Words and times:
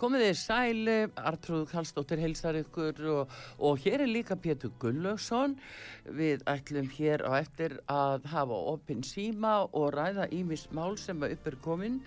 Komið 0.00 0.22
þið 0.24 0.36
sæli, 0.40 0.92
Artrúð 1.28 1.66
Kallstóttir 1.68 2.22
heilsar 2.22 2.56
ykkur 2.56 3.02
og, 3.12 3.34
og 3.60 3.82
hér 3.82 4.00
er 4.00 4.08
líka 4.08 4.32
Pétur 4.40 4.72
Gullaugsson. 4.80 5.58
Við 6.16 6.40
ætlum 6.48 6.88
hér 6.94 7.20
á 7.28 7.36
eftir 7.36 7.74
að 7.84 8.24
hafa 8.32 8.60
opinn 8.70 9.04
síma 9.04 9.58
og 9.66 9.90
ræða 9.92 10.30
ímis 10.32 10.64
mál 10.72 10.96
sem 10.96 11.20
að 11.20 11.34
upp 11.36 11.52
er 11.52 11.58
komin. 11.66 12.00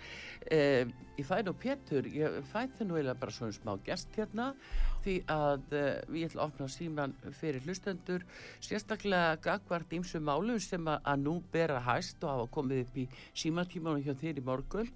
Eh, 0.49 0.89
ég 1.19 1.29
fæði 1.29 1.45
nú 1.51 1.53
Pétur, 1.61 2.09
ég 2.09 2.41
fæði 2.49 2.79
það 2.79 2.89
nú 2.89 2.97
eiginlega 2.97 3.21
bara 3.21 3.37
svona 3.37 3.57
smá 3.59 3.75
gest 3.85 4.17
hérna 4.17 4.49
því 5.05 5.19
að 5.37 5.75
eh, 5.77 6.01
ég 6.17 6.31
ætla 6.31 6.47
að 6.47 6.47
opna 6.47 6.73
síman 6.73 7.13
fyrir 7.43 7.67
hlustendur. 7.67 8.25
Sérstaklega 8.57 9.37
gagvart 9.45 9.93
ímsu 9.93 10.17
málum 10.17 10.57
sem 10.57 10.89
að, 10.89 10.97
að 11.13 11.27
nú 11.27 11.41
bera 11.53 11.77
hæst 11.91 12.25
og 12.25 12.39
hafa 12.39 12.53
komið 12.57 12.87
upp 12.87 13.03
í 13.05 13.11
símatímanu 13.43 14.01
hjá 14.01 14.17
þér 14.17 14.41
í 14.41 14.49
morgun 14.49 14.89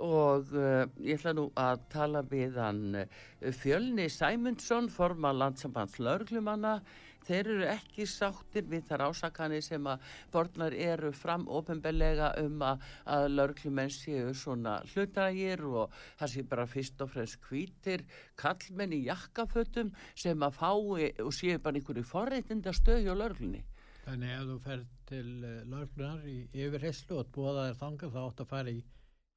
og 0.00 0.52
uh, 0.56 0.84
ég 1.02 1.18
ætla 1.18 1.34
nú 1.36 1.48
að 1.58 1.86
tala 1.92 2.22
við 2.28 2.58
hann 2.60 3.00
uh, 3.02 3.22
Fjölni 3.58 4.08
Sæmundsson, 4.12 4.90
forma 4.92 5.32
landsambands 5.36 5.98
laurglumanna. 6.00 6.78
Þeir 7.22 7.48
eru 7.52 7.66
ekki 7.70 8.06
sáttir 8.10 8.64
við 8.66 8.88
þar 8.88 9.04
ásakanir 9.12 9.62
sem 9.62 9.84
að 9.86 10.06
borðnar 10.32 10.74
eru 10.74 11.12
fram 11.14 11.44
ofinbellega 11.46 12.32
um 12.42 12.64
að, 12.66 12.82
að 13.06 13.26
laurglumenn 13.36 13.92
séu 13.94 14.32
svona 14.34 14.80
hlutægir 14.90 15.62
og 15.68 15.92
það 16.18 16.32
sé 16.32 16.42
bara 16.50 16.66
fyrst 16.66 17.04
og 17.04 17.12
fremst 17.12 17.38
kvítir 17.44 18.02
kallmenn 18.40 18.96
í 18.96 19.04
jakkafötum 19.04 19.92
sem 20.18 20.42
að 20.42 20.58
fái 20.58 21.12
og 21.22 21.30
séu 21.36 21.60
bara 21.62 21.78
einhverju 21.78 22.02
forreitinda 22.10 22.74
stöði 22.74 23.14
á 23.14 23.14
laurglunni. 23.14 23.62
Þannig 24.02 24.34
ef 24.34 24.48
þú 24.48 24.58
fer 24.64 24.82
til 25.06 25.28
uh, 25.46 25.60
laurglunar 25.70 26.26
í 26.26 26.40
yfirheyslu 26.58 27.20
og 27.22 27.30
búða 27.36 27.68
þér 27.68 27.80
þangað 27.84 28.16
þá 28.16 28.20
átt 28.24 28.42
að 28.42 28.50
fara 28.50 28.74
í 28.74 28.82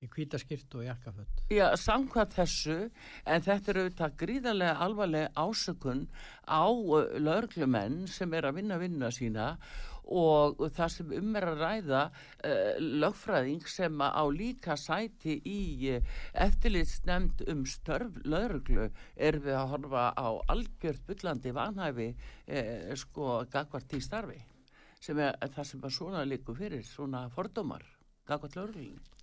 í 0.06 0.12
kvítaskýrt 0.14 0.78
og 0.80 0.86
jakkafött. 0.88 1.42
Já, 1.54 1.66
samkvæmt 1.80 2.38
þessu, 2.38 2.78
en 3.26 3.46
þetta 3.46 3.74
eru 3.74 3.86
auðvitað 3.86 4.16
gríðarlega 4.22 4.78
alvarlega 4.86 5.34
ásökun 5.36 6.06
á 6.48 6.66
laurglumenn 7.20 8.06
sem 8.12 8.34
er 8.38 8.50
að 8.50 8.62
vinna 8.62 8.80
vinna 8.82 9.12
sína 9.14 9.50
og 10.06 10.62
það 10.76 10.92
sem 10.94 11.14
um 11.18 11.38
er 11.38 11.48
að 11.50 11.62
ræða 11.62 12.02
uh, 12.06 12.82
lögfræðing 13.02 13.66
sem 13.70 14.02
á 14.02 14.24
líka 14.30 14.78
sæti 14.78 15.40
í 15.50 15.62
uh, 15.96 16.12
eftirlitsnemnd 16.46 17.46
um 17.52 17.66
störf 17.70 18.20
laurglu 18.26 18.90
er 19.16 19.40
við 19.42 19.58
að 19.58 19.72
horfa 19.74 20.08
á 20.14 20.28
algjört 20.54 21.06
byllandi 21.10 21.56
vanhæfi 21.56 22.12
uh, 22.14 22.94
sko 22.98 23.42
gagvart 23.52 23.98
í 23.98 24.04
starfi 24.04 24.42
sem 25.02 25.20
er 25.22 25.52
það 25.54 25.70
sem 25.70 25.84
að 25.86 25.98
svona 25.98 26.24
líku 26.26 26.56
fyrir 26.58 26.86
svona 26.86 27.28
fordómar 27.34 27.84
gagvart 28.26 28.56
laurglunni. 28.58 29.15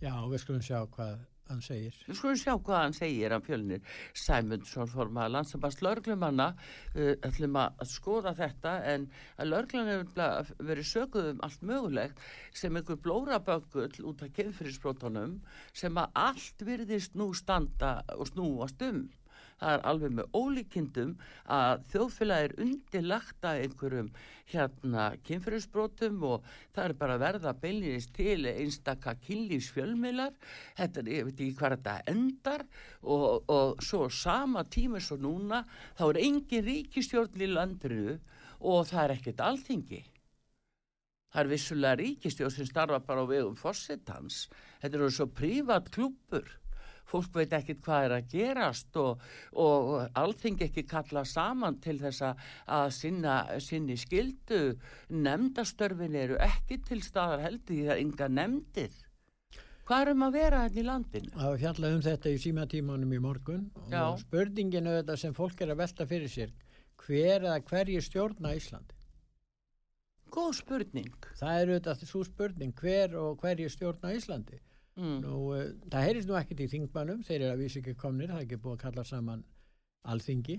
Já, 0.00 0.14
við 0.30 0.40
skulum 0.40 0.62
sjá 0.64 0.78
hvað 0.94 1.18
hann 1.50 1.60
segir. 1.64 1.96
Við 2.06 2.16
skulum 2.16 2.38
sjá 2.40 2.52
hvað 2.56 2.78
hann 2.78 2.94
segir 2.96 3.34
af 3.36 3.44
fjölnir. 3.44 3.82
Sæmundsson 4.16 4.88
forma 4.88 5.26
landsambast 5.28 5.82
lörglumanna 5.84 6.46
uh, 6.54 7.12
ætlum 7.26 7.58
að 7.60 7.84
skoða 7.90 8.32
þetta 8.38 8.74
en 8.94 9.08
að 9.36 9.50
lörglan 9.52 9.90
hefur 9.90 10.56
verið 10.70 10.90
sökuð 10.92 11.30
um 11.34 11.44
allt 11.44 11.66
mögulegt 11.72 12.24
sem 12.62 12.80
einhver 12.80 13.00
blóraböggull 13.04 14.08
út 14.08 14.24
af 14.24 14.32
kynfyrirsbrótonum 14.38 15.40
sem 15.82 16.00
að 16.00 16.20
allt 16.24 16.64
virðist 16.70 17.18
nú 17.18 17.32
standa 17.36 17.98
og 18.16 18.30
snúast 18.30 18.80
um 18.86 19.08
það 19.60 19.76
er 19.76 19.86
alveg 19.90 20.14
með 20.16 20.36
ólíkindum 20.40 21.14
að 21.56 21.84
þjóðfélag 21.92 22.46
er 22.46 22.54
undirlagt 22.64 23.48
að 23.50 23.62
einhverjum 23.66 24.10
hérna 24.50 25.04
kynfyrirsbrótum 25.28 26.24
og 26.26 26.48
það 26.74 26.84
er 26.86 26.96
bara 27.04 27.18
verða 27.22 27.54
beilinist 27.62 28.14
til 28.16 28.48
einstakka 28.50 29.14
kynlífsfjölmilar 29.26 30.34
þetta 30.80 31.04
er, 31.04 31.12
ég 31.12 31.28
veit 31.28 31.36
ekki 31.36 31.58
hvað 31.60 31.76
þetta 31.76 31.96
endar 32.14 32.66
og, 33.02 33.44
og 33.46 33.84
svo 33.84 34.08
sama 34.10 34.64
tíma 34.64 35.02
svo 35.04 35.20
núna 35.20 35.62
þá 35.98 36.06
er 36.10 36.22
engin 36.24 36.66
ríkistjórn 36.66 37.44
í 37.44 37.52
landinu 37.52 38.18
og 38.60 38.88
það 38.90 39.04
er 39.04 39.14
ekkert 39.16 39.44
alþingi. 39.44 40.00
Það 41.30 41.42
er 41.44 41.50
vissulega 41.52 41.98
ríkistjóð 42.00 42.54
sem 42.56 42.66
starfa 42.66 42.98
bara 43.06 43.22
á 43.22 43.26
vegum 43.30 43.54
fórsetans. 43.58 44.48
Þetta 44.82 44.98
eru 44.98 45.10
svo 45.14 45.28
prívat 45.30 45.90
klúpur 45.94 46.48
fólk 47.10 47.34
veit 47.40 47.52
ekkit 47.56 47.82
hvað 47.84 48.06
er 48.06 48.14
að 48.16 48.30
gerast 48.34 48.96
og, 49.00 49.22
og 49.52 49.92
allting 50.18 50.60
ekki 50.66 50.86
kalla 50.90 51.24
saman 51.26 51.80
til 51.82 51.98
þess 52.00 52.24
að 52.30 52.88
sinna, 52.94 53.36
sinni 53.62 53.98
skildu 54.00 54.76
nefndastörfin 55.10 56.18
eru 56.22 56.40
ekki 56.44 56.80
til 56.86 57.02
staðar 57.04 57.46
heldur 57.48 57.74
því 57.74 57.86
það 57.86 57.94
er 57.96 58.04
ynga 58.04 58.28
nefndir 58.38 58.98
hvað 59.90 60.04
er 60.04 60.12
um 60.12 60.22
að 60.22 60.36
vera 60.38 60.62
hérna 60.62 60.80
í 60.80 60.86
landinu? 60.86 61.30
Það 61.34 61.48
var 61.50 61.60
fjallað 61.64 61.94
um 61.96 62.02
þetta 62.06 62.30
í 62.30 62.40
símatímanum 62.44 63.14
í 63.16 63.20
morgun 63.24 63.68
Já. 63.90 64.02
og 64.06 64.20
spurninginu 64.22 64.96
þetta 65.00 65.16
sem 65.18 65.34
fólk 65.34 65.64
er 65.64 65.74
að 65.74 65.82
velta 65.82 66.06
fyrir 66.06 66.30
sér 66.30 66.52
hver 67.00 67.46
eða 67.48 67.58
hverju 67.66 68.02
stjórna 68.04 68.54
Íslandi? 68.54 68.94
Góð 70.30 70.52
spurning. 70.60 71.14
Það 71.40 71.56
er 71.56 71.72
auðvitað 71.72 72.04
svo 72.06 72.22
spurning 72.22 72.74
hver 72.78 73.16
og 73.18 73.40
hverju 73.42 73.70
stjórna 73.72 74.12
Íslandi 74.14 74.60
Mm. 75.00 75.20
Nú, 75.24 75.36
uh, 75.54 75.64
það 75.88 76.06
heyrðist 76.06 76.28
nú 76.28 76.36
ekkert 76.36 76.60
í 76.60 76.68
þingmannum, 76.74 77.24
þeir 77.24 77.38
eru 77.40 77.50
að 77.54 77.62
vísi 77.64 77.80
ekki 77.80 77.96
komnir, 77.98 78.28
það 78.28 78.42
er 78.42 78.46
ekki 78.46 78.60
búið 78.60 78.76
að 78.76 78.82
kalla 78.84 79.04
saman 79.08 79.44
alþingi. 80.12 80.56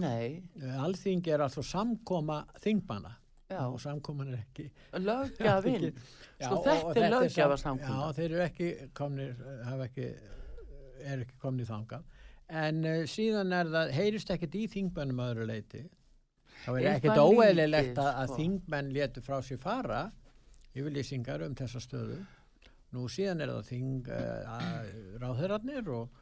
Nei. 0.00 0.42
Uh, 0.60 0.74
alþingi 0.84 1.32
er 1.32 1.44
alltaf 1.44 1.66
samkoma 1.68 2.42
þingmanna 2.60 3.14
já. 3.48 3.62
og 3.64 3.78
samkoman 3.80 4.34
er 4.34 4.42
ekki... 4.42 4.68
Lögjafinn, 5.00 5.90
sko 6.44 6.60
þetta 6.66 7.06
er 7.06 7.16
lögjafa 7.16 7.58
samkoma. 7.62 8.10
Já, 8.10 8.18
þeir 8.18 8.28
eru 8.28 8.44
ekki 8.44 8.70
komnir, 9.00 9.40
ekki, 9.86 10.10
er 11.00 11.24
ekki 11.24 11.40
komnir 11.40 11.70
þangað. 11.70 12.04
En 12.64 12.84
uh, 12.84 13.00
síðan 13.08 13.56
er 13.56 13.72
það, 13.72 13.96
heyrðist 13.96 14.34
ekkert 14.36 14.60
í 14.60 14.66
þingmannum 14.76 15.24
öðru 15.30 15.48
leiti. 15.48 15.86
Það 16.66 16.82
er 16.82 16.92
ekkert 16.98 17.24
óeililegt 17.24 17.96
að, 17.96 18.12
að 18.12 18.28
sko. 18.28 18.38
þingmenn 18.42 18.92
letu 18.92 19.24
frá 19.24 19.38
sér 19.44 19.60
fara 19.60 20.04
yfirlýsingar 20.74 21.44
um 21.46 21.56
þessa 21.56 21.80
stöðu 21.80 22.22
Nú 22.94 23.08
síðan 23.10 23.42
er 23.42 23.50
það 23.56 23.70
þing 23.72 24.10
uh, 24.14 24.84
ráðherrarnir 25.22 25.88
og, 25.90 26.20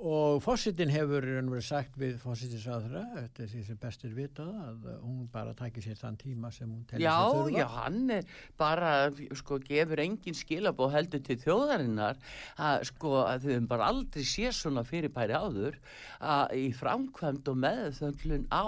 og 0.00 0.40
fósittin 0.40 0.88
hefur 0.92 1.26
verið 1.26 1.64
sagt 1.64 1.96
við 2.00 2.14
fósittinsráðherra 2.22 3.02
eftir 3.20 3.48
því 3.50 3.62
sem 3.66 3.78
bestir 3.80 4.12
vitað 4.16 4.52
að 4.56 4.86
hún 5.02 5.26
bara 5.32 5.52
takir 5.56 5.84
sér 5.84 5.98
þann 6.00 6.16
tíma 6.20 6.50
sem 6.54 6.70
hún 6.70 6.86
tellir 6.88 7.04
sér 7.04 7.34
þurfa. 7.34 7.50
Já, 7.52 7.58
já, 7.60 7.66
hann 7.74 8.14
er 8.14 8.30
bara, 8.60 8.92
sko, 9.36 9.58
gefur 9.66 10.00
engin 10.00 10.38
skilabóð 10.38 10.94
heldur 10.96 11.24
til 11.26 11.36
þjóðarinnar 11.42 12.20
að, 12.56 12.86
sko, 12.88 13.12
að 13.26 13.44
þau 13.44 13.66
bara 13.74 13.90
aldrei 13.92 14.24
sé 14.30 14.52
svona 14.56 14.84
fyrirbæri 14.88 15.36
áður 15.36 15.76
að 16.20 16.56
í 16.56 16.64
framkvæmd 16.80 17.52
og 17.52 17.60
meðþöndlun 17.66 18.48
á 18.48 18.66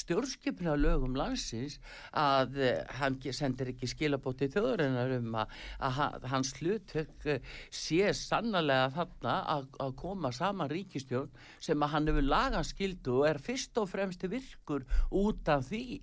stjórnskipna 0.00 0.78
lögum 0.80 1.18
landsins 1.18 1.76
að 2.16 2.56
uh, 2.56 2.72
hann 3.02 3.20
sendir 3.36 3.74
ekki 3.74 3.90
skilabóð 3.90 4.40
til 4.40 4.50
þjóðarinnar 4.56 5.14
um 5.18 5.38
að, 5.44 5.54
að 5.90 6.28
hans 6.32 6.54
hlutverk 6.56 7.28
uh, 7.28 7.54
sé 7.68 8.14
sannlega 8.16 8.88
þarna 8.96 9.38
að, 9.58 9.70
að 9.84 9.96
koma 10.00 10.32
saman 10.32 10.69
ríkistjórn 10.74 11.30
sem 11.58 11.82
að 11.82 11.94
hann 11.94 12.10
hefur 12.10 12.28
lagaskildu 12.30 13.20
og 13.20 13.28
er 13.28 13.42
fyrst 13.42 13.78
og 13.82 13.90
fremst 13.90 14.26
virkur 14.30 14.86
út 15.10 15.48
af 15.52 15.68
því. 15.70 16.00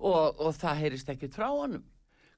Og, 0.00 0.40
og 0.40 0.56
það 0.56 0.82
heyrist 0.82 1.12
ekkit 1.12 1.36
frá 1.36 1.50
honum. 1.50 1.84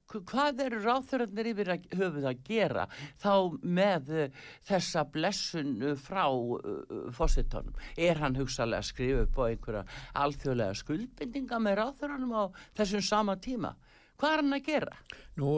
Hvað 0.09 0.63
eru 0.63 0.79
ráþurarnir 0.81 1.51
yfir 1.51 1.69
að 1.69 1.83
höfuð 1.99 2.23
að 2.31 2.39
gera 2.47 2.85
þá 3.21 3.33
með 3.61 4.07
uh, 4.09 4.39
þessa 4.65 5.03
blessun 5.13 5.75
uh, 5.83 5.93
frá 6.01 6.23
uh, 6.25 7.11
fósittónum 7.13 7.77
er 7.93 8.17
hann 8.17 8.39
hugsalega 8.39 8.81
að 8.81 8.89
skrifa 8.89 9.27
upp 9.27 9.37
á 9.37 9.43
einhverja 9.45 9.83
alþjóðlega 10.23 10.79
skuldbindinga 10.81 11.61
með 11.61 11.77
ráþurarnum 11.83 12.33
á 12.33 12.43
þessum 12.79 13.05
sama 13.05 13.37
tíma? 13.37 13.75
Hvað 14.19 14.33
er 14.33 14.43
hann 14.43 14.57
að 14.57 14.65
gera? 14.65 14.97
Nú 15.39 15.53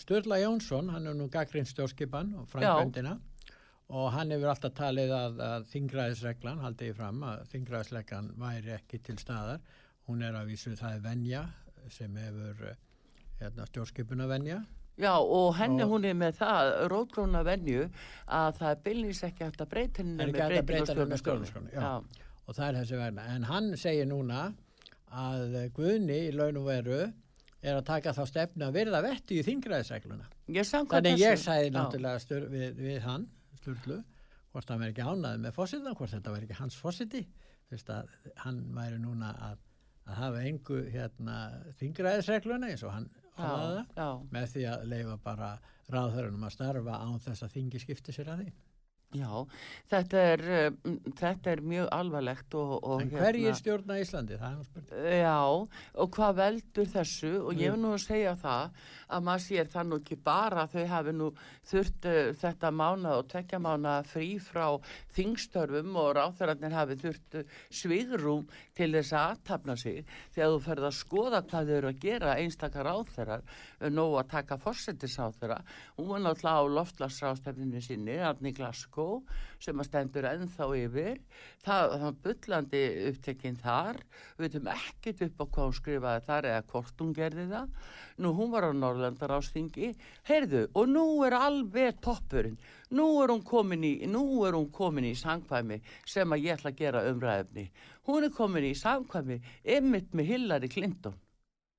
Sturla 0.00 0.40
Jónsson 0.40 0.88
hann 0.90 1.12
er 1.12 1.14
nú 1.14 1.28
gaggrinn 1.30 1.68
stjórnskipan 1.68 2.32
og 2.40 2.48
framkvæmdina 2.50 3.18
og 3.92 4.12
hann 4.14 4.30
hefur 4.32 4.48
alltaf 4.54 4.72
talið 4.78 5.10
að, 5.12 5.40
að 5.44 5.66
þingræðisreglan, 5.72 6.62
haldið 6.64 6.94
fram 6.96 7.22
að 7.28 7.42
þingræðisreglan 7.52 8.30
væri 8.40 8.72
ekki 8.78 9.00
til 9.04 9.18
staðar 9.20 9.60
hún 10.08 10.22
er 10.24 10.36
að 10.38 10.48
vísu 10.52 10.72
það 10.78 10.96
er 10.96 11.04
venja 11.04 11.42
sem 11.92 12.16
hefur 12.16 12.64
hérna, 13.40 13.66
stjórnskipuna 13.68 14.26
venja 14.30 14.62
Já, 14.94 15.10
og 15.18 15.56
henni 15.58 15.82
Og- 15.82 15.90
hún 15.90 16.04
er 16.06 16.14
með 16.14 16.36
það 16.38 16.68
rótgróna 16.92 17.40
venju 17.44 17.88
að 18.30 18.58
það 18.60 18.82
bylnís 18.84 19.22
ekki 19.26 19.44
hægt 19.48 19.60
að 19.64 19.70
breyta 19.72 20.02
henni 20.02 20.22
er 20.22 20.28
með 20.28 20.28
ekki 20.28 20.42
hægt 20.44 20.60
að 20.62 20.68
breyting 20.68 20.68
á 20.70 20.70
breyta 20.70 20.94
henni 20.94 21.10
með 21.10 21.22
stjórnarskránni. 21.22 21.70
stjórnarskránni, 21.72 21.72
já. 21.74 22.22
og 22.46 22.54
það 22.54 22.68
er 22.68 22.78
þessi 22.78 23.00
vegna. 23.00 23.24
En 23.34 23.42
hann 23.42 23.76
segir 23.76 24.06
núna 24.06 24.54
að 25.10 25.56
Guðni 25.74 26.18
í 26.28 26.32
laun 26.34 26.56
og 26.60 26.66
veru 26.70 27.00
er 27.64 27.74
að 27.78 27.84
taka 27.88 28.12
þá 28.14 28.22
stefnu 28.28 28.66
að 28.68 28.76
virða 28.78 29.02
vetti 29.02 29.38
í 29.40 29.42
samkvæmt 30.68 30.94
Þannig 31.08 31.18
ég 31.24 31.34
Já. 31.72 31.74
náttúrulega 31.74 32.22
við, 32.54 32.74
við 32.86 33.00
hann, 33.08 33.26
Sturlu, 33.64 33.98
hvort 34.52 34.70
hann 34.70 34.82
verði 34.84 34.94
ekki 34.94 35.08
ánæði 35.08 35.42
með 35.42 35.56
fósitan, 35.56 35.98
hvort 35.98 36.14
þetta 36.14 36.36
verði 36.36 36.48
ekki 36.50 36.60
hans 36.60 36.78
fósiti, 36.78 37.24
hann 38.44 38.62
væri 38.76 39.00
núna 39.02 39.32
að, 39.48 39.60
að 40.06 40.18
hafa 40.20 40.42
engu 40.46 40.80
hérna, 40.94 41.38
þingræðisregluna 41.80 42.70
eins 42.70 42.84
og 42.86 42.94
hann 42.94 43.10
Já, 43.34 43.82
já, 43.96 44.08
með 44.30 44.44
því 44.52 44.64
að 44.70 44.84
leifa 44.92 45.14
bara 45.24 45.48
ráðhörunum 45.90 46.44
að 46.46 46.52
starfa 46.54 46.98
án 47.02 47.16
þess 47.22 47.42
að 47.42 47.56
þingi 47.56 47.80
skipti 47.82 48.14
sér 48.14 48.30
að 48.30 48.44
því. 48.44 48.52
Já, 49.14 49.30
þetta 49.92 50.22
er, 50.32 50.42
um, 50.72 50.96
þetta 51.18 51.52
er 51.52 51.62
mjög 51.64 51.88
alvarlegt 51.94 52.56
og, 52.58 52.72
og 52.82 53.04
En 53.04 53.12
hverjir 53.12 53.56
stjórna 53.58 53.98
Íslandi? 54.02 54.38
Það 54.40 54.50
er 54.50 54.56
nú 54.58 54.66
spurning. 54.68 55.06
Já, 55.20 55.38
og 56.04 56.12
hvað 56.16 56.36
veldur 56.40 56.90
þessu 56.94 57.32
og 57.42 57.62
ég 57.62 57.74
vil 57.74 57.82
nú 57.84 57.94
segja 58.02 58.34
það 58.40 58.82
að 59.14 59.26
maður 59.28 59.44
sér 59.44 59.70
það 59.70 59.88
nú 59.90 59.98
ekki 60.00 60.18
bara 60.24 60.64
að 60.64 60.74
þau 60.74 60.86
hafi 60.94 61.14
nú 61.14 61.30
þurft 61.70 62.08
uh, 62.10 62.20
þetta 62.40 62.72
mána 62.74 63.14
og 63.20 63.28
tekja 63.30 63.60
mána 63.62 63.94
frí 64.08 64.30
frá 64.42 64.66
þingstörfum 65.14 65.98
og 66.00 66.10
ráþærarnir 66.18 66.74
hafi 66.74 66.98
þurft 67.04 67.38
uh, 67.40 67.58
svigrúm 67.70 68.48
til 68.74 68.90
þess 68.96 69.14
að 69.14 69.34
aðtapna 69.34 69.78
sig 69.78 70.02
þegar 70.34 70.54
þú 70.56 70.62
ferð 70.66 70.88
að 70.90 70.98
skoða 70.98 71.42
hvað 71.46 71.70
þau 71.70 71.76
eru 71.78 71.92
að 71.92 72.02
gera 72.02 72.36
einstakar 72.40 72.88
ráþærar 72.88 73.44
nóg 73.94 74.18
að 74.20 74.30
taka 74.34 74.58
fórsetisráþæra 74.62 75.60
hún 75.98 76.10
var 76.10 76.24
náttúrulega 76.24 76.64
á 76.64 76.74
loftlagsrástefninu 76.78 77.82
sinni, 77.84 78.18
Arni 78.18 78.52
Glasgow 79.04 79.22
sem 79.62 79.80
að 79.80 79.88
stendur 79.88 80.26
ennþá 80.28 80.66
yfir. 80.78 81.20
Það 81.64 81.94
var 82.02 82.16
bullandi 82.24 82.82
upptekinn 83.10 83.56
þar. 83.60 84.00
Við 84.36 84.44
veitum 84.46 84.70
ekkert 84.74 85.22
upp 85.26 85.40
á 85.40 85.44
hvað 85.44 85.64
hún 85.68 85.78
skrifaði 85.78 86.24
þar 86.26 86.48
eða 86.50 86.66
hvort 86.72 87.00
hún 87.04 87.14
gerði 87.16 87.46
það. 87.52 87.72
Nú 88.18 88.34
hún 88.38 88.52
var 88.52 88.68
á 88.68 88.70
Norrlandar 88.72 89.36
ástingi 89.38 89.94
heyrðu 90.28 90.66
og 90.74 90.88
nú 90.90 91.06
er 91.26 91.38
alveg 91.38 92.00
toppurinn. 92.04 92.58
Nú 92.94 93.08
er 93.22 93.32
hún 93.32 93.44
komin 93.44 93.84
í 93.84 93.94
nú 94.06 94.44
er 94.46 94.56
hún 94.58 94.70
komin 94.72 95.08
í 95.08 95.16
sangkvæmi 95.16 95.80
sem 96.06 96.30
að 96.30 96.44
ég 96.44 96.58
ætla 96.58 96.74
að 96.74 96.80
gera 96.80 97.04
umræðefni 97.10 97.68
hún 98.04 98.26
er 98.26 98.32
komin 98.36 98.66
í 98.68 98.74
sangkvæmi 98.76 99.40
ymmit 99.64 100.12
með 100.12 100.34
Hillary 100.34 100.68
Clinton. 100.68 101.14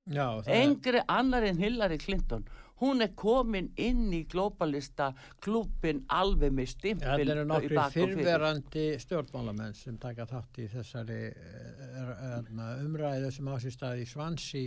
Já, 0.06 0.42
það 0.42 0.50
er, 0.50 0.60
engri 0.62 1.02
annar 1.10 1.46
en 1.46 1.58
Hillary 1.58 1.98
Clinton 1.98 2.44
hún 2.82 3.00
er 3.04 3.12
komin 3.16 3.70
inn 3.80 4.10
í 4.12 4.22
globalista 4.28 5.10
klúpin 5.44 6.02
alveg 6.12 6.52
með 6.52 6.68
stimpil 6.74 7.06
það 7.08 7.22
eru 7.36 7.44
nokkri 7.52 7.76
fyrrverandi 7.94 8.86
stjórnmálamenn 9.04 9.74
sem 9.78 9.96
taka 10.02 10.26
þátt 10.30 10.60
í 10.60 10.66
þessari 10.74 11.20
eh, 11.30 11.86
er- 12.02 12.16
hérna, 12.22 12.66
umræðu 12.84 13.30
sem 13.32 13.48
á 13.48 13.54
sér 13.64 13.76
stað 13.78 14.02
í 14.02 14.08
Svansi 14.10 14.64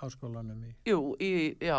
háskólanum 0.00 0.64
í 0.64 0.72
Jú, 0.88 0.98
í, 1.20 1.30
já, 1.62 1.78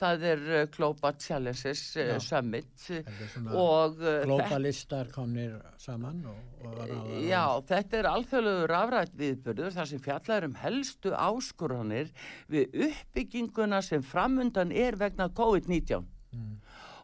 það 0.00 0.24
er 0.30 0.42
uh, 0.48 0.62
Global 0.74 1.16
Challenges 1.20 1.82
uh, 1.96 2.12
Já. 2.12 2.18
Summit 2.24 2.86
svona 2.86 3.56
og 3.56 3.98
uh, 3.98 4.06
þetta, 4.06 4.24
globalistar 4.28 5.12
komnir 5.14 5.58
saman 5.80 6.22
og, 6.30 6.64
og 6.68 7.12
já, 7.26 7.44
þetta 7.72 8.00
er 8.00 8.10
alþjóðlegu 8.12 8.66
rafrætt 8.72 9.14
viðbörður 9.20 9.76
þar 9.76 9.92
sem 9.92 10.02
fjallar 10.08 10.48
um 10.48 10.56
helstu 10.62 11.14
áskoranir 11.16 12.12
við 12.52 12.82
uppbygginguna 12.88 13.82
sem 13.84 14.04
framundan 14.04 14.72
er 14.72 14.98
vegna 15.00 15.30
COVID-19 15.32 16.08
Mm. 16.32 16.54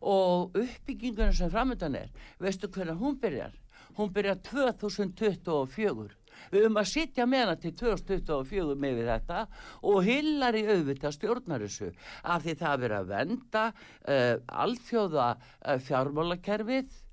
og 0.01 0.55
uppbygginguna 0.57 1.35
sem 1.37 1.51
framundan 1.53 1.99
er, 1.99 2.07
veistu 2.41 2.71
hvernig 2.73 2.97
hún 2.97 3.19
byrjar? 3.21 3.53
Hún 3.99 4.09
byrjar 4.15 4.39
2024 4.47 6.15
Við 6.53 6.65
höfum 6.65 6.81
að 6.83 6.91
sitja 6.93 7.27
með 7.29 7.45
hana 7.45 7.57
til 7.63 7.75
2024 7.83 8.79
með 8.79 9.01
við 9.01 9.11
þetta 9.13 9.43
og 9.91 9.99
hillar 10.07 10.59
í 10.59 10.65
auðvitað 10.69 11.17
stjórnar 11.17 11.67
þessu 11.67 11.91
af 12.23 12.47
því 12.47 12.57
það 12.63 12.73
er 12.73 12.83
verið 12.85 12.99
að 12.99 13.13
venda 13.13 13.67
uh, 13.73 14.35
alþjóða 14.65 15.29
uh, 15.35 15.77
fjármálakerfið 15.89 17.05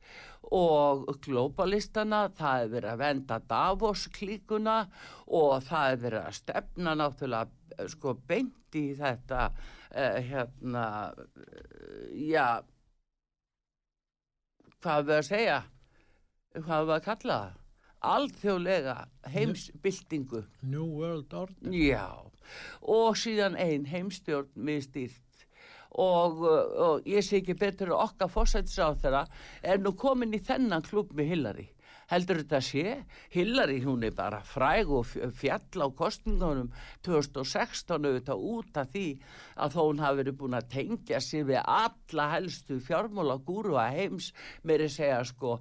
og 0.54 1.08
globalistana, 1.26 2.28
það 2.38 2.64
er 2.64 2.72
verið 2.74 2.92
að 2.92 3.02
venda 3.02 3.40
Davos 3.50 4.06
klíkuna 4.14 4.78
og 5.26 5.64
það 5.66 5.92
er 5.92 6.02
verið 6.04 6.22
að 6.22 6.38
stefna 6.40 6.96
náttúrulega 7.00 7.80
eh, 7.80 7.90
sko 7.90 8.14
beint 8.28 8.78
í 8.78 8.86
þetta 8.98 9.48
uh, 9.50 10.18
hérna, 10.30 10.86
já, 12.14 12.62
hvað 14.84 15.00
er 15.00 15.08
við 15.10 15.18
að 15.18 15.28
segja, 15.30 15.60
hvað 16.60 16.76
er 16.78 16.90
við 16.90 16.98
að 17.00 17.06
kalla 17.10 17.38
það? 17.44 17.62
Alþjóðlega 18.14 18.96
heimsbyltingu. 19.34 20.46
New 20.62 20.88
World 21.00 21.34
Order. 21.34 21.74
Já 21.74 22.26
og 22.82 23.18
síðan 23.20 23.58
ein 23.60 23.86
heimstjórn 23.90 24.52
miðstýrt 24.68 25.46
og, 25.96 26.42
og 26.44 27.08
ég 27.10 27.24
sé 27.26 27.40
ekki 27.40 27.56
betur 27.60 27.94
að 27.94 28.04
okkar 28.10 28.32
fórsættisáð 28.34 29.00
þeirra 29.04 29.24
er 29.64 29.82
nú 29.82 29.96
komin 29.98 30.36
í 30.36 30.42
þennan 30.44 30.86
klub 30.86 31.14
með 31.16 31.32
Hillary 31.34 31.68
heldur 32.12 32.42
þetta 32.44 32.62
sé? 32.64 32.96
Hillary 33.34 33.80
hún 33.86 34.06
er 34.06 34.14
bara 34.16 34.42
fræg 34.46 34.92
og 34.94 35.08
fjall 35.10 35.86
á 35.86 35.88
kostningunum 35.98 36.72
2016 37.06 37.96
auðvitað 37.96 38.46
út 38.52 38.80
af 38.82 38.92
því 38.94 39.06
að 39.56 39.76
þó 39.76 39.82
hún 39.82 40.04
hafi 40.04 40.20
verið 40.22 40.38
búin 40.42 40.58
að 40.60 40.70
tengja 40.76 41.22
sig 41.24 41.46
við 41.50 41.62
alla 41.64 42.28
helstu 42.36 42.80
fjármála 42.84 43.38
gúru 43.48 43.78
að 43.82 43.98
heims 44.00 44.32
meiri 44.64 44.90
segja 44.92 45.24
sko 45.26 45.58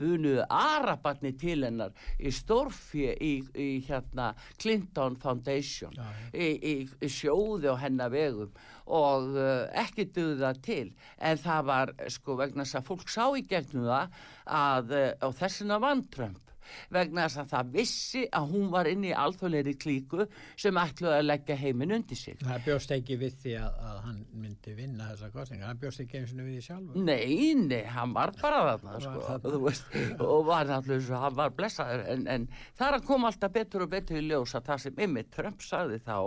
bunuðu 0.00 0.46
arabarni 0.48 1.34
til 1.38 1.60
hennar 1.66 1.94
í 2.18 2.32
stórfje 2.34 3.14
í, 3.20 3.32
í 3.54 3.70
hérna 3.86 4.32
Clinton 4.60 5.18
Foundation 5.20 5.94
í, 6.32 6.50
í, 6.56 6.74
í 6.86 7.10
sjóði 7.10 7.70
á 7.70 7.76
hennar 7.80 8.12
vegum 8.14 8.52
og 8.90 9.32
uh, 9.38 9.66
ekki 9.82 10.08
duði 10.10 10.40
það 10.42 10.62
til. 10.66 10.84
En 11.18 11.40
það 11.40 11.66
var 11.70 11.94
sko 12.12 12.36
vegna 12.40 12.66
þess 12.66 12.80
að 12.80 12.88
fólk 12.90 13.10
sá 13.12 13.24
í 13.38 13.46
gegnum 13.48 13.88
það 13.88 14.22
að 14.60 14.94
uh, 14.98 15.10
og 15.28 15.36
þessina 15.40 15.80
vann 15.82 16.06
Trump 16.10 16.49
vegna 16.92 17.26
þess 17.26 17.42
að 17.42 17.50
það 17.54 17.72
vissi 17.76 18.24
að 18.40 18.48
hún 18.54 18.68
var 18.72 18.90
inn 18.90 19.06
í 19.06 19.12
alþjóðleiri 19.16 19.74
klíku 19.80 20.26
sem 20.58 20.80
ætluði 20.80 21.16
að 21.18 21.26
leggja 21.26 21.58
heiminn 21.60 21.94
undir 21.96 22.18
sig. 22.18 22.38
Það 22.42 22.64
bjóst 22.66 22.94
ekki 22.96 23.18
við 23.20 23.36
því 23.44 23.54
að, 23.60 23.78
að 23.90 24.00
hann 24.06 24.20
myndi 24.42 24.74
vinna 24.76 25.08
þessa 25.12 25.30
kostninga, 25.34 25.68
hann 25.70 25.80
bjóst 25.80 26.04
ekki 26.04 26.20
eins 26.20 26.34
og 26.34 26.42
við 26.42 26.56
því 26.56 26.64
sjálfur. 26.66 27.00
Nei, 27.10 27.54
nei, 27.60 27.82
hann 27.94 28.14
var 28.16 28.34
bara 28.40 28.62
þarna, 28.70 28.96
sko, 29.04 29.24
þarna. 29.26 29.54
þú 29.54 29.62
veist, 29.66 29.96
og 30.26 30.44
var 30.48 30.70
náttúrulega 30.70 31.22
hann 31.24 31.38
var 31.40 31.54
blessaður, 31.56 32.04
en, 32.14 32.26
en 32.34 32.46
það 32.78 32.98
að 32.98 33.06
koma 33.10 33.30
alltaf 33.30 33.54
betur 33.54 33.86
og 33.86 33.92
betur 33.94 34.20
í 34.20 34.24
ljós 34.26 34.56
að 34.58 34.70
það 34.70 34.84
sem 34.84 35.02
Emmett 35.06 35.30
Trump 35.34 35.64
sagði 35.64 36.00
þá, 36.04 36.18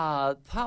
að 0.00 0.38
þá, 0.50 0.64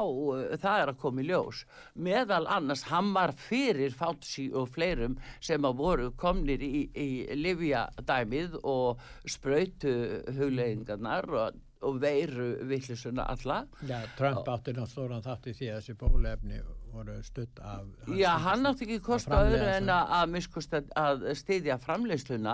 það 0.64 0.84
er 0.84 0.94
að 0.94 1.02
koma 1.04 1.24
í 1.24 1.28
ljós, 1.30 1.64
meðal 1.96 2.44
annars, 2.52 2.86
hann 2.92 3.14
var 3.16 3.34
fyrir 3.38 3.96
Fauci 3.98 4.50
og 4.54 4.70
fleirum 4.74 5.18
sem 5.44 5.64
að 5.66 5.80
voru 5.80 6.10
komnir 6.20 6.64
í, 6.64 6.86
í 6.94 7.10
Livia 7.40 7.86
dæmið 8.08 8.60
og 8.64 8.93
sprautu 9.30 9.94
huglegingarnar 10.38 11.30
og, 11.34 11.60
og 11.84 12.00
veiru 12.02 12.50
villisuna 12.70 13.28
alla. 13.34 13.64
Já, 13.88 14.00
Trump 14.18 14.48
átti 14.48 14.76
náttúrulega 14.76 14.92
stóran 14.94 15.26
þátt 15.26 15.52
í 15.52 15.58
því 15.60 15.72
að 15.72 15.80
þessi 15.82 15.98
bólefni 16.00 16.64
voru 16.94 17.16
stutt 17.26 17.60
af... 17.60 17.84
Já, 18.16 18.32
hann 18.44 18.66
átti 18.70 18.86
ekki 18.86 18.98
Að 19.00 19.06
kost 19.08 19.30
framleiða 19.30 19.56
öðru 19.58 19.72
en 19.78 19.90
að, 19.94 20.12
að 20.20 20.32
miskust 20.36 20.76
að, 20.78 21.24
styðja 21.40 21.78
framleiðsluna 21.84 22.54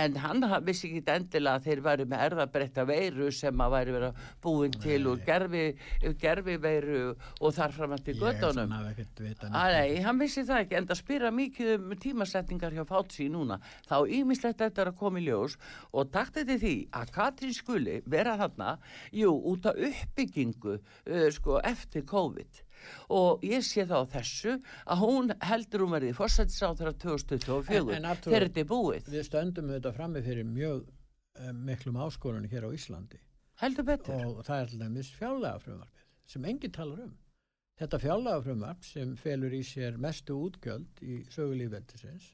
en 0.00 0.16
hann 0.24 0.42
ha- 0.50 0.60
vissi 0.64 0.88
ekki 0.90 1.02
endilega 1.14 1.58
að 1.60 1.68
þeir 1.68 1.82
væri 1.84 2.06
með 2.10 2.24
erðabreytta 2.28 2.86
veiru 2.88 3.28
sem 3.34 3.62
að 3.64 3.74
væri 3.76 3.94
verið 3.98 4.08
að 4.08 4.30
búin 4.46 4.74
til 4.84 4.98
úr 5.12 5.22
gerfi, 5.26 5.64
gerfi 6.24 6.56
veiru 6.64 7.02
og 7.14 7.54
þar 7.58 7.76
fram 7.76 7.94
að 7.98 8.04
til 8.08 8.16
Ég 8.16 8.24
göttunum. 8.24 8.62
hann 8.64 8.76
hafi 8.78 8.92
ekkert 8.94 9.24
vita 9.28 9.52
Að 9.52 9.76
Nei, 9.78 10.02
hann 10.08 10.20
vissi 10.24 10.46
það 10.48 10.64
ekki, 10.64 10.78
en 10.80 10.88
það 10.90 11.00
spyrja 11.02 11.32
mikið 11.38 11.72
um 11.76 11.94
tímasetningar 12.04 12.74
hjá 12.78 12.84
Fátsi 12.88 13.28
núna. 13.32 13.60
Þá 13.88 13.96
ímislegt 14.18 14.60
þetta 14.64 14.84
er 14.86 14.92
að 14.92 14.98
koma 15.04 15.20
í 15.20 15.26
ljós 15.28 15.58
og 15.92 16.10
takt 16.14 16.40
þetta 16.40 16.58
því 16.64 16.74
að 17.00 17.14
Katrín 17.14 17.54
skuli 17.56 18.00
vera 18.10 18.36
þarna, 18.40 18.76
jú, 19.12 19.30
út 19.52 19.66
af 19.70 19.78
uppbyggingu 19.88 20.78
uh, 20.78 21.28
sko, 21.34 21.60
eftir 21.64 22.06
COVID. 22.08 22.63
Og 23.08 23.42
ég 23.46 23.64
sé 23.66 23.84
þá 23.88 23.96
þessu 24.14 24.56
að 24.86 25.02
hún 25.04 25.32
heldur 25.50 25.84
hún 25.86 25.94
verði 25.96 26.12
fórsættisáþra 26.18 26.92
2024 26.98 27.80
En- 27.80 27.94
en 27.98 28.10
Arthur- 28.12 28.32
þegar 28.32 28.48
þetta 28.48 28.60
er 28.64 28.70
búið. 28.74 29.10
Við 29.14 29.26
stöndum 29.28 29.70
auðvitað 29.72 29.96
frammi 29.98 30.22
fyrir 30.22 30.44
mjög 30.44 30.86
um, 31.40 31.64
miklum 31.66 31.96
áskorunni 32.06 32.48
hér 32.52 32.66
á 32.66 32.70
Íslandi 32.74 33.20
Heldur 33.62 33.84
betur. 33.86 34.14
og 34.26 34.44
það 34.46 34.60
er 34.62 34.66
til 34.72 34.78
dæmis 34.84 35.12
fjárlega 35.14 35.60
frumvarpið 35.62 36.08
sem 36.26 36.44
enginn 36.44 36.72
talar 36.72 37.04
um. 37.04 37.12
Þetta 37.78 37.98
fjárlega 38.02 38.42
frumvarp 38.46 38.84
sem 38.86 39.16
felur 39.18 39.50
í 39.54 39.60
sér 39.66 39.96
mestu 39.98 40.36
útgjöld 40.46 41.00
í 41.02 41.20
sögulífveldisins 41.34 42.32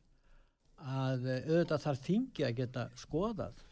að 0.80 1.26
eh, 1.28 1.42
auðvitað 1.49 1.83
þarf 1.85 2.02
þingi 2.07 2.45
að 2.47 2.54
geta 2.61 2.85
skoðað 2.97 3.62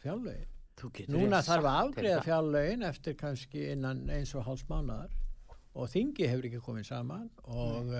getur 0.93 1.09
Núna 1.11 1.41
þarf 1.43 1.65
að 1.67 1.77
afgreða 1.83 2.15
þetta. 2.19 2.25
fjárlegin 2.29 2.83
eftir 2.87 3.15
kannski 3.19 3.63
innan 3.73 4.03
eins 4.13 4.31
og 4.37 4.45
hálfs 4.47 4.65
mánuðar 4.69 5.09
og 5.75 5.91
þingi 5.91 6.27
hefur 6.29 6.49
ekki 6.49 6.63
komið 6.65 6.89
saman 6.89 7.29
og 7.43 7.93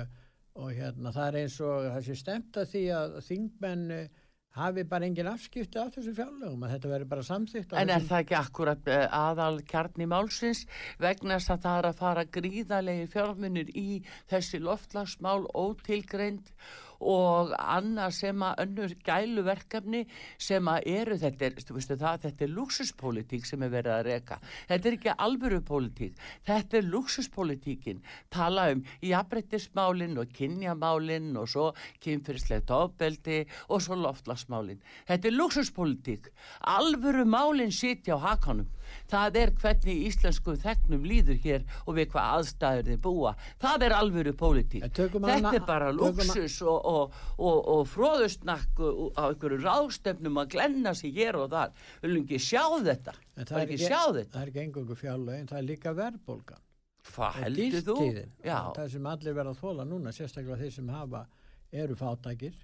og 0.59 0.73
hérna 0.75 1.13
það 1.15 1.27
er 1.27 1.37
eins 1.43 1.59
og 1.63 1.85
það 1.93 2.01
sé 2.07 2.17
stemt 2.17 2.57
að 2.59 2.73
því 2.73 2.81
að 2.95 3.15
þingmenn 3.27 3.85
eh, 3.95 4.09
hafi 4.59 4.83
bara 4.89 5.07
engin 5.07 5.29
afskipti 5.29 5.79
af 5.79 5.93
þessu 5.93 6.13
fjárlögum 6.17 6.65
að 6.65 6.73
þetta 6.75 6.91
veri 6.93 7.07
bara 7.13 7.25
samþýtt 7.27 7.75
En 7.79 7.93
er 7.93 8.05
það 8.09 8.23
ekki 8.23 8.37
akkurat 8.39 8.91
eh, 8.91 9.05
aðal 9.15 9.61
kjarni 9.69 10.09
málsins 10.09 10.65
vegna 11.01 11.37
þess 11.37 11.53
að 11.55 11.63
það 11.65 11.79
er 11.79 11.89
að 11.91 12.03
fara 12.03 12.27
gríðalegi 12.39 13.09
fjármunir 13.13 13.73
í 13.77 13.87
þessi 14.31 14.61
loftlagsmál 14.65 15.43
ótilgreind 15.53 16.49
og 16.49 16.88
annað 16.99 18.15
sem 18.17 18.43
að 18.43 18.63
önnur 18.65 18.95
gæluverkefni 19.07 20.01
sem 20.37 20.67
að 20.67 20.87
eru 20.91 21.17
þetta 21.19 21.45
er, 21.47 21.55
veistu, 21.55 21.95
það, 21.95 22.25
þetta 22.25 22.45
er 22.45 22.53
luxuspolítík 22.55 23.47
sem 23.47 23.63
er 23.63 23.71
verið 23.73 23.93
að 23.95 24.03
reyka 24.09 24.39
þetta 24.67 24.89
er 24.89 24.97
ekki 24.97 25.15
alvöru 25.27 25.61
politík 25.65 26.17
þetta 26.47 26.79
er 26.79 26.89
luxuspolítíkin 26.89 28.01
tala 28.29 28.69
um 28.73 28.83
jafnbrettismálin 29.05 30.19
og 30.19 30.33
kynjamálin 30.35 31.31
og 31.39 31.47
svo 31.49 31.69
kynfyrirslegt 32.03 32.73
ofbeldi 32.75 33.45
og 33.69 33.83
svo 33.85 33.95
loftlagsmálin 33.99 34.83
þetta 35.07 35.31
er 35.31 35.37
luxuspolítík 35.37 36.31
alvöru 36.75 37.23
málin 37.25 37.71
sitja 37.71 38.19
á 38.19 38.27
hakanum 38.27 38.67
það 39.11 39.39
er 39.41 39.53
hvernig 39.61 40.03
íslensku 40.09 40.55
þegnum 40.63 41.07
líður 41.07 41.39
hér 41.43 41.65
og 41.85 41.97
við 41.97 42.09
hvað 42.13 42.35
aðstæður 42.37 42.89
þið 42.91 43.01
búa. 43.05 43.33
Það 43.61 43.85
er 43.87 43.97
alvöru 43.97 44.35
pólitík. 44.39 44.87
Þetta 44.99 45.53
er 45.53 45.65
bara 45.67 45.91
luxus 45.95 46.59
og, 46.63 46.79
og, 46.93 47.19
og, 47.37 47.59
og 47.75 47.83
fróðustnakk 47.93 48.81
á 49.17 49.23
einhverju 49.29 49.59
ráðstefnum 49.63 50.39
að 50.43 50.55
glenna 50.55 50.95
sig 50.97 51.15
hér 51.17 51.39
og 51.39 51.51
þar. 51.53 51.75
Við 51.99 52.09
viljum 52.09 52.25
ekki 52.27 52.41
sjá 52.49 52.63
þetta. 52.89 53.17
Það 53.39 53.59
er 53.61 53.75
ekki, 53.75 53.83
það 53.89 54.41
er 54.41 54.49
ekki 54.49 54.63
engungu 54.65 54.97
fjárlögin 54.99 55.47
það 55.49 55.61
er 55.61 55.69
líka 55.69 55.93
verðbólgan. 55.95 56.65
Hvað 57.09 57.37
heldur 57.43 57.85
þú? 57.87 57.99
það 58.43 58.89
sem 58.93 59.05
allir 59.09 59.37
verða 59.37 59.53
að 59.55 59.61
þóla 59.63 59.85
núna 59.87 60.11
sérstaklega 60.13 60.59
þeir 60.59 60.73
sem 60.75 60.89
hafa 60.93 61.23
eru 61.71 61.95
fátækir 61.97 62.57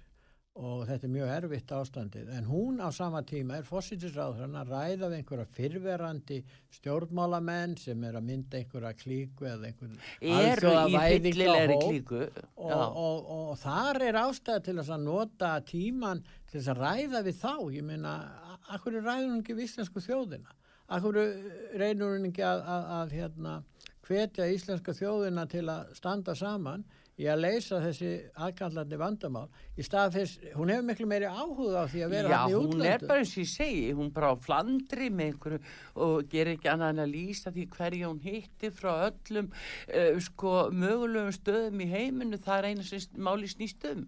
og 0.56 0.86
þetta 0.88 1.04
er 1.04 1.12
mjög 1.12 1.30
erfitt 1.34 1.72
ástandið. 1.76 2.28
En 2.32 2.46
hún 2.48 2.78
á 2.80 2.88
sama 2.94 3.20
tíma 3.26 3.58
er 3.58 3.66
fósittisráður 3.66 4.46
hann 4.46 4.56
að 4.56 4.70
ræða 4.72 5.10
við 5.10 5.16
einhverja 5.18 5.46
fyrverandi 5.56 6.38
stjórnmálamenn 6.78 7.76
sem 7.80 8.04
er 8.08 8.16
að 8.16 8.26
mynda 8.30 8.60
einhverja 8.60 8.92
klíku 8.96 9.48
eða 9.50 9.68
einhverja 9.68 10.38
alþjóðavæðinga 10.38 11.78
klíku? 11.82 12.22
Og, 12.56 12.72
og, 12.72 12.96
og, 13.04 13.30
og 13.52 13.60
þar 13.60 14.02
er 14.08 14.20
ástæða 14.22 14.64
til 14.70 14.76
að 14.80 14.94
nota 15.04 15.52
tíman 15.68 16.24
til 16.52 16.64
að 16.64 16.80
ræða 16.80 17.24
við 17.28 17.40
þá. 17.42 17.54
Ég 17.76 17.88
meina, 17.92 18.16
akkur 18.72 18.96
er 18.96 19.04
ræður 19.04 19.32
hún 19.34 19.42
ekki 19.44 19.58
við 19.58 19.68
íslensku 19.68 20.04
þjóðina? 20.08 20.56
Akkur 20.96 21.20
reynur 21.76 22.14
hún 22.14 22.30
ekki 22.30 22.46
að, 22.46 22.64
að, 22.64 22.92
að 22.96 23.16
hérna, 23.18 23.56
hvetja 24.06 24.46
íslenska 24.54 24.94
þjóðina 24.96 25.44
til 25.50 25.66
að 25.68 25.92
standa 25.98 26.36
saman 26.38 26.86
í 27.16 27.26
að 27.32 27.40
leysa 27.40 27.78
þessi 27.80 28.10
aðkallandi 28.44 28.98
vandamál 29.00 29.46
í 29.76 29.84
stað 29.86 30.18
þess, 30.18 30.40
hún 30.56 30.72
hefur 30.72 30.86
miklu 30.90 31.06
meiri 31.08 31.30
áhuga 31.30 31.84
á 31.84 31.86
því 31.88 32.02
að 32.04 32.12
vera 32.12 32.40
hann 32.42 32.52
í 32.52 32.56
útlöndu 32.58 32.76
Já, 32.76 32.82
hún 32.82 32.90
er 32.92 33.06
bara 33.08 33.22
eins 33.22 33.32
og 33.32 33.42
ég 33.42 33.50
segi, 33.52 33.84
hún 33.96 34.10
bara 34.16 34.32
á 34.32 34.44
flandri 34.46 35.08
með 35.08 35.30
einhverju 35.30 35.60
og 36.06 36.30
ger 36.32 36.52
ekki 36.52 36.72
annað 36.72 36.92
en 36.92 37.04
að 37.06 37.14
lýsa 37.14 37.52
því 37.54 37.66
hverju 37.76 38.10
hún 38.10 38.22
hitti 38.26 38.72
frá 38.76 38.90
öllum 39.08 39.48
uh, 39.52 40.18
sko 40.28 40.56
mögulegum 40.76 41.36
stöðum 41.38 41.84
í 41.86 41.90
heiminu, 41.94 42.40
það 42.42 42.58
er 42.58 42.70
eina 42.72 42.88
sem 42.90 43.22
máli 43.28 43.48
snýst 43.48 43.88
um 43.92 44.04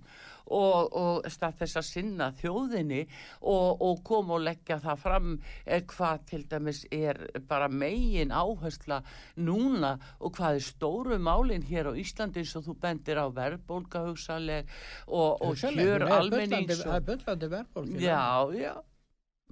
og, 0.55 0.93
og 0.97 1.29
stað 1.33 1.63
þess 1.63 1.81
að 1.81 1.87
sinna 1.89 2.31
þjóðinni 2.39 3.03
og, 3.41 3.83
og 3.85 4.03
koma 4.07 4.37
og 4.39 4.45
leggja 4.47 4.79
það 4.83 5.03
fram 5.05 5.31
eh, 5.65 5.83
hvað 5.89 6.27
til 6.31 6.43
dæmis 6.51 6.85
er 6.95 7.21
bara 7.49 7.69
megin 7.69 8.35
áhersla 8.35 9.01
núna 9.37 9.97
og 10.19 10.37
hvað 10.39 10.61
er 10.61 10.69
stóru 10.69 11.19
málinn 11.23 11.67
hér 11.69 11.91
á 11.91 11.93
Íslandi 11.99 12.43
eins 12.43 12.55
og 12.59 12.69
þú 12.69 12.77
bendir 12.83 13.21
á 13.21 13.27
verðbólka 13.29 14.05
hugsaleg 14.09 14.69
og, 15.07 15.43
og 15.43 15.59
kjör 15.59 16.07
almennings 16.09 16.85
Það 16.85 16.95
er 17.01 17.09
böllandi 17.11 17.51
verðbólka 17.53 18.03
Já, 18.03 18.23
já. 18.55 18.75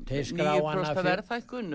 Þeir 0.06 0.26
skráana 0.28 0.90
verðhækkun 1.06 1.70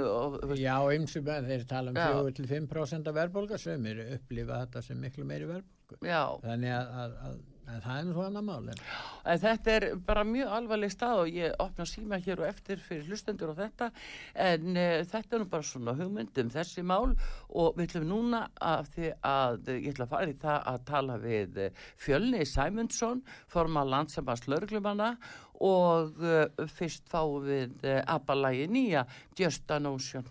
Já, 0.59 0.75
ymsum 0.93 1.25
þeir 1.25 1.63
tala 1.69 1.93
um 1.93 2.27
4-5% 2.29 3.09
verðbólka 3.17 3.57
sem 3.61 3.87
eru 3.89 4.05
upplifað 4.17 4.65
þetta 4.65 4.83
sem 4.85 4.99
miklu 5.01 5.25
meiri 5.25 5.49
verðbólku 5.49 5.97
þannig 6.45 6.75
að, 6.75 6.91
að, 7.01 7.15
að 7.29 7.39
en 7.67 7.81
það 7.83 7.97
er 7.97 8.05
nú 8.07 8.15
svo 8.15 8.25
annar 8.25 8.45
mál 8.45 8.69
en 8.71 9.41
þetta 9.41 9.73
er 9.75 9.85
bara 10.05 10.23
mjög 10.27 10.53
alvarleg 10.57 10.93
stað 10.93 11.23
og 11.23 11.35
ég 11.35 11.55
opna 11.61 11.85
síma 11.87 12.19
hér 12.23 12.41
og 12.41 12.49
eftir 12.49 12.81
fyrir 12.81 13.09
hlustendur 13.09 13.53
og 13.53 13.59
þetta. 13.59 13.91
En 14.33 14.71
uh, 14.73 14.97
þetta 15.11 15.37
er 15.37 15.43
nú 15.43 15.49
bara 15.51 15.67
svona 15.67 15.95
hugmyndum 15.99 16.51
þessi 16.53 16.83
mál 16.85 17.13
og 17.49 17.77
við 17.77 17.87
ætlum 17.87 18.09
núna 18.09 18.43
að 18.57 18.91
því 18.95 19.13
að 19.31 19.71
ég 19.75 19.89
ætla 19.93 20.07
að 20.07 20.13
fara 20.15 20.33
í 20.33 20.37
það 20.41 20.67
að 20.73 20.83
tala 20.89 21.17
við 21.21 21.61
eh, 21.61 21.87
Fjölni 22.01 22.43
Sæmundsson 22.47 23.23
forma 23.51 23.85
landsambans 23.87 24.47
lauruglumanna 24.49 25.13
og 25.61 26.21
uh, 26.25 26.67
fyrst 26.73 27.09
fáum 27.11 27.45
við 27.45 27.75
uh, 27.85 28.01
abalagi 28.09 28.69
nýja 28.71 29.05
Just 29.37 29.69
a 29.71 29.81
Notion 29.81 30.25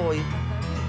og 0.00 0.14
í 0.16 0.22
sítiðis 0.24 0.79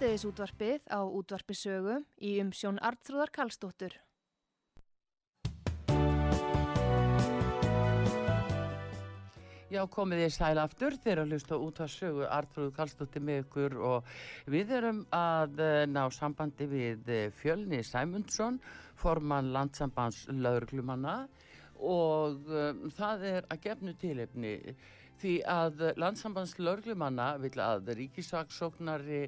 útvarpið 0.00 0.86
á 0.88 1.04
útvarpisögu 1.04 1.98
í 2.24 2.38
umsjón 2.40 2.78
Artrúðar 2.80 3.28
Kallstóttur. 3.36 3.92
Já, 9.68 9.84
komið 9.92 10.22
ég 10.24 10.32
sæl 10.32 10.56
aftur 10.56 10.96
þegar 10.96 11.20
að 11.20 11.34
hlusta 11.34 11.58
út 11.60 11.82
að 11.84 11.92
sögu 11.92 12.24
Artrúð 12.32 12.72
Kallstóttir 12.78 13.20
með 13.20 13.42
ykkur 13.42 13.76
og 13.76 14.08
við 14.48 14.72
erum 14.78 15.04
að 15.12 15.60
eh, 15.60 15.84
ná 15.84 16.06
sambandi 16.08 16.70
við 16.72 17.12
eh, 17.12 17.28
Fjölni 17.36 17.82
Sæmundsson, 17.84 18.56
formann 18.96 19.52
landsambands 19.52 20.24
laurglumanna 20.32 21.26
og 21.76 22.48
um, 22.48 22.88
það 22.96 23.28
er 23.34 23.52
að 23.52 23.62
gefnu 23.68 23.94
tilefni 24.00 24.56
því 25.20 25.38
að 25.44 25.86
landsambands 26.00 26.56
laurglumanna 26.56 27.34
vil 27.44 27.56
að 27.60 27.92
ríkisaksóknari 28.00 29.26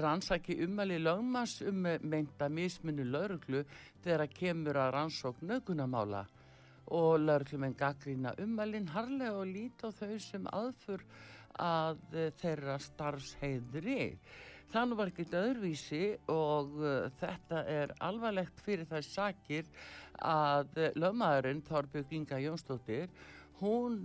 rannsaki 0.00 0.56
umæli 0.64 0.98
lögmas 0.98 1.60
um 1.62 1.86
meinta 2.02 2.48
misminu 2.48 3.04
laurglu 3.04 3.64
þegar 4.04 4.24
að 4.26 4.34
kemur 4.38 4.78
að 4.80 4.92
rannsókn 4.96 5.50
nögunamála 5.50 6.24
og 6.98 7.20
laurglumenn 7.20 7.76
gaggrína 7.78 8.34
umælinn 8.42 8.90
harlega 8.94 9.38
og 9.40 9.46
líta 9.52 9.88
á 9.88 9.96
þau 9.96 10.18
sem 10.20 10.48
aðfur 10.52 11.04
að 11.60 12.00
þeirra 12.40 12.78
starfsheiðri. 12.82 14.08
Þannig 14.72 14.98
var 14.98 15.12
ekkert 15.12 15.36
öðruvísi 15.38 16.02
og 16.32 16.74
uh, 16.80 17.06
þetta 17.20 17.62
er 17.70 17.92
alvarlegt 18.02 18.58
fyrir 18.64 18.88
það 18.90 19.06
sakir 19.06 19.68
að 20.18 20.80
lögmaðurinn 20.98 21.62
Þorbjörg 21.66 22.12
Inga 22.14 22.40
Jónsdóttir 22.42 23.10
hún 23.60 24.02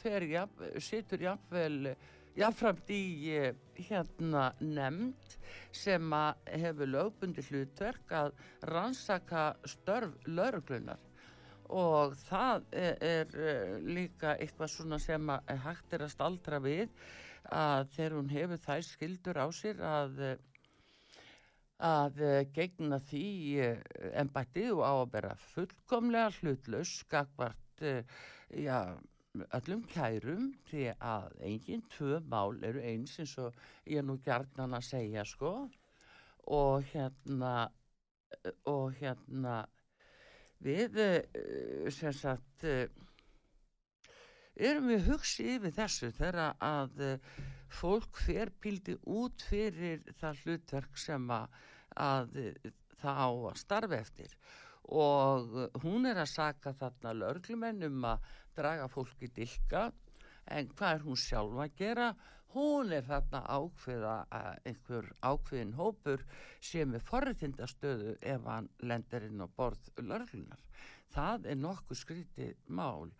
fer, 0.00 0.26
situr 0.82 1.22
jafnvel 1.22 1.94
jáfnframt 2.40 2.88
í 2.94 3.04
hérna 3.76 4.50
nefnd 4.64 5.36
sem 5.76 6.12
hefur 6.48 6.88
lögbundi 6.88 7.44
hlutverk 7.50 8.12
að 8.16 8.30
rannsaka 8.70 9.42
störf 9.68 10.14
lauruglunar 10.28 11.02
og 11.70 12.16
það 12.24 12.64
er, 12.74 12.96
er 13.04 13.82
líka 13.84 14.34
eitthvað 14.38 14.72
svona 14.72 14.98
sem 15.02 15.30
að 15.30 15.52
hægt 15.66 15.92
er 15.94 16.06
að 16.06 16.14
staldra 16.14 16.62
við 16.64 16.88
að 17.50 17.92
þegar 17.96 18.16
hún 18.18 18.32
hefur 18.32 18.64
þær 18.64 18.86
skildur 18.88 19.42
á 19.44 19.46
sér 19.54 19.84
að 19.90 20.24
að 21.80 22.18
gegna 22.56 22.98
því 23.08 23.28
ennbættið 24.20 24.74
og 24.74 24.82
á 24.84 24.92
að 24.96 25.12
bera 25.14 25.36
fullkomlega 25.54 26.32
hlutlaus 26.40 26.98
skakvart 27.04 27.84
já, 28.52 28.80
öllum 29.38 29.82
kærum 29.90 30.48
því 30.70 30.86
að 30.96 31.34
enginn 31.46 31.84
tvö 31.92 32.18
mál 32.32 32.56
eru 32.66 32.82
eins 32.82 33.18
eins 33.22 33.36
og 33.38 33.58
ég 33.86 34.02
nú 34.06 34.18
gærnan 34.24 34.74
að 34.78 34.88
segja 34.88 35.24
sko. 35.28 35.52
Og 36.50 36.82
hérna 36.92 37.70
og 38.70 38.96
hérna 38.98 39.60
við 40.62 40.98
sem 41.94 42.14
sagt 42.14 42.66
erum 44.60 44.90
við 44.90 45.06
hugsið 45.08 45.54
yfir 45.56 45.76
þessu 45.78 46.10
þegar 46.16 46.56
að 46.58 47.20
fólk 47.70 48.18
fer 48.18 48.50
píldi 48.62 48.96
út 49.06 49.42
fyrir 49.46 50.02
það 50.18 50.42
hlutverk 50.44 50.98
sem 50.98 51.30
að, 51.30 51.46
að 51.94 52.40
það 53.00 53.22
á 53.22 53.28
að 53.30 53.60
starfa 53.62 54.00
eftir. 54.00 54.34
Og 54.90 55.54
hún 55.84 56.08
er 56.10 56.18
að 56.18 56.32
saka 56.32 56.72
þarna 56.74 57.14
lörglumenn 57.14 57.86
um 57.86 58.06
að 58.10 58.24
draga 58.56 58.88
fólki 58.90 59.30
dilka 59.36 59.88
en 60.50 60.70
hvað 60.74 60.94
er 60.94 61.06
hún 61.06 61.18
sjálf 61.20 61.58
að 61.64 61.74
gera? 61.78 62.10
Hún 62.50 62.90
er 62.90 63.04
þarna 63.06 63.40
ákveða 63.46 64.14
einhver 64.66 65.10
ákveðin 65.22 65.76
hópur 65.78 66.24
sem 66.58 66.94
er 66.98 67.04
forritindastöðu 67.06 68.16
ef 68.32 68.48
hann 68.50 68.66
lendir 68.82 69.28
inn 69.28 69.44
á 69.44 69.46
borð 69.46 69.92
lörglunar. 70.02 70.64
Það 71.14 71.46
er 71.52 71.60
nokkuð 71.60 72.00
skrítið 72.00 72.56
mál 72.66 73.12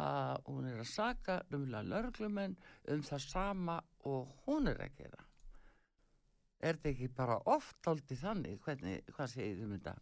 að 0.00 0.42
hún 0.50 0.66
er 0.68 0.82
að 0.82 0.90
saka 0.90 1.38
umlega 1.54 1.88
lörglumenn 1.88 2.56
um 2.92 3.04
það 3.06 3.24
sama 3.24 3.78
og 4.10 4.34
hún 4.44 4.68
er 4.68 4.82
að 4.84 4.98
gera. 4.98 5.24
Er 6.64 6.76
þetta 6.76 6.90
ekki 6.90 7.08
bara 7.12 7.40
oft 7.52 7.88
aldrei 7.88 8.16
þannig, 8.16 8.60
hvernig, 8.64 9.02
hvað 9.12 9.32
segir 9.32 9.56
þið 9.58 9.64
um 9.64 9.74
þetta? 9.74 9.94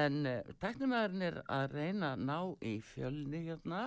En 0.00 0.20
uh, 0.28 0.52
teknumæðurinn 0.62 1.26
er 1.26 1.40
að 1.48 1.74
reyna 1.74 2.12
að 2.14 2.24
ná 2.28 2.38
í 2.68 2.74
fjölni 2.84 3.42
hérna 3.48 3.82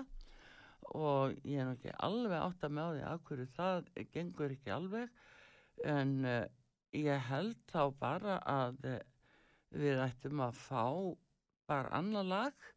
og 0.92 1.36
ég 1.48 1.62
er 1.64 1.72
ekki 1.74 1.96
alveg 2.08 2.38
átt 2.40 2.68
að 2.68 2.76
með 2.78 2.84
á 2.84 2.92
því 2.94 3.04
að 3.10 3.24
hverju 3.30 3.48
það 3.58 3.90
gengur 4.16 4.56
ekki 4.56 4.74
alveg 4.76 5.22
en 5.96 6.14
uh, 6.28 6.46
ég 6.98 7.28
held 7.30 7.60
þá 7.72 7.84
bara 8.00 8.40
að 8.46 8.80
við 9.74 10.02
ættum 10.04 10.44
að 10.46 10.60
fá 10.60 10.86
bara 11.70 11.94
annar 11.98 12.28
lag 12.28 12.68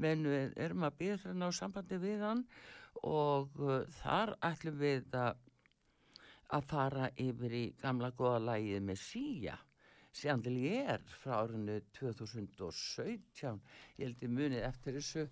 menn 0.00 0.24
við 0.28 0.54
erum 0.60 0.86
að 0.86 0.98
býða 1.00 1.18
fyrir 1.24 1.40
ná 1.40 1.48
sambandi 1.52 1.98
við 2.00 2.24
hann 2.24 2.46
og 3.02 3.58
uh, 3.60 3.82
þar 4.00 4.36
ætlum 4.46 4.80
við 4.80 5.18
að 5.20 5.42
að 6.54 6.66
fara 6.70 7.08
yfir 7.18 7.54
í 7.58 7.64
gamla 7.80 8.12
goða 8.14 8.42
lægið 8.52 8.84
með 8.86 9.00
síja 9.02 9.56
sem 10.16 10.42
til 10.44 10.54
ég 10.62 10.90
er 10.94 11.02
frá 11.20 11.40
árinu 11.42 11.80
2017 11.98 13.58
ég 13.98 14.06
held 14.06 14.22
ég 14.22 14.32
munið 14.32 14.62
eftir 14.68 14.96
þessu 14.96 15.24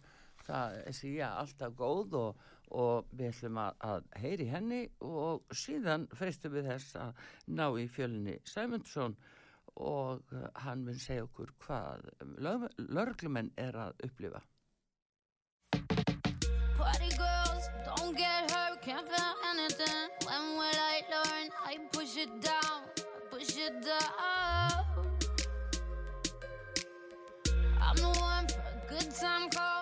það 0.47 0.79
er 0.85 0.97
síja 0.97 1.31
alltaf 1.41 1.77
góð 1.79 2.19
og, 2.21 2.43
og 2.75 3.13
við 3.13 3.33
ætlum 3.33 3.61
að, 3.65 3.79
að 3.91 4.09
heyri 4.23 4.49
henni 4.51 4.83
og 5.05 5.55
síðan 5.65 6.09
freystum 6.15 6.55
við 6.57 6.71
þess 6.73 6.99
að 7.01 7.23
ná 7.59 7.67
í 7.81 7.87
fjölinni 7.91 8.39
Sæmundsson 8.49 9.17
og 9.75 10.35
hann 10.63 10.85
vil 10.87 10.99
segja 11.03 11.27
okkur 11.27 11.55
hvað 11.65 12.11
lörglumenn 12.79 13.55
er 13.59 13.75
að 13.89 14.05
upplifa 14.07 14.45
Party 16.77 17.09
girls, 17.17 17.65
don't 17.87 18.17
get 18.17 18.51
hurt, 18.51 18.83
can't 18.83 19.09
feel 19.09 19.35
anything. 19.51 20.09
When 20.27 20.45
will 20.59 20.81
I 20.93 21.03
learn? 21.15 21.47
I 21.65 21.79
push 21.93 22.17
it 22.17 22.33
down, 22.43 22.83
push 23.31 23.57
it 23.57 23.81
down. 23.81 24.85
I'm 27.81 27.97
the 27.97 28.13
one 28.21 28.47
for 28.49 28.61
a 28.61 28.83
good 28.89 29.11
time 29.15 29.49
call, 29.51 29.74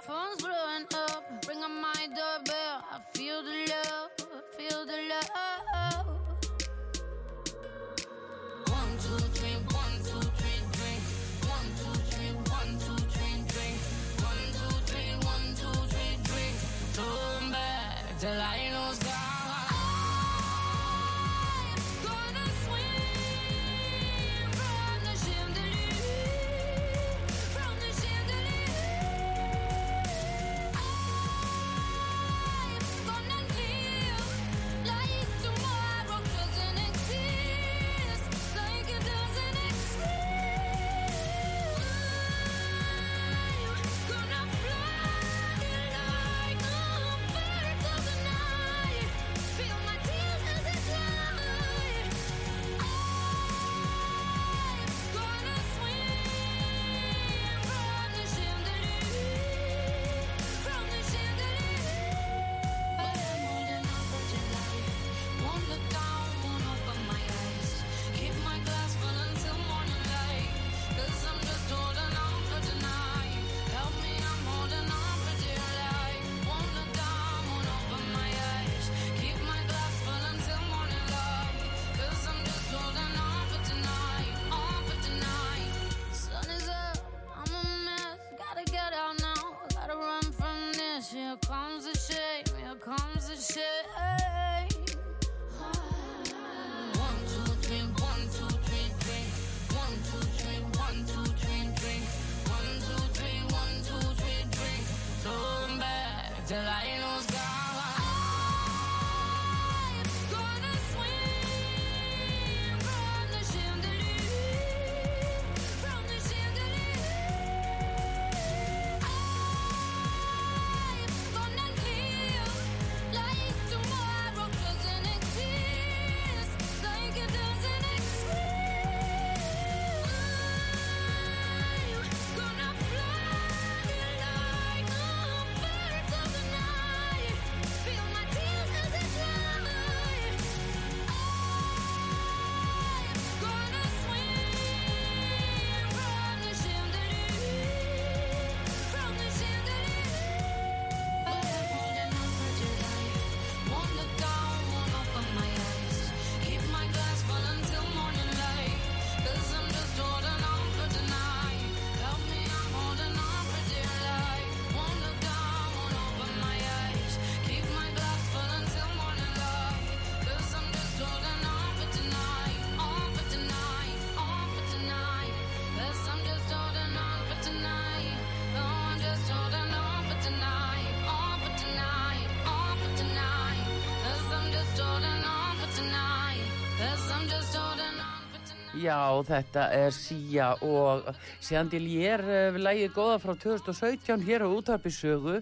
Já, 188.83 189.15
þetta 189.23 189.69
er 189.77 189.93
síja 189.95 190.47
og 190.67 191.05
séðan 191.39 191.69
til 191.71 191.83
ég 191.93 192.17
er 192.17 192.23
uh, 192.27 192.57
lægið 192.59 192.95
góða 192.97 193.19
frá 193.23 193.33
2017 193.39 194.25
hér 194.27 194.43
á 194.43 194.49
útarpisögu 194.51 195.37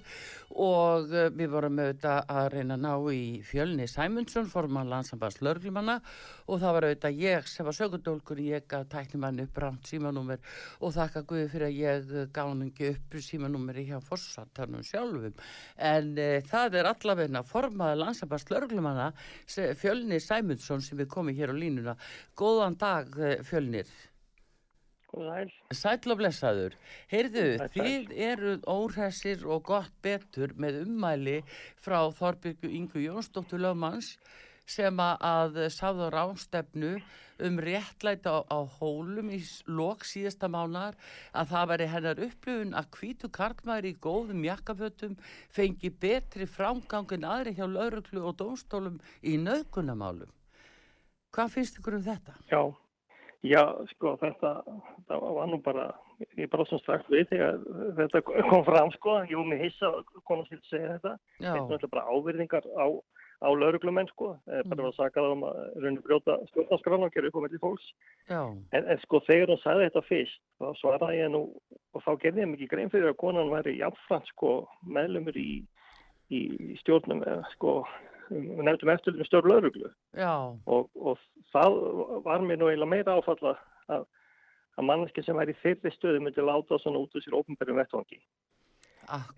og 0.50 1.12
uh, 1.14 1.28
við 1.30 1.52
vorum 1.52 1.78
auðvitað 1.78 2.32
að 2.34 2.48
reyna 2.54 2.76
að 2.76 2.82
ná 2.82 3.12
í 3.14 3.22
fjölni 3.46 3.86
Sæmundsson, 3.90 4.48
forman 4.50 4.90
landsambars 4.90 5.38
lörglumanna 5.44 6.00
og 6.46 6.60
það 6.62 6.74
var 6.76 6.86
auðvitað 6.88 7.22
ég 7.22 7.48
sem 7.50 7.68
var 7.68 7.76
sögundólkur, 7.78 8.42
ég 8.42 8.66
gaf 8.70 8.88
tæknimann 8.90 9.40
upp 9.44 9.60
rámt 9.62 9.86
símanúmer 9.90 10.42
og 10.80 10.94
þakka 10.96 11.24
Guði 11.30 11.46
fyrir 11.52 11.68
að 11.68 11.78
ég 11.78 12.12
gaf 12.34 12.50
hann 12.50 12.66
ekki 12.66 12.92
upp 12.96 13.18
símanúmeri 13.30 13.86
hjá 13.92 14.00
fórsatarnum 14.04 14.84
sjálfum 14.86 15.38
en 15.76 16.12
uh, 16.18 16.36
það 16.50 16.80
er 16.80 16.90
allavegna 16.90 17.44
formaði 17.46 18.02
landsambars 18.02 18.48
lörglumanna 18.50 19.10
fjölni 19.46 20.20
Sæmundsson 20.20 20.82
sem 20.84 21.00
er 21.00 21.10
komið 21.10 21.42
hér 21.42 21.54
á 21.54 21.56
línuna. 21.56 21.96
Góðan 22.38 22.78
dag 22.80 23.14
fjölnir. 23.46 23.88
Sæl. 25.11 25.51
Sæl 25.75 26.12
og 26.12 26.20
blessaður. 26.20 26.77
Heyrðu, 27.11 27.46
þið 27.75 28.12
eruð 28.31 28.68
óhressir 28.70 29.42
og 29.46 29.64
gott 29.66 29.96
betur 30.05 30.55
með 30.61 30.85
ummæli 30.85 31.40
frá 31.83 31.99
Þorbyrgu 32.14 32.70
Ingu 32.70 33.03
Jónsdóttur 33.03 33.62
Löfmanns 33.62 34.14
sem 34.70 35.03
að 35.03 35.59
sáður 35.75 36.14
ástefnu 36.20 36.92
um 37.42 37.57
réttlæta 37.59 38.37
á, 38.37 38.40
á 38.46 38.59
hólum 38.79 39.31
í 39.33 39.40
lok 39.66 40.05
síðasta 40.07 40.51
mánar 40.53 40.99
að 41.33 41.55
það 41.55 41.70
veri 41.73 41.88
hennar 41.94 42.23
upplifun 42.27 42.77
að 42.79 42.90
kvítu 42.96 43.31
karlmæri 43.33 43.94
í 43.94 43.99
góðum 44.05 44.44
jakkafötum 44.46 45.16
fengi 45.51 45.90
betri 45.90 46.46
framgangin 46.46 47.27
aðri 47.27 47.57
hjá 47.57 47.66
lauruglu 47.66 48.23
og 48.29 48.37
dómstólum 48.42 49.01
í 49.25 49.38
naukunamálum. 49.40 50.31
Hvað 51.35 51.53
finnst 51.57 51.81
ykkur 51.81 51.99
um 51.99 52.07
þetta? 52.07 52.37
Já, 52.51 52.62
Já, 53.40 53.62
sko, 53.94 54.18
þetta, 54.20 54.50
þetta 54.68 55.18
var 55.22 55.46
nú 55.48 55.59
bara, 55.64 55.87
ég 56.37 56.50
bara 56.53 56.66
svona 56.68 56.83
strax 56.83 57.07
við 57.09 57.31
þegar 57.31 57.62
þetta 57.96 58.20
kom 58.50 58.66
fram, 58.66 58.90
sko, 58.98 59.14
ég 59.31 59.38
var 59.38 59.48
með 59.48 59.62
hissa 59.64 59.92
konar 60.29 60.44
til 60.50 60.59
að 60.59 60.66
segja 60.68 60.90
þetta. 60.98 61.12
Þetta 61.38 61.55
er 61.55 61.62
náttúrulega 61.62 61.90
bara 61.94 62.05
ávirðingar 62.12 62.68
á, 62.76 62.87
á 63.40 63.48
lauruglumenn, 63.57 64.11
sko, 64.12 64.35
mm. 64.44 64.68
bara 64.68 64.85
var 64.85 64.90
að 64.90 64.98
saka 64.98 65.24
það 65.24 65.37
um 65.38 65.46
að 65.48 65.57
rauninu 65.79 66.05
brjóta 66.05 66.37
stjórnarskrána 66.50 67.09
og 67.09 67.16
gera 67.16 67.31
upp 67.31 67.40
á 67.40 67.44
melli 67.46 67.62
fólks. 67.64 67.88
En, 68.29 68.61
en 68.83 69.03
sko, 69.07 69.22
þegar 69.31 69.55
hún 69.55 69.62
sagði 69.64 69.88
þetta 69.88 70.05
fyrst, 70.11 70.44
þá 70.61 70.68
svaraði 70.83 71.22
ég 71.22 71.33
nú, 71.33 71.42
og 71.96 72.05
þá 72.05 72.12
gerði 72.26 72.44
ég 72.44 72.53
mikið 72.53 72.72
grein 72.74 72.92
fyrir 72.92 73.14
að 73.14 73.20
konan 73.24 73.53
væri 73.55 73.79
jafnframt, 73.81 74.29
sko, 74.35 74.55
meðlumur 74.85 75.40
í, 75.40 75.62
í 76.29 76.44
stjórnum, 76.85 77.24
sko, 77.57 77.79
við 78.31 78.62
nefndum 78.66 78.93
eftirlunum 78.95 79.29
stjórn 79.29 79.51
lauruglu 79.51 79.90
og, 80.66 80.88
og 80.95 81.19
það 81.55 81.79
var 82.27 82.45
mér 82.47 82.61
nú 82.61 82.71
eiginlega 82.71 82.93
meira 82.95 83.16
áfalla 83.19 83.57
að, 83.90 84.07
að 84.79 84.88
manneski 84.90 85.25
sem 85.27 85.40
er 85.43 85.53
í 85.53 85.57
þeirri 85.62 85.93
stöðu 85.97 86.23
myndi 86.25 86.45
láta 86.47 86.79
svona 86.83 87.03
út 87.03 87.16
úr 87.16 87.25
sér 87.25 87.38
ofnbærum 87.40 87.81
vettvangi. 87.81 88.21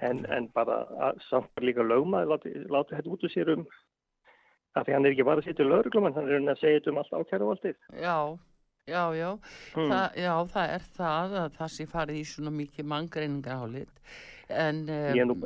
En, 0.05 0.27
en 0.29 0.51
bara 0.53 0.83
að, 1.01 1.23
samt 1.31 1.65
líka 1.65 1.85
lögmaði 1.87 2.29
láti, 2.29 2.53
láti 2.69 2.99
þetta 2.99 3.13
út 3.15 3.25
úr 3.25 3.33
sér 3.33 3.55
um 3.55 3.67
að 4.77 4.87
því 4.87 4.97
hann 4.97 5.07
er 5.07 5.15
ekki 5.15 5.29
bara 5.29 5.43
að 5.43 5.49
sitja 5.49 5.65
í 5.65 5.69
lauruglumann 5.69 6.17
hann 6.17 6.29
er 6.29 6.41
að 6.53 6.61
segja 6.61 6.81
þetta 6.81 6.93
um 6.93 7.01
allt 7.03 7.15
ákæru 7.17 7.49
valdið 7.51 7.77
Já, 8.01 8.17
já, 8.89 9.05
já, 9.15 9.31
hmm. 9.75 9.89
Þa, 9.93 10.03
já 10.19 10.35
það 10.53 10.75
er 10.77 10.85
það 10.99 11.39
að 11.45 11.57
það 11.59 11.73
sé 11.77 11.89
farið 11.91 12.21
í 12.21 12.27
svona 12.33 12.55
mikið 12.59 12.93
manngreiningar 12.93 13.65
álit 13.67 14.13
En, 14.53 14.83
um, 14.85 15.15
ég, 15.17 15.23
er 15.23 15.29
nú, 15.31 15.37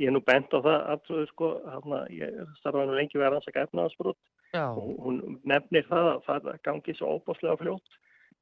er 0.00 0.12
nú 0.14 0.22
bent 0.24 0.54
á 0.54 0.58
það 0.64 0.78
aftrúðu 0.94 1.26
sko, 1.28 1.48
hana, 1.68 1.98
ég 2.14 2.38
starfaði 2.60 2.88
nú 2.88 2.96
lengi 2.96 3.20
verið 3.20 3.36
hans 3.36 3.50
að 3.50 3.56
gæfna 3.58 3.84
það 3.84 3.94
sprútt 3.96 4.32
og 4.62 4.90
hún 5.04 5.18
nefnir 5.44 5.84
það 5.90 6.10
að 6.14 6.20
það 6.28 6.50
gangi 6.64 6.94
svo 6.96 7.16
óbáslega 7.18 7.58
fljótt 7.60 7.98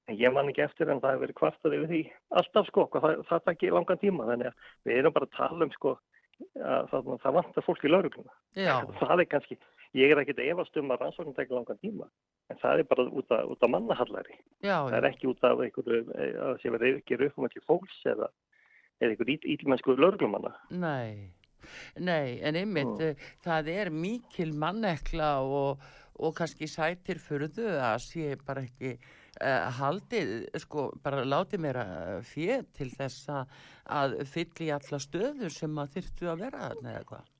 en 0.06 0.18
ég 0.20 0.34
man 0.34 0.50
ekki 0.52 0.62
eftir 0.66 0.92
en 0.92 1.00
það 1.02 1.14
hefur 1.14 1.24
verið 1.24 1.38
kvartað 1.40 1.76
yfir 1.78 1.90
því 1.90 2.02
alltaf 2.40 2.68
sko, 2.68 2.86
það, 2.92 3.22
það 3.30 3.44
takk 3.48 3.64
í 3.64 3.72
langan 3.72 4.02
tíma. 4.02 4.26
Þannig 4.28 4.50
að 4.50 4.68
við 4.84 5.00
erum 5.00 5.16
bara 5.16 5.30
að 5.30 5.38
tala 5.38 5.66
um 5.66 5.72
sko 5.74 5.94
að 6.60 6.90
það, 6.90 7.10
það 7.22 7.36
vantar 7.38 7.64
fólk 7.64 7.84
í 7.84 7.90
laurugluna 7.90 8.32
það 9.00 9.22
er 9.22 9.28
kannski, 9.30 9.58
ég 9.94 10.10
er 10.10 10.22
ekkit 10.22 10.42
efast 10.44 10.76
um 10.80 10.90
að 10.92 11.04
rannsóknum 11.04 11.36
tekja 11.36 11.58
langan 11.58 11.80
tíma 11.82 12.08
en 12.52 12.58
það 12.60 12.82
er 12.82 12.88
bara 12.90 13.06
út 13.08 13.30
af, 13.32 13.52
af 13.54 13.70
mannahallari 13.70 14.40
það 14.62 14.98
er 14.98 15.10
ekki 15.10 15.30
út 15.30 15.46
af 15.46 15.62
einhverju 15.64 16.02
að 16.48 16.58
sé 16.62 16.74
verið 16.74 17.00
ekki 17.00 17.30
um 17.30 17.48
ekki 17.48 17.64
fólks 17.68 18.02
eða 18.10 18.30
eða 19.00 19.14
einhver 19.14 19.50
ílmennsku 19.54 19.96
lauruglumanna. 19.98 20.54
Nei, 20.70 21.34
nei, 21.98 22.38
en 22.44 22.58
einmitt 22.58 22.94
mm. 22.94 23.26
það 23.44 23.70
er 23.74 23.90
mikil 23.94 24.54
mannekla 24.60 25.34
og, 25.42 25.84
og 26.14 26.34
kannski 26.38 26.68
sætir 26.70 27.20
fyrðu 27.22 27.68
að 27.74 27.98
sé 28.06 28.34
bara 28.46 28.64
ekki 28.66 28.94
uh, 28.94 29.70
haldið, 29.80 30.34
sko, 30.64 30.88
bara 31.04 31.24
látið 31.26 31.64
mér 31.66 31.80
að 31.84 32.18
fér 32.30 32.66
til 32.76 32.90
þess 32.94 33.30
að 33.34 34.18
fyll 34.30 34.50
í 34.66 34.72
alla 34.74 35.00
stöður 35.02 35.54
sem 35.54 35.80
að 35.82 35.96
þyrstu 35.98 36.30
að 36.30 36.46
vera 36.46 36.68
þarna 36.68 36.94
eða 36.98 37.08
hvað. 37.12 37.32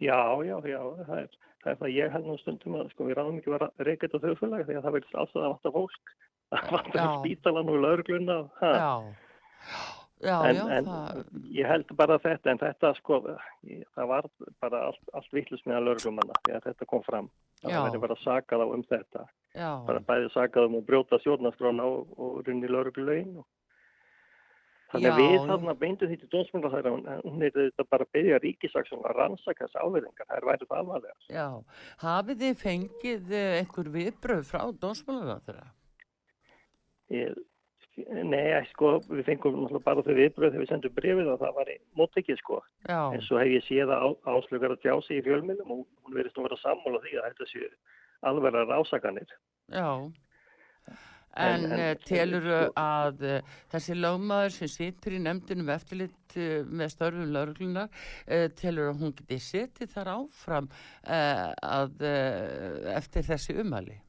Já, 0.00 0.20
já, 0.48 0.56
já, 0.64 0.80
það 1.04 1.16
er 1.18 1.38
það, 1.62 1.70
er 1.72 1.80
það 1.80 1.94
ég 1.96 2.12
held 2.16 2.28
nú 2.28 2.36
stundum 2.40 2.76
að 2.80 2.90
sko 2.94 3.06
við 3.08 3.18
ráðum 3.18 3.38
ekki 3.40 3.54
vera 3.54 3.70
reykjað 3.86 4.18
á 4.18 4.22
þauðfélag 4.24 4.66
því 4.66 4.76
að 4.76 4.84
það 4.86 4.96
verður 4.98 5.22
alltaf 5.22 5.40
að 5.40 5.48
vanta 5.48 5.72
fólk, 5.76 6.14
að 6.56 6.74
vanta 6.76 7.08
spítalan 7.20 7.72
og 7.72 7.82
laurugluna. 7.86 8.38
Já, 8.60 8.70
já. 10.20 10.36
En, 10.44 10.56
já, 10.56 10.64
en 10.76 10.84
það... 10.84 11.20
ég 11.48 11.64
held 11.70 11.92
bara 11.96 12.18
þetta 12.20 12.50
en 12.52 12.58
þetta 12.60 12.88
sko 12.98 13.18
ég, 13.64 13.86
það 13.96 14.08
var 14.10 14.26
bara 14.60 14.82
allt, 14.90 15.12
allt 15.16 15.30
vittlust 15.32 15.64
með 15.64 15.78
að 15.78 15.86
lörglumanna 15.86 16.36
þegar 16.44 16.66
þetta 16.66 16.88
kom 16.90 17.04
fram 17.06 17.30
það 17.62 17.76
verður 17.86 18.02
bara 18.02 18.16
að 18.18 18.26
saka 18.26 18.58
þá 18.60 18.64
um 18.66 18.82
þetta 18.90 19.22
já. 19.56 19.70
bara 19.86 20.02
bæðið 20.10 20.28
saka 20.34 20.60
þá 20.60 20.68
um 20.68 20.76
að 20.76 20.84
brjóta 20.90 21.20
sjórnastrána 21.24 21.88
og, 21.88 22.12
og 22.20 22.42
runni 22.44 22.68
lörglulegin 22.68 23.40
þannig 24.92 25.10
að 25.10 25.20
við 25.20 25.36
þarna 25.50 25.74
beindu 25.82 26.08
því 26.10 26.16
til 26.20 26.30
dónsmjöla 26.34 26.72
þær 26.74 26.88
hún, 26.90 27.42
er 27.46 27.52
þetta 27.56 27.86
bara 27.90 28.06
að 28.06 28.14
byggja 28.16 28.40
ríkisaksum 28.44 29.04
að 29.06 29.18
rannsaka 29.18 29.66
þessu 29.66 29.84
áviðingar, 29.84 30.28
það 30.30 30.38
er 30.38 30.48
værið 30.50 30.74
alvarlega 30.78 31.36
Já, 31.36 31.46
hafið 32.04 32.42
þið 32.44 32.58
fengið 32.64 33.36
eh, 33.38 33.52
einhver 33.60 33.92
viðbröð 33.94 34.42
frá 34.50 34.64
dónsmjöla 34.82 35.38
þeirra? 35.46 35.70
Nei, 38.00 38.54
sko, 38.70 38.94
við 39.10 39.26
fengum 39.26 39.66
bara 39.84 40.02
þau 40.04 40.14
viðbröð 40.14 40.54
þegar 40.54 40.62
við 40.62 40.70
sendum 40.70 40.94
brefið 40.96 41.30
og 41.32 41.40
það 41.42 41.56
var 41.58 41.70
í 41.72 41.76
móttekið, 41.98 42.38
sko. 42.40 42.60
Já. 42.86 43.00
En 43.12 43.24
svo 43.26 43.40
hef 43.40 43.50
ég 43.50 43.66
séð 43.66 43.92
að 43.94 44.14
áslökar 44.30 44.74
að 44.76 44.82
tjási 44.84 45.18
í 45.18 45.24
fjölmjölum 45.26 45.74
og 45.74 45.82
hún 45.82 46.16
verðist 46.16 46.38
að 46.38 46.46
vera 46.46 46.60
sammála 46.62 47.02
því 47.04 47.16
að 47.18 47.26
þetta 47.28 47.48
séu 47.50 47.70
alverðar 48.30 48.72
ásakanir. 48.78 49.34
Já. 49.74 49.88
En, 51.38 51.64
en, 51.64 51.72
en 51.78 52.00
telur 52.02 52.46
að 52.74 53.20
uh, 53.22 53.58
þessi 53.70 53.94
lögmaður 53.94 54.54
sem 54.56 54.70
situr 54.72 55.14
í 55.14 55.20
nefndinum 55.22 55.70
eftirlit 55.70 56.34
uh, 56.34 56.64
með 56.66 56.90
störfum 56.96 57.30
lauruglunar, 57.30 57.90
uh, 58.26 58.48
telur 58.58 58.90
að 58.90 59.04
hún 59.04 59.14
geti 59.20 59.38
setið 59.44 59.92
þar 59.94 60.10
áfram 60.16 60.70
að, 61.06 62.02
eftir 62.96 63.28
þessi 63.30 63.54
umhali? 63.62 64.00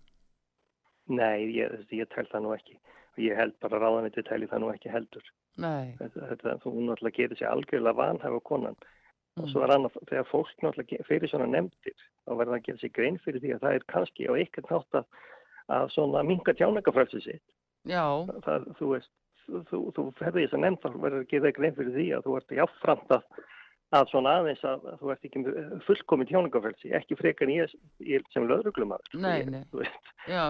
Nei, 1.11 1.51
ég, 1.53 1.83
ég 1.93 2.09
tel 2.09 2.25
það 2.31 2.47
nú 2.47 2.55
ekki 2.55 2.79
og 3.11 3.21
ég 3.23 3.37
held 3.37 3.55
bara 3.63 3.79
ráðanviti 3.81 4.23
tæli 4.27 4.47
það 4.49 4.63
nú 4.63 4.71
ekki 4.71 4.91
heldur 4.91 5.25
Nei. 5.59 5.95
þetta, 5.99 6.27
þetta, 6.31 6.55
þú 6.63 6.73
náttúrulega 6.87 7.17
gerir 7.17 7.39
sér 7.39 7.51
algjörlega 7.51 7.99
vanhæfa 7.99 8.39
konan 8.47 8.77
mm. 8.77 9.43
og 9.43 9.49
svo 9.51 9.65
er 9.65 9.73
annað 9.75 9.97
þegar 10.07 10.29
fólk 10.29 10.63
náttúrulega 10.63 11.07
fyrir 11.09 11.31
svona 11.31 11.49
nefndir 11.51 11.97
þá 11.97 12.31
verður 12.31 12.53
það 12.53 12.57
að 12.59 12.65
gera 12.69 12.83
sér 12.83 12.93
grein 12.97 13.19
fyrir 13.25 13.43
því 13.43 13.53
að 13.55 13.65
það 13.65 13.77
er 13.77 13.87
kannski 13.95 14.29
á 14.31 14.33
ekkert 14.39 14.71
nátt 14.71 14.99
að, 15.01 15.19
að 15.71 15.89
svona 15.95 16.23
minga 16.27 16.55
tjáningafrælsið 16.57 17.25
sitt. 17.25 17.45
Já. 17.89 18.03
Það, 18.45 18.67
þú 18.79 18.91
veist, 18.93 19.11
þú, 19.69 19.79
þú 19.95 20.05
ferði 20.19 20.45
þess 20.45 20.57
að 20.57 20.63
nefnd 20.65 20.83
þá 20.83 20.99
verður 21.05 21.23
að 21.23 21.31
gera 21.31 21.53
grein 21.57 21.77
fyrir 21.77 21.95
því 21.95 22.07
að 22.17 22.27
þú 22.27 22.37
ert 22.39 22.55
jáfnframt 22.59 23.15
að 23.17 23.41
að 23.91 24.05
svona 24.11 24.33
aðeins 24.39 24.61
að, 24.67 24.85
þú 25.01 25.09
ert 25.11 25.25
ekki 25.27 25.41
fullkominn 25.87 26.29
tjóningafölsi, 26.29 26.91
ekki 26.95 27.17
frekar 27.19 27.49
en 27.49 27.53
ég, 27.57 27.73
ég 28.07 28.23
sem 28.31 28.45
löðruglumar 28.47 29.01
Nei, 29.19 29.43
nei. 29.51 29.63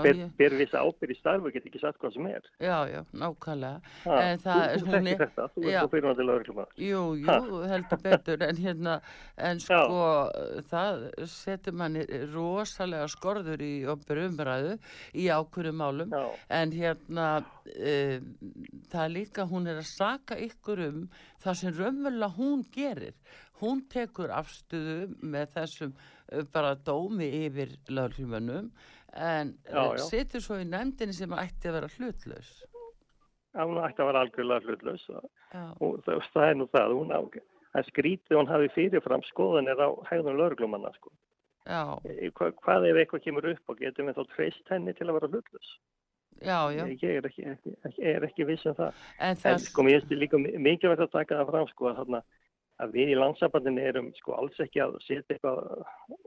Ber, 0.04 0.18
ber 0.38 0.56
viss 0.60 0.74
ábyrg 0.76 1.14
í 1.14 1.18
starfu, 1.18 1.50
get 1.56 1.64
ekki 1.66 1.80
sagt 1.80 1.98
hvað 2.02 2.14
sem 2.18 2.26
er. 2.28 2.48
Já, 2.60 2.76
já, 2.92 3.00
nákvæmlega. 3.16 3.94
Ha, 4.04 4.18
Þú, 4.42 4.56
þú 4.84 4.92
þekkir 4.92 5.22
þetta, 5.22 5.46
þú 5.56 5.64
ert 5.72 5.80
á 5.80 5.92
fyrirvændi 5.94 6.26
löðruglumar 6.28 6.74
Jú, 6.84 7.02
jú, 7.22 7.30
ha. 7.32 7.38
heldur 7.72 8.02
betur 8.04 8.46
en 8.50 8.60
hérna, 8.66 8.98
en 9.50 9.64
sko 9.64 9.80
já. 9.80 10.62
það 10.74 11.06
setur 11.32 11.78
manni 11.82 12.06
rosalega 12.36 13.08
skorður 13.16 13.64
í 13.66 13.72
umræðu 13.88 14.78
í 15.18 15.30
ákveðum 15.32 15.80
málum. 15.82 16.12
Já. 16.12 16.26
en 16.62 16.76
hérna 16.76 17.28
e, 17.72 18.20
það 18.92 19.04
er 19.06 19.14
líka, 19.16 19.48
hún 19.50 19.68
er 19.72 19.80
að 19.82 19.88
saka 19.90 20.38
ykkur 20.46 20.84
um 20.90 21.04
það 21.44 21.60
sem 21.62 21.76
raunverulega 21.78 22.38
hún 22.38 22.66
gerir 22.74 23.38
hún 23.62 23.84
tekur 23.92 24.34
afstöðu 24.34 25.12
með 25.22 25.54
þessum 25.58 25.94
uh, 25.94 26.44
bara 26.54 26.74
dómi 26.76 27.30
yfir 27.46 27.78
löglumönnum 27.90 28.72
en 29.12 29.56
já. 29.68 29.98
setur 30.08 30.44
svo 30.44 30.60
í 30.62 30.68
nefndinni 30.68 31.16
sem 31.16 31.34
ætti 31.36 31.70
að 31.70 31.80
vera 31.80 31.92
hlutlaus 31.98 32.52
Já, 33.52 33.66
hún 33.68 33.82
ætti 33.84 34.00
að 34.00 34.08
vera 34.08 34.22
algjörlega 34.24 34.68
hlutlaus 34.70 35.08
og, 35.12 35.98
það, 36.06 36.46
er 36.46 36.54
nú 36.56 36.68
það 36.72 36.94
hún 36.96 37.12
á, 37.12 37.20
það 37.74 37.90
skrítið 37.90 38.38
hún 38.40 38.52
hafi 38.52 38.70
fyrirfram 38.78 39.26
skoðanir 39.28 39.82
á 39.84 39.90
hægðun 40.08 40.40
löglumanna 40.40 40.92
sko. 40.96 41.12
Hva, 41.68 42.48
hvað 42.64 42.88
ef 42.88 43.02
eitthvað 43.02 43.26
kemur 43.26 43.50
upp 43.52 43.74
og 43.74 43.82
getur 43.84 44.08
við 44.08 44.22
þá 44.22 44.24
treyst 44.36 44.72
henni 44.72 44.96
til 44.96 45.10
að 45.10 45.18
vera 45.20 45.32
hlutlaus 45.34 45.74
Já, 46.42 46.60
já. 46.74 46.84
Ég 46.90 47.04
er 47.22 47.28
ekki, 47.30 47.48
ekki, 47.54 47.74
ekki, 47.88 48.06
er 48.16 48.28
ekki 48.28 48.46
viss 48.50 48.66
um 48.70 48.78
það. 48.78 49.02
En, 49.20 49.42
en 49.52 49.60
sko, 49.62 49.86
mér 49.88 50.02
finnst 50.02 50.22
líka 50.24 50.40
mikilvægt 50.42 51.06
að 51.06 51.12
taka 51.18 51.42
það 51.42 51.52
fram, 51.54 51.68
sko, 51.74 51.90
að 51.92 52.00
þarna 52.02 52.24
að 52.82 52.96
við 52.98 53.12
í 53.14 53.16
landsabandinu 53.20 53.82
erum 53.86 54.08
sko 54.18 54.34
alls 54.40 54.58
ekki 54.64 54.80
að 54.82 54.96
setja 55.06 55.36
eitthvað 55.36 55.58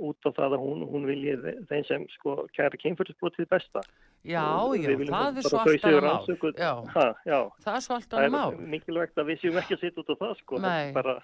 út 0.06 0.28
á 0.28 0.30
það 0.36 0.52
að 0.54 0.60
hún, 0.62 0.84
hún 0.86 1.06
vilji 1.08 1.32
þeim 1.70 1.86
sem 1.88 2.04
sko 2.14 2.34
kæra 2.54 2.78
kynfyrsbrotið 2.78 3.48
besta. 3.50 3.82
Já, 4.22 4.44
já, 4.78 4.86
það 5.10 5.40
er 5.42 5.48
svo 5.48 5.58
allt 5.58 5.88
annað 5.88 6.04
mál. 6.06 6.28
Já, 6.62 6.72
ha, 6.94 7.06
já, 7.26 7.38
það 7.64 7.74
er 7.80 7.84
svo 7.88 7.96
allt 7.98 8.14
annað 8.20 8.36
mál. 8.36 8.44
Það 8.54 8.60
er 8.68 8.70
mikilvægt 8.76 9.18
að 9.18 9.28
við 9.32 9.42
séum 9.42 9.58
ekki 9.64 9.74
að 9.74 9.82
setja 9.82 10.04
út 10.04 10.12
á 10.14 10.16
það 10.22 10.36
sko. 10.44 10.60
Bara, 10.94 11.16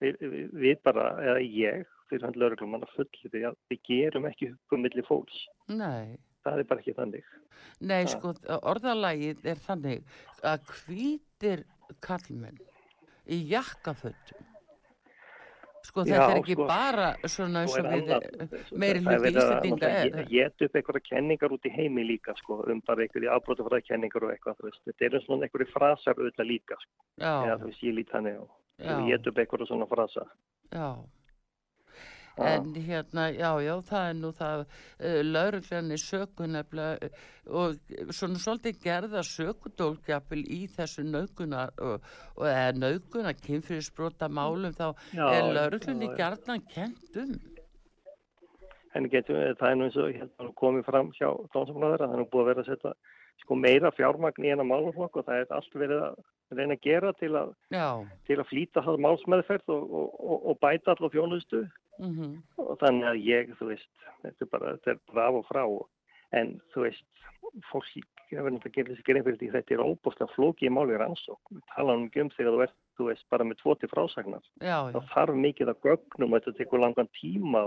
við, 0.00 0.16
við, 0.64 0.80
bara, 0.88 1.06
eða 1.28 1.44
ég, 1.44 1.84
fyrir 2.08 2.24
hann 2.24 2.40
lögurglum 2.40 2.72
manna 2.72 2.88
fullir 2.96 3.34
því 3.36 3.44
að 3.50 3.60
við 3.68 3.82
gerum 3.92 4.30
ekki 4.32 4.48
hugum 4.54 4.86
millir 4.86 5.04
fólks. 5.10 5.44
Nei. 5.68 6.16
Það 6.48 6.62
er 6.62 6.68
bara 6.72 6.84
ekki 6.84 6.96
þannig. 6.96 7.32
Nei, 7.78 8.00
ha. 8.02 8.10
sko, 8.12 8.34
orðalagið 8.72 9.48
er 9.52 9.64
þannig 9.66 10.18
að 10.46 10.70
hvítir 10.80 11.64
kallmenn 12.04 12.58
í 13.28 13.42
jakkaföldum 13.52 14.46
sko 15.88 16.04
þetta 16.04 16.24
Já, 16.24 16.32
er 16.32 16.40
ekki 16.42 16.56
sko, 16.56 16.66
bara 16.68 17.08
svona 17.30 17.62
eins 17.64 17.76
og 17.78 17.86
við 17.88 18.78
meiri 18.82 19.02
hluti 19.04 19.32
íslendinga 19.32 19.90
er. 20.00 20.16
ég 20.18 20.30
get 20.32 20.64
upp 20.66 20.78
einhverja 20.80 21.04
kenningar 21.08 21.54
út 21.54 21.68
í 21.68 21.72
heimi 21.72 22.04
líka 22.06 22.34
sko, 22.40 22.60
um 22.68 22.82
bara 22.86 23.04
einhverju 23.06 23.30
afbrótafræði 23.36 23.86
kenningar 23.88 24.26
og 24.26 24.34
eitthvað 24.34 24.64
veist, 24.66 24.82
þetta 24.88 25.08
er 25.08 25.24
svona 25.24 25.48
einhverju 25.48 25.70
frasar 25.72 26.18
auðvitað 26.18 26.50
líka 26.50 26.80
sko. 26.82 26.96
eða 27.20 27.60
þú 27.62 27.70
veist 27.70 27.86
ég 27.86 27.96
lít 27.96 28.16
hann 28.16 28.32
og 28.34 28.50
ég 28.84 29.06
get 29.12 29.30
upp 29.32 29.40
einhverju 29.44 29.70
svona 29.70 29.88
frasa. 29.90 30.26
Já 30.74 30.88
en 32.38 32.70
hérna, 32.74 33.28
já, 33.34 33.50
já, 33.64 33.74
það 33.88 34.06
er 34.10 34.16
nú 34.18 34.30
það 34.36 34.62
uh, 34.64 35.18
lauruglan 35.26 35.90
er 35.94 36.02
sökunefnilega 36.02 37.08
uh, 37.08 37.26
og 37.48 37.76
svona 38.12 38.40
svolítið 38.42 38.80
gerða 38.82 39.22
sökudólkjapil 39.26 40.42
í 40.52 40.60
þessu 40.74 41.04
nauguna 41.08 41.68
og, 41.82 42.08
og 42.36 42.48
eða 42.50 42.72
nauguna 42.76 43.34
kynfyrirsbrota 43.38 44.28
málum 44.28 44.74
þá 44.76 44.90
já, 45.16 45.24
er 45.32 45.52
lauruglunni 45.56 46.10
gerðan 46.18 46.66
kent 46.72 47.22
um. 47.22 47.38
En 48.96 49.06
getum, 49.12 49.36
það 49.60 49.70
er 49.70 49.78
nú 49.78 49.86
eins 49.86 49.96
og 50.00 50.12
hérna 50.16 50.52
komið 50.58 50.86
fram 50.88 51.12
hjá 51.16 51.28
tónsamlæður 51.54 52.04
að 52.04 52.06
það 52.06 52.14
er 52.16 52.22
nú 52.22 52.28
búið 52.32 52.44
að 52.44 52.50
vera 52.52 52.64
að 52.64 52.70
setja 52.72 52.94
sko 53.42 53.58
meira 53.58 53.92
fjármagn 53.94 54.44
í 54.44 54.52
ena 54.52 54.66
málflokk 54.66 55.20
og 55.20 55.28
það 55.28 55.42
er 55.42 55.54
allt 55.56 55.78
verið 55.78 56.02
að 56.08 56.18
reyna 56.56 56.76
að 56.76 56.84
gera 56.84 57.12
til 57.18 57.30
að, 57.36 57.52
til 58.28 58.38
að 58.38 58.48
flýta 58.48 58.84
það 58.84 59.02
málsmeðferð 59.04 59.72
og, 59.74 59.94
og, 59.94 60.36
og 60.50 60.60
bæta 60.62 60.94
allar 60.94 61.12
fjónustu 61.12 61.64
mm 61.98 62.12
-hmm. 62.14 62.36
og 62.64 62.78
þannig 62.82 63.08
að 63.08 63.24
ég, 63.26 63.54
þú 63.58 63.72
veist, 63.72 63.90
þetta 64.22 64.44
er 64.44 64.52
bara, 64.52 64.76
þetta 64.76 64.90
er 64.90 65.00
braf 65.12 65.40
og 65.40 65.48
frá 65.50 65.64
en 66.38 66.60
þú 66.74 66.86
veist, 66.86 67.04
fólk 67.70 67.88
hefur 68.28 68.52
náttúrulega 68.52 68.76
gerðið 68.76 68.96
sér 68.96 69.06
grein 69.08 69.24
fyrir 69.24 69.38
því 69.40 69.50
þetta 69.56 69.74
er 69.74 69.86
óbúslega 69.88 70.34
flókið 70.36 70.72
málið 70.76 71.00
rannsók, 71.00 71.40
við 71.50 71.62
talaðum 71.74 72.06
ekki 72.06 72.20
um 72.20 72.30
þegar 72.36 72.52
þú 72.52 72.62
ert, 72.62 72.78
þú 72.96 73.04
veist, 73.08 73.24
bara 73.30 73.44
með 73.44 73.60
tvoti 73.62 73.86
frásagnar, 73.88 74.44
já, 74.60 74.78
já. 74.84 74.92
þá 74.92 75.00
þarf 75.14 75.34
mikið 75.34 75.68
að 75.68 75.80
gögnum 75.86 76.32
og 76.32 76.40
þetta 76.40 76.58
tekur 76.58 76.80
langan 76.80 77.08
tíma 77.20 77.62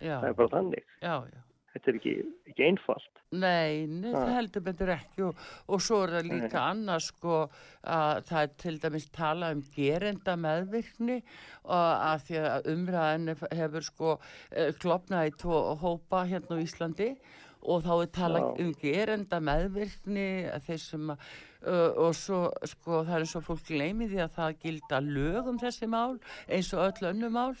já. 0.00 0.20
það 0.20 0.28
er 0.28 0.34
bara 0.34 0.54
þannig. 0.54 0.84
Já, 1.02 1.14
já 1.26 1.40
þetta 1.74 1.90
er 1.90 1.98
ekki, 2.00 2.14
ekki 2.50 2.66
einfalt. 2.66 3.20
Nei, 3.30 3.86
nei 3.86 4.10
það 4.10 4.32
heldur 4.36 4.64
betur 4.66 4.92
ekki 4.96 5.26
og, 5.28 5.42
og 5.70 5.84
svo 5.84 6.00
er 6.04 6.14
það 6.16 6.30
líka 6.32 6.62
annars 6.62 7.10
sko 7.12 7.36
að 7.82 8.22
það 8.30 8.46
er 8.46 8.56
til 8.64 8.76
dæmis 8.84 9.10
tala 9.14 9.52
um 9.54 9.60
gerenda 9.74 10.38
meðvirkni 10.40 11.20
og 11.20 11.92
að 12.10 12.24
því 12.28 12.40
að 12.46 12.72
umræðin 12.74 13.34
hefur 13.60 13.86
sko 13.86 14.16
eh, 14.16 14.72
klopnað 14.80 15.30
í 15.30 15.36
tvo 15.44 15.62
hópa 15.84 16.24
hérna 16.30 16.58
á 16.58 16.64
Íslandi 16.64 17.12
og 17.60 17.84
þá 17.84 17.92
er 17.98 18.10
tala 18.16 18.42
Já. 18.42 18.50
um 18.64 18.74
gerenda 18.80 19.40
meðvirkni 19.44 20.28
þessum 20.66 21.14
að 21.14 21.30
Uh, 21.60 21.92
og 22.06 22.14
svo 22.16 22.46
sko 22.64 23.02
það 23.04 23.18
er 23.18 23.24
eins 23.26 23.34
og 23.36 23.42
fólk 23.44 23.66
gleymi 23.68 24.06
því 24.08 24.22
að 24.24 24.30
það 24.32 24.54
gilda 24.62 25.00
lög 25.04 25.50
um 25.50 25.58
þessi 25.60 25.88
mál 25.92 26.14
eins 26.48 26.70
og 26.72 26.86
öll 26.86 27.10
önnu 27.10 27.28
mál 27.34 27.52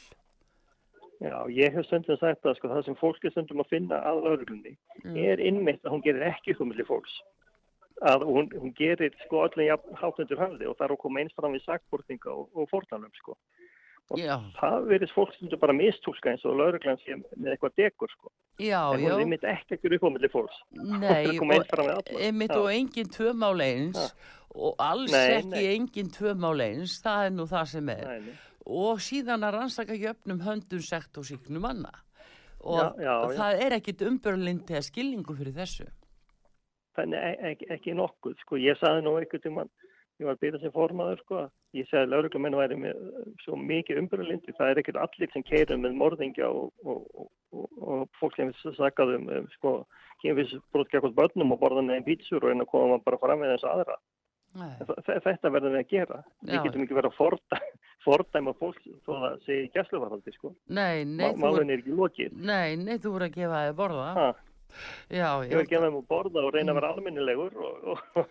Já, 1.20 1.44
ég 1.52 1.74
hef 1.74 1.84
stundum 1.84 2.16
sagt 2.16 2.46
að 2.48 2.54
sko, 2.56 2.70
það 2.72 2.86
sem 2.86 2.96
fólk 2.96 3.24
er 3.28 3.32
stundum 3.34 3.60
að 3.60 3.74
finna 3.74 3.98
að 4.08 4.22
lauruglunni 4.24 4.70
mm. 5.04 5.18
er 5.20 5.42
innmitt 5.44 5.82
að 5.84 5.92
hún 5.92 6.04
gerir 6.06 6.24
ekki 6.30 6.56
humli 6.56 6.86
fólks. 6.88 7.12
Að 8.08 8.24
hún, 8.24 8.48
hún 8.56 8.72
gerir 8.78 9.12
sko 9.26 9.42
öllum 9.44 9.90
hátundur 10.00 10.40
höfði 10.40 10.70
og 10.70 10.78
það 10.78 10.86
er 10.86 10.94
að 10.96 11.00
koma 11.02 11.20
eins 11.20 11.36
fram 11.36 11.52
við 11.52 11.66
sagbortinga 11.66 12.32
og, 12.32 12.48
og 12.56 12.70
fornalum 12.72 13.12
sko. 13.20 13.36
Og 14.10 14.18
já. 14.18 14.32
það 14.56 14.88
verður 14.88 15.14
fólk 15.18 15.36
stundum 15.36 15.60
bara 15.60 15.76
mistúlska 15.76 16.32
eins 16.32 16.48
og 16.48 16.56
lauruglan 16.56 17.04
sem 17.04 17.20
með 17.36 17.52
eitthvað 17.52 17.76
degur 17.84 18.16
sko. 18.16 18.32
Já, 18.56 18.80
en 18.80 19.04
hún 19.04 19.12
er 19.12 19.24
innmitt 19.26 19.48
ekki 19.52 19.76
að 19.76 19.84
gera 19.84 20.02
humli 20.06 20.32
fólks. 20.32 20.64
Nei, 20.72 21.28
og 21.36 22.14
einmitt 22.16 22.56
og 22.56 22.72
enginn 22.72 23.12
tvömáleins 23.12 24.08
og 24.56 24.80
alls 24.82 25.12
nei, 25.12 25.26
ekki 25.36 25.66
enginn 25.76 26.14
tvömáleins, 26.16 26.96
það 27.04 27.28
er 27.28 27.34
nú 27.36 27.52
það 27.52 27.74
sem 27.76 27.92
er. 27.92 28.06
Nei, 28.08 28.22
nei 28.30 28.46
og 28.70 29.02
síðan 29.02 29.46
að 29.46 29.56
rannsaka 29.56 29.96
jöfnum 29.98 30.42
höndum 30.46 30.82
sekt 30.84 31.18
og 31.18 31.26
síknum 31.28 31.64
manna 31.66 31.92
og 32.60 32.78
já, 32.78 33.04
já, 33.06 33.14
það 33.36 33.54
já. 33.54 33.62
er 33.66 33.76
ekkit 33.78 34.04
umbörlindi 34.08 34.76
að 34.76 34.86
skilningu 34.90 35.36
fyrir 35.38 35.56
þessu 35.56 35.88
Þannig 36.98 37.22
e, 37.22 37.34
ekki, 37.52 37.66
ekki 37.70 37.94
nokkuð 37.94 38.34
sko, 38.42 38.58
ég 38.60 38.78
saði 38.80 39.04
nú 39.06 39.14
um 39.14 39.62
að 39.62 39.70
ég 40.20 40.26
var 40.26 40.34
að 40.34 40.42
byrja 40.42 40.60
sem 40.60 40.74
formaður 40.74 41.22
sko 41.24 41.44
ég 41.76 41.88
segði 41.88 42.02
að 42.02 42.12
lauruglumennu 42.14 42.60
væri 42.60 42.78
með 42.82 43.04
svo 43.44 43.56
mikið 43.56 44.02
umbörlindi, 44.02 44.54
það 44.58 44.72
er 44.72 44.80
ekkert 44.82 45.00
allir 45.04 45.32
sem 45.32 45.46
keirum 45.46 45.84
með 45.86 45.96
morðingja 46.02 46.50
og, 46.50 46.72
og, 46.84 47.28
og, 47.54 47.68
og 47.80 48.06
fólk 48.20 48.36
sem 48.36 48.52
sagðum 48.76 49.30
um, 49.30 49.46
sko, 49.54 49.74
kemur 50.20 50.42
við 50.42 50.56
brot 50.74 50.90
gegn 50.92 51.14
börnum 51.16 51.54
og 51.54 51.62
borðan 51.62 51.94
einn 51.94 52.06
pítsur 52.06 52.42
og 52.42 52.52
einn 52.52 52.66
að 52.66 52.72
koma 52.74 52.98
bara 53.06 53.20
fram 53.22 53.40
með 53.44 53.54
þessu 53.54 53.70
aðra 53.70 54.00
Þetta 54.50 55.50
verður 55.54 55.76
við 55.76 55.80
að 55.80 55.90
gera. 55.92 56.16
Já. 56.42 56.50
Við 56.50 56.64
getum 56.64 56.84
ekki 56.84 56.96
verið 56.96 57.12
að 57.12 57.18
forda, 57.20 57.58
fordæma 58.04 58.54
fólk 58.58 58.78
þó 59.06 59.10
að 59.16 59.24
það 59.24 59.42
sé 59.46 59.58
gæsluvarhaldi 59.74 60.36
sko. 60.36 60.54
Nei, 60.68 61.04
nei. 61.08 61.26
Málun 61.36 61.72
er 61.72 61.82
ekki 61.82 61.96
lokið. 61.96 62.38
Nei, 62.50 62.76
nei, 62.80 62.96
þú 62.98 63.16
voru 63.16 63.28
að 63.28 63.36
gefa 63.40 63.64
þig 63.66 63.76
borða. 63.80 64.06
Ha. 64.18 64.30
Já, 65.10 65.18
já. 65.18 65.50
Ég 65.50 65.56
voru 65.56 65.66
að 65.66 65.74
gefa 65.74 65.90
þig 65.90 66.08
borða 66.14 66.46
og 66.46 66.54
reyna 66.56 66.72
að 66.72 66.80
vera 66.80 66.94
almennilegur 66.94 67.60
og, 67.66 67.92
og, 67.94 68.00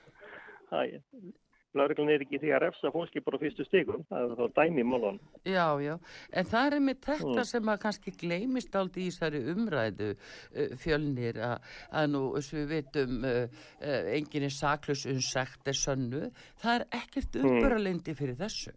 og 0.80 1.30
Láriklan 1.78 2.10
er 2.10 2.24
ekki 2.24 2.40
því 2.42 2.50
að 2.56 2.64
refsa 2.64 2.90
fólki 2.90 3.22
bara 3.22 3.38
fyrstu 3.42 3.66
stíkum, 3.68 4.02
það 4.10 4.24
er 4.24 4.40
þá 4.40 4.56
dæmi 4.58 4.86
málun. 4.90 5.20
Já, 5.46 5.68
já, 5.84 5.94
en 6.34 6.48
það 6.50 6.70
er 6.70 6.84
með 6.88 7.02
þetta 7.06 7.36
mm. 7.36 7.50
sem 7.52 7.70
að 7.70 7.82
kannski 7.84 8.14
gleymist 8.24 8.78
aldrei 8.80 9.04
í 9.04 9.12
þessari 9.12 9.42
umræðu 9.54 10.10
uh, 10.16 10.74
fjölnir 10.82 11.38
að, 11.46 11.70
að 12.02 12.10
nú, 12.16 12.24
þess 12.40 12.56
við 12.58 12.68
veitum, 12.74 13.16
uh, 13.22 13.64
uh, 13.84 14.12
enginn 14.18 14.48
er 14.50 14.56
saklus 14.56 15.06
unsagt 15.14 15.70
er 15.70 15.78
sönnu, 15.78 16.24
það 16.64 16.80
er 16.80 16.88
ekkert 17.04 17.38
mm. 17.38 17.50
umböralindi 17.52 18.18
fyrir 18.18 18.40
þessu. 18.42 18.74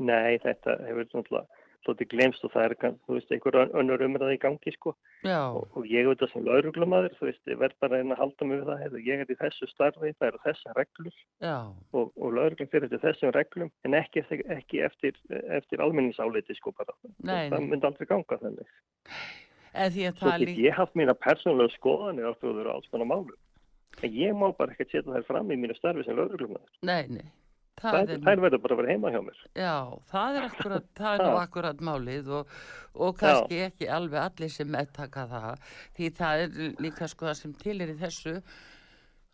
Nei, 0.00 0.38
þetta 0.42 0.78
hefur 0.86 1.08
náttúrulega 1.10 1.60
svolítið 1.84 2.10
glemst 2.12 2.44
og 2.44 2.52
það 2.52 2.66
er, 2.66 2.74
þú 3.06 3.16
veist, 3.16 3.30
einhver 3.32 3.56
önnur 3.80 4.02
umræði 4.04 4.36
í 4.36 4.40
gangi, 4.42 4.72
sko. 4.74 4.92
Og, 5.24 5.62
og 5.78 5.86
ég 5.88 6.08
veit 6.08 6.20
það 6.20 6.32
sem 6.34 6.44
lauruglumæður, 6.44 7.14
þú 7.18 7.28
veist, 7.28 7.42
ég 7.48 7.60
verð 7.60 7.76
bara 7.80 8.00
einn 8.00 8.14
að 8.14 8.20
halda 8.20 8.48
mig 8.48 8.60
við 8.60 8.68
það, 8.68 8.82
hefur 8.84 9.06
ég 9.06 9.22
er 9.24 9.32
í 9.32 9.38
þessu 9.40 9.68
starfi, 9.70 10.12
það 10.18 10.28
eru 10.28 10.42
þessa 10.44 10.76
reglur 10.76 11.18
og, 11.96 12.12
og 12.12 12.36
lauruglum 12.36 12.70
fyrir 12.74 12.92
þessum 13.06 13.34
reglum, 13.36 13.72
en 13.88 13.96
ekki, 13.96 14.24
ekki 14.58 14.82
eftir, 14.90 15.20
eftir 15.56 15.84
almenningsáleiti, 15.86 16.58
sko, 16.60 16.74
bara. 16.76 16.96
Nei, 17.24 17.48
það 17.48 17.68
myndi 17.70 17.90
aldrei 17.90 18.10
ganga 18.12 18.40
því 19.94 20.08
að 20.10 20.20
það 20.20 20.40
líka... 20.42 20.62
Ég 20.66 20.76
haft 20.76 20.96
mína 20.98 21.16
persónulega 21.16 21.76
skoðanir 21.78 22.28
á 22.28 22.34
þú 22.40 22.56
eru 22.58 22.72
alls 22.74 22.88
konar 22.92 23.08
málum. 23.08 23.36
En 24.00 24.12
ég 24.14 24.34
má 24.36 24.48
bara 24.56 24.74
ekki 24.74 24.88
setja 24.88 25.14
þær 25.14 25.28
fram 25.28 25.52
í 25.54 25.58
mínu 25.60 25.76
starfi 25.78 26.04
sem 26.06 26.18
lauruglumæður. 26.18 26.72
Nei, 26.86 27.04
nei. 27.10 27.28
Það 27.80 28.10
er 28.12 28.42
verið 28.44 28.60
bara 28.60 28.76
að 28.76 28.80
vera 28.82 28.92
heima 28.92 29.12
hjá 29.14 29.20
mér. 29.24 29.38
Já, 29.56 29.76
það 30.12 30.38
er, 30.38 30.48
akkurat, 30.50 30.88
það 31.00 31.14
er 31.14 31.22
nú 31.24 31.38
akkurat 31.40 31.84
málið 31.90 32.32
og, 32.40 32.56
og 33.06 33.14
kannski 33.20 33.60
Já. 33.60 33.68
ekki 33.70 33.88
alveg 33.96 34.20
allir 34.24 34.52
sem 34.52 34.68
meðtaka 34.70 35.24
það 35.30 35.70
því 35.96 36.10
það 36.20 36.44
er 36.44 36.76
líka 36.86 37.08
sko 37.08 37.30
það 37.30 37.38
sem 37.40 37.56
til 37.64 37.78
er 37.80 37.94
í 37.94 37.96
þessu 38.02 38.36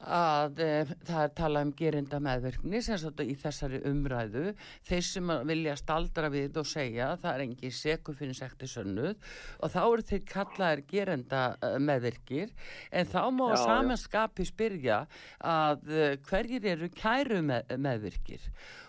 að 0.04 0.60
e, 0.60 0.70
það 1.08 1.22
er 1.22 1.32
talað 1.38 1.66
um 1.66 1.72
gerinda 1.76 2.18
meðverkni 2.20 2.80
sem 2.84 2.98
sagt 3.00 3.22
í 3.24 3.36
þessari 3.40 3.80
umræðu. 3.88 4.52
Þeir 4.86 5.04
sem 5.08 5.32
vilja 5.48 5.76
staldra 5.80 6.30
við 6.32 6.60
og 6.60 6.68
segja 6.68 7.14
það 7.22 7.30
er 7.32 7.44
engi 7.46 7.70
seku 7.72 8.14
fyrir 8.16 8.36
sekti 8.36 8.68
sönnuð 8.70 9.14
og 9.16 9.72
þá 9.72 9.80
eru 9.82 10.06
þeir 10.10 10.24
kallaðir 10.32 10.84
gerinda 10.90 11.44
meðverkir 11.80 12.52
en 12.92 13.08
þá 13.08 13.22
má 13.32 13.46
já, 13.54 13.60
samanskapi 13.64 14.44
já. 14.44 14.50
spyrja 14.52 14.98
að 15.40 15.86
uh, 15.88 16.10
hverjir 16.28 16.68
eru 16.76 16.90
kæru 16.92 17.40
með, 17.46 17.72
meðverkir 17.80 18.44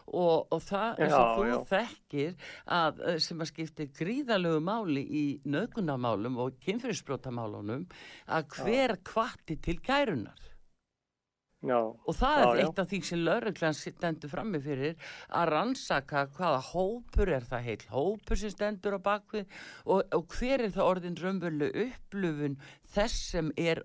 og, 0.07 0.47
og 0.51 0.61
það 0.63 1.01
er 1.03 1.13
sem 1.13 1.31
þú 1.37 1.61
þekkir 1.71 2.51
að 2.77 3.01
sem 3.23 3.41
að 3.43 3.51
skipta 3.51 3.87
gríðalögu 3.99 4.61
máli 4.63 5.03
í 5.03 5.25
nögunamálum 5.47 6.37
og 6.43 6.59
kynfyrirsbrótamálunum 6.63 7.87
að 8.37 8.53
hver 8.59 8.95
kvatti 9.07 9.59
til 9.63 9.79
kærunar 9.83 10.47
Já, 11.65 11.77
og 11.81 12.13
það 12.13 12.35
já, 12.37 12.47
er 12.47 12.59
eitt 12.61 12.79
af 12.83 12.89
því 12.91 12.97
sem 13.07 13.21
lauruglan 13.25 13.73
stendur 13.73 14.29
frammi 14.29 14.59
fyrir 14.61 15.07
að 15.33 15.49
rannsaka 15.55 16.27
hvaða 16.35 16.59
hópur 16.67 17.31
er 17.33 17.47
það 17.49 17.63
heil 17.65 17.85
hópur 17.89 18.37
sem 18.37 18.53
stendur 18.53 18.97
á 18.97 19.01
bakvið 19.01 19.47
og, 19.89 20.03
og 20.13 20.35
hver 20.37 20.67
er 20.67 20.75
það 20.75 20.89
orðin 20.91 21.17
raunveruleg 21.17 21.79
upplöfun 21.87 22.59
þess 22.93 23.23
sem 23.31 23.49
er 23.57 23.81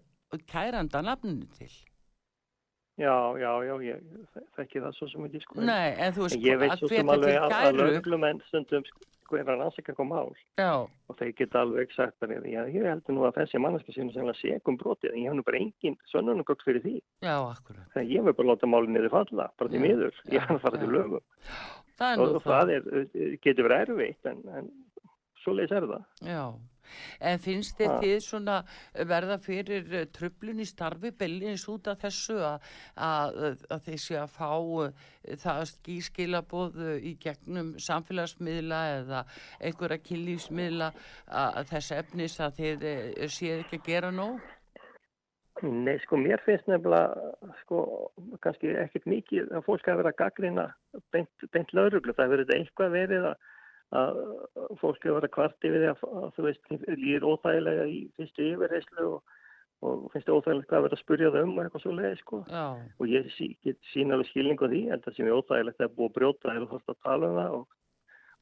kæranda 0.53 1.01
nafninu 1.01 1.49
til? 1.57 1.73
Já, 3.01 3.17
já, 3.41 3.53
já, 3.65 3.73
ég 3.89 4.05
þekki 4.59 4.85
það 4.85 4.99
svo 4.99 5.09
sem 5.09 5.25
ekki 5.31 5.41
sko. 5.47 5.63
Nei, 5.65 5.95
en 5.97 6.13
þú 6.13 6.27
veist, 6.27 6.43
ég 6.45 6.61
veit 6.61 6.77
svo 6.77 6.93
sem 6.93 7.15
alveg 7.15 7.39
að, 7.41 7.57
að 7.57 7.81
löglumenn 7.81 8.45
stundum 8.51 8.85
sko 8.85 9.12
er 9.41 9.51
að 9.53 9.61
rannsaka 9.63 9.95
koma 9.97 10.23
ál 10.23 10.33
já. 10.61 10.73
og 11.09 11.19
þeir 11.19 11.33
geta 11.39 11.63
alveg 11.63 11.95
sagt 11.97 12.27
að 12.27 12.35
já, 12.51 12.61
ég 12.73 12.89
heldur 12.89 13.17
nú 13.17 13.27
að 13.29 13.39
þessi 13.41 13.61
manneski 13.63 13.95
sem 13.97 14.11
er 14.13 14.39
segum 14.41 14.79
brotið, 14.81 15.13
en 15.13 15.23
ég 15.23 15.31
hef 15.31 15.39
nú 15.39 15.47
bara 15.47 15.61
engin 15.63 15.99
sönnunugögt 16.13 16.65
fyrir 16.67 16.85
því. 16.85 16.97
Já, 17.25 17.37
akkurat. 17.41 17.87
Þegar 17.95 18.11
ég 18.13 18.27
vil 18.27 18.37
bara 18.41 18.51
láta 18.53 18.71
málið 18.71 18.97
niður 18.97 19.15
falla, 19.17 19.49
bara 19.59 19.73
því 19.73 19.85
miður, 19.87 20.21
ég 20.33 20.49
hann 20.49 20.63
fara 20.63 20.83
til 20.83 20.93
lögum. 20.93 21.25
Það 22.01 22.25
og 22.27 22.43
það 22.47 22.75
er, 22.77 22.91
getur 23.45 23.69
verið 23.69 23.83
erfitt, 23.87 24.31
en, 24.31 24.45
en 24.59 24.71
svo 25.43 25.57
leiðis 25.57 25.77
er 25.79 25.89
það. 25.91 26.07
Já. 26.27 26.45
En 27.21 27.41
finnst 27.43 27.79
þið 27.79 27.97
því 28.03 28.13
svona 28.25 28.59
verða 29.09 29.39
fyrir 29.43 29.89
eh, 29.95 30.07
tröflun 30.13 30.63
í 30.63 30.69
starfi 30.69 31.13
bellins 31.19 31.67
út 31.73 31.91
af 31.93 32.01
þessu 32.05 32.39
að, 32.47 32.71
að, 33.09 33.43
að 33.73 33.85
þeir 33.89 34.01
sé 34.07 34.19
að 34.21 34.35
fá 34.37 34.51
eh, 34.87 35.37
það 35.45 35.63
skískilaboð 35.73 36.81
eh, 36.87 36.97
í 37.11 37.15
gegnum 37.23 37.75
samfélagsmiðla 37.83 38.81
eða 38.97 39.23
einhverja 39.61 40.03
kynlífsmiðla 40.09 40.91
að 41.43 41.63
þess 41.75 41.95
efnis 42.01 42.41
að 42.43 42.59
þeir 42.61 43.31
séð 43.31 43.63
ekki 43.63 43.81
að 43.81 43.89
gera 43.89 44.13
nóg? 44.15 44.43
Nei, 45.63 45.95
sko, 46.03 46.17
mér 46.19 46.41
finnst 46.43 46.67
nefnilega, 46.67 47.53
sko, 47.61 47.83
kannski 48.43 48.73
ekkert 48.83 49.05
mikið 49.07 49.53
að 49.55 49.67
fólk 49.67 49.85
hafa 49.87 50.01
verið 50.01 50.11
að 50.11 50.19
gaggrina 50.19 50.65
beint, 51.15 51.45
beint 51.55 51.75
lauruglu. 51.77 52.15
Það 52.17 52.25
hefur 52.25 52.41
verið 52.41 52.55
eitthvað 52.57 52.97
verið 52.97 53.27
að 53.29 53.51
að 53.93 54.23
fólki 54.81 55.13
var 55.13 55.27
að 55.27 55.35
kvarti 55.37 55.71
við 55.73 55.87
að, 55.91 56.07
að 56.23 56.31
þú 56.37 56.47
veist, 56.49 56.73
líður 56.97 57.29
óþægilega 57.33 57.85
í 57.93 57.99
fyrstu 58.17 58.47
yfirreyslu 58.55 59.09
og, 59.11 59.37
og 59.85 60.07
finnst 60.15 60.31
það 60.31 60.39
óþægilegt 60.39 60.71
hvað 60.71 60.79
að 60.79 60.87
vera 60.87 60.99
að 60.99 61.03
spurja 61.03 61.35
það 61.35 61.47
um 61.49 61.61
eitthvað 61.61 61.85
svo 61.85 61.93
leiði 61.99 62.17
sko 62.23 62.41
Já. 62.49 62.65
og 62.97 63.13
ég 63.13 63.31
sí, 63.37 63.53
get 63.67 63.93
sín 63.93 64.15
alveg 64.15 64.33
skilning 64.33 64.65
á 64.65 64.67
því 64.67 64.83
en 64.89 65.05
það 65.05 65.19
sem 65.19 65.29
er 65.29 65.39
óþægilegt 65.39 65.87
að 65.87 65.95
búa 65.99 66.11
að 66.11 66.19
brjóta 66.19 66.57
eða 66.57 66.73
þátt 66.73 66.93
að 66.95 67.01
tala 67.05 67.31
um 67.31 67.39
það 67.43 67.57
og, 67.59 67.79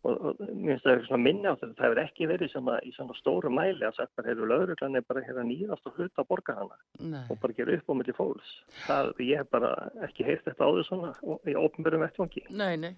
og, 0.07 0.15
og 0.31 0.41
mér 0.47 0.71
finnst 0.71 0.87
það 0.87 0.95
eitthvað 0.95 1.11
svona 1.11 1.23
minna 1.27 1.51
á 1.51 1.59
þetta 1.59 1.79
það 1.81 1.87
hefur 1.89 2.03
ekki 2.05 2.31
verið 2.31 2.55
svona, 2.55 2.79
í 2.87 2.95
svona 2.95 3.19
stóru 3.19 3.55
mæli 3.59 3.89
að 3.89 3.99
sagt 3.99 4.17
bara 4.21 4.31
hefur 4.31 4.53
lauruglan 4.55 5.01
er 5.01 5.07
bara 5.11 5.27
hefur 5.27 5.49
nýðast 5.51 5.91
og 5.91 5.99
hluta 5.99 6.23
að 6.23 6.31
borga 6.31 6.59
hana 6.61 6.83
Nei. 7.03 7.25
og 7.27 7.43
bara 7.43 7.59
gera 7.59 7.75
upp 7.81 7.91
á 7.91 7.95
milli 7.99 8.15
fólks 8.21 8.55
það, 8.87 9.15
ég 9.27 9.43
hef 9.43 9.51
bara 9.51 9.75
ekki 10.07 10.29
heyrt 10.31 10.47
þetta 10.47 10.71
áður 10.71 10.87
svona 10.93 11.15
í 11.43 11.59
ofnbjörnum 11.59 12.07
vettvangi 12.07 12.47
Nei, 12.55 12.77
nei 12.79 12.95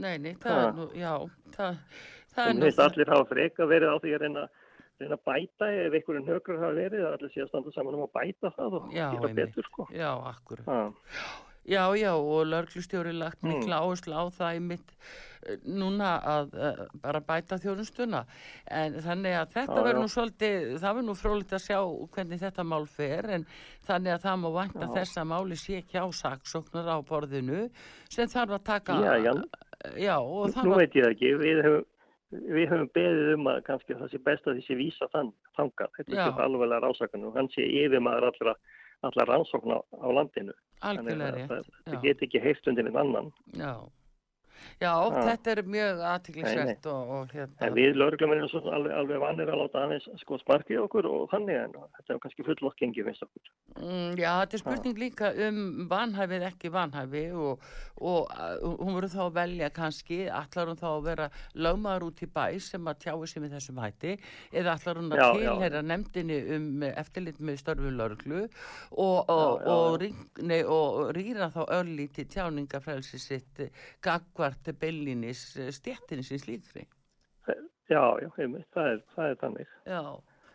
Nei, 0.00 0.18
nei, 0.18 0.34
það 0.42 0.60
er 0.60 0.76
nú, 0.78 0.88
já, 0.98 1.12
það, 1.54 1.80
það 2.34 2.50
er 2.50 2.54
nú... 2.54 2.60
Þú 2.60 2.68
veist, 2.68 2.84
allir 2.88 3.14
hafa 3.14 3.30
freka 3.30 3.68
verið 3.70 3.94
á 3.94 3.96
því 4.02 4.14
að 4.16 4.22
reyna, 4.24 4.44
reyna 5.02 5.18
að 5.18 5.24
bæta 5.30 5.70
ef 5.70 5.98
einhverjum 6.00 6.28
högur 6.32 6.60
hafa 6.62 6.76
verið, 6.80 7.06
allir 7.12 7.34
sé 7.34 7.44
að 7.44 7.50
standa 7.52 7.74
saman 7.76 7.98
um 7.98 8.06
að 8.08 8.14
bæta 8.18 8.52
það 8.58 8.78
og 8.80 8.94
já, 8.94 9.06
gera 9.14 9.32
betur, 9.40 9.70
sko. 9.70 9.88
Já, 9.94 10.10
akkurat. 10.34 10.70
Já. 10.70 11.26
Já, 11.64 11.96
já, 11.96 12.12
og 12.12 12.46
lörglustjóri 12.46 13.12
lagt 13.12 13.42
mm. 13.42 13.48
mikla 13.48 13.78
áherslu 13.80 14.12
á 14.12 14.28
það 14.28 14.56
í 14.58 14.60
mitt 14.60 14.90
eh, 15.48 15.62
núna 15.64 16.10
að 16.20 16.50
uh, 16.60 16.82
bara 17.00 17.22
bæta 17.24 17.56
þjónustuna 17.56 18.20
en 18.68 18.98
þannig 19.00 19.36
að 19.38 19.54
þetta 19.54 19.84
verður 19.86 20.02
nú 20.02 20.10
svolítið, 20.12 20.66
það 20.82 20.98
verður 20.98 21.06
nú 21.08 21.14
frólitt 21.16 21.54
að 21.56 21.62
sjá 21.64 21.78
hvernig 22.16 22.42
þetta 22.42 22.66
mál 22.68 22.84
fer 22.84 23.30
en 23.38 23.46
þannig 23.88 24.12
að 24.12 24.26
það 24.26 24.42
má 24.42 24.48
vanta 24.58 24.90
þess 24.92 25.22
að 25.22 25.30
máli 25.32 25.58
sé 25.62 25.78
ekki 25.80 26.04
á 26.04 26.06
saksóknar 26.20 26.92
á 26.92 26.98
borðinu 27.08 27.62
sem 28.12 28.28
þarf 28.28 28.58
að 28.58 28.66
taka 28.68 29.00
Já, 29.00 29.14
já, 29.24 29.32
já 30.00 30.16
og 30.18 30.54
það 30.54 30.68
Nú 30.68 30.78
veit 30.80 30.96
ég 31.00 31.10
ekki, 31.10 31.34
við 31.40 31.64
höfum 31.66 31.90
Við 32.34 32.70
höfum 32.72 32.88
beðið 32.96 33.28
um 33.36 33.44
að 33.46 33.58
kannski 33.68 33.94
það 33.94 34.08
sé 34.10 34.18
best 34.26 34.46
að 34.50 34.56
sé 34.66 34.74
vísa 34.74 35.06
þann 35.12 35.28
þanga, 35.54 35.86
þetta 35.94 36.24
er 36.24 36.40
alveg 36.42 36.72
rásakunum, 36.82 37.34
hann 37.36 37.50
sé 37.52 37.62
yfir 37.62 38.02
maður 38.02 38.26
allra 38.32 38.54
allar 39.04 39.28
rannsókn 39.28 39.74
á, 39.76 39.78
á 40.00 40.08
landinu. 40.10 40.54
Algjörlega 40.84 41.34
rétt. 41.34 41.50
Það, 41.50 41.68
það 41.90 42.06
get 42.06 42.24
ekki 42.26 42.42
heilt 42.42 42.70
undir 42.70 42.88
einn 42.88 43.00
annan. 43.02 43.30
Já. 43.58 43.72
Já, 44.80 44.92
ah. 44.92 45.18
þetta 45.28 45.52
er 45.54 45.62
mjög 45.74 46.02
aðtiklisvert 46.10 46.88
og, 46.92 47.12
og 47.16 47.34
hérna. 47.34 47.58
En 47.66 47.76
við 47.76 47.98
lögurglum 48.00 48.34
erum 48.36 48.70
alveg, 48.74 48.94
alveg 49.00 49.22
vannir 49.22 49.52
að 49.52 49.60
láta 49.62 49.84
aðeins 49.84 50.08
sko 50.22 50.38
sparkið 50.42 50.82
okkur 50.84 51.08
og 51.10 51.26
þannig 51.32 51.60
en 51.60 51.76
þetta 51.98 52.16
er 52.16 52.20
kannski 52.24 52.46
fullokkengi 52.48 53.06
finnst 53.06 53.26
okkur. 53.26 53.52
Mm, 53.74 54.14
já, 54.20 54.30
þetta 54.42 54.58
er 54.58 54.62
spurning 54.62 54.94
ah. 54.94 55.02
líka 55.04 55.30
um 55.48 55.60
vanhæfið 55.90 56.46
ekki 56.50 56.72
vanhæfi 56.74 57.24
og, 57.34 57.64
og 58.00 58.30
uh, 58.30 58.76
hún 58.80 58.98
voru 58.98 59.10
þá 59.12 59.20
að 59.26 59.36
velja 59.40 59.70
kannski, 59.74 60.20
allar 60.30 60.72
hún 60.72 60.80
þá 60.80 60.88
að 60.92 61.06
vera 61.08 61.28
lögmaður 61.54 62.08
út 62.10 62.24
í 62.24 62.30
bæ 62.34 62.44
sem 62.62 62.90
að 62.90 63.00
tjáu 63.06 63.28
sem 63.30 63.44
við 63.44 63.56
þessum 63.58 63.80
hætti 63.82 64.16
eða 64.52 64.76
allar 64.76 65.00
hún 65.00 65.14
að 65.14 65.24
tilhera 65.40 65.82
nefndinni 65.84 66.38
um 66.56 66.86
eftirlit 66.90 67.40
með 67.40 67.60
störfum 67.62 67.98
lögurglu 67.98 68.44
og, 69.04 69.32
og 69.34 70.04
rýra 71.16 71.50
þá 71.54 71.60
örlíti 71.80 72.26
tjáningafrælsi 72.30 73.20
sitt 73.22 73.64
gagvar 74.04 74.53
hvort 74.54 74.78
bellinis 74.80 75.48
eh, 75.58 75.72
stjættinni 75.74 76.26
sinns 76.26 76.46
líkri. 76.48 76.86
Já, 77.90 78.16
já, 78.16 78.30
heimilt, 78.38 78.68
það 78.72 78.86
er, 78.94 79.02
það 79.14 79.26
er 79.30 79.40
þannig. 79.42 79.72
Já, 79.84 80.00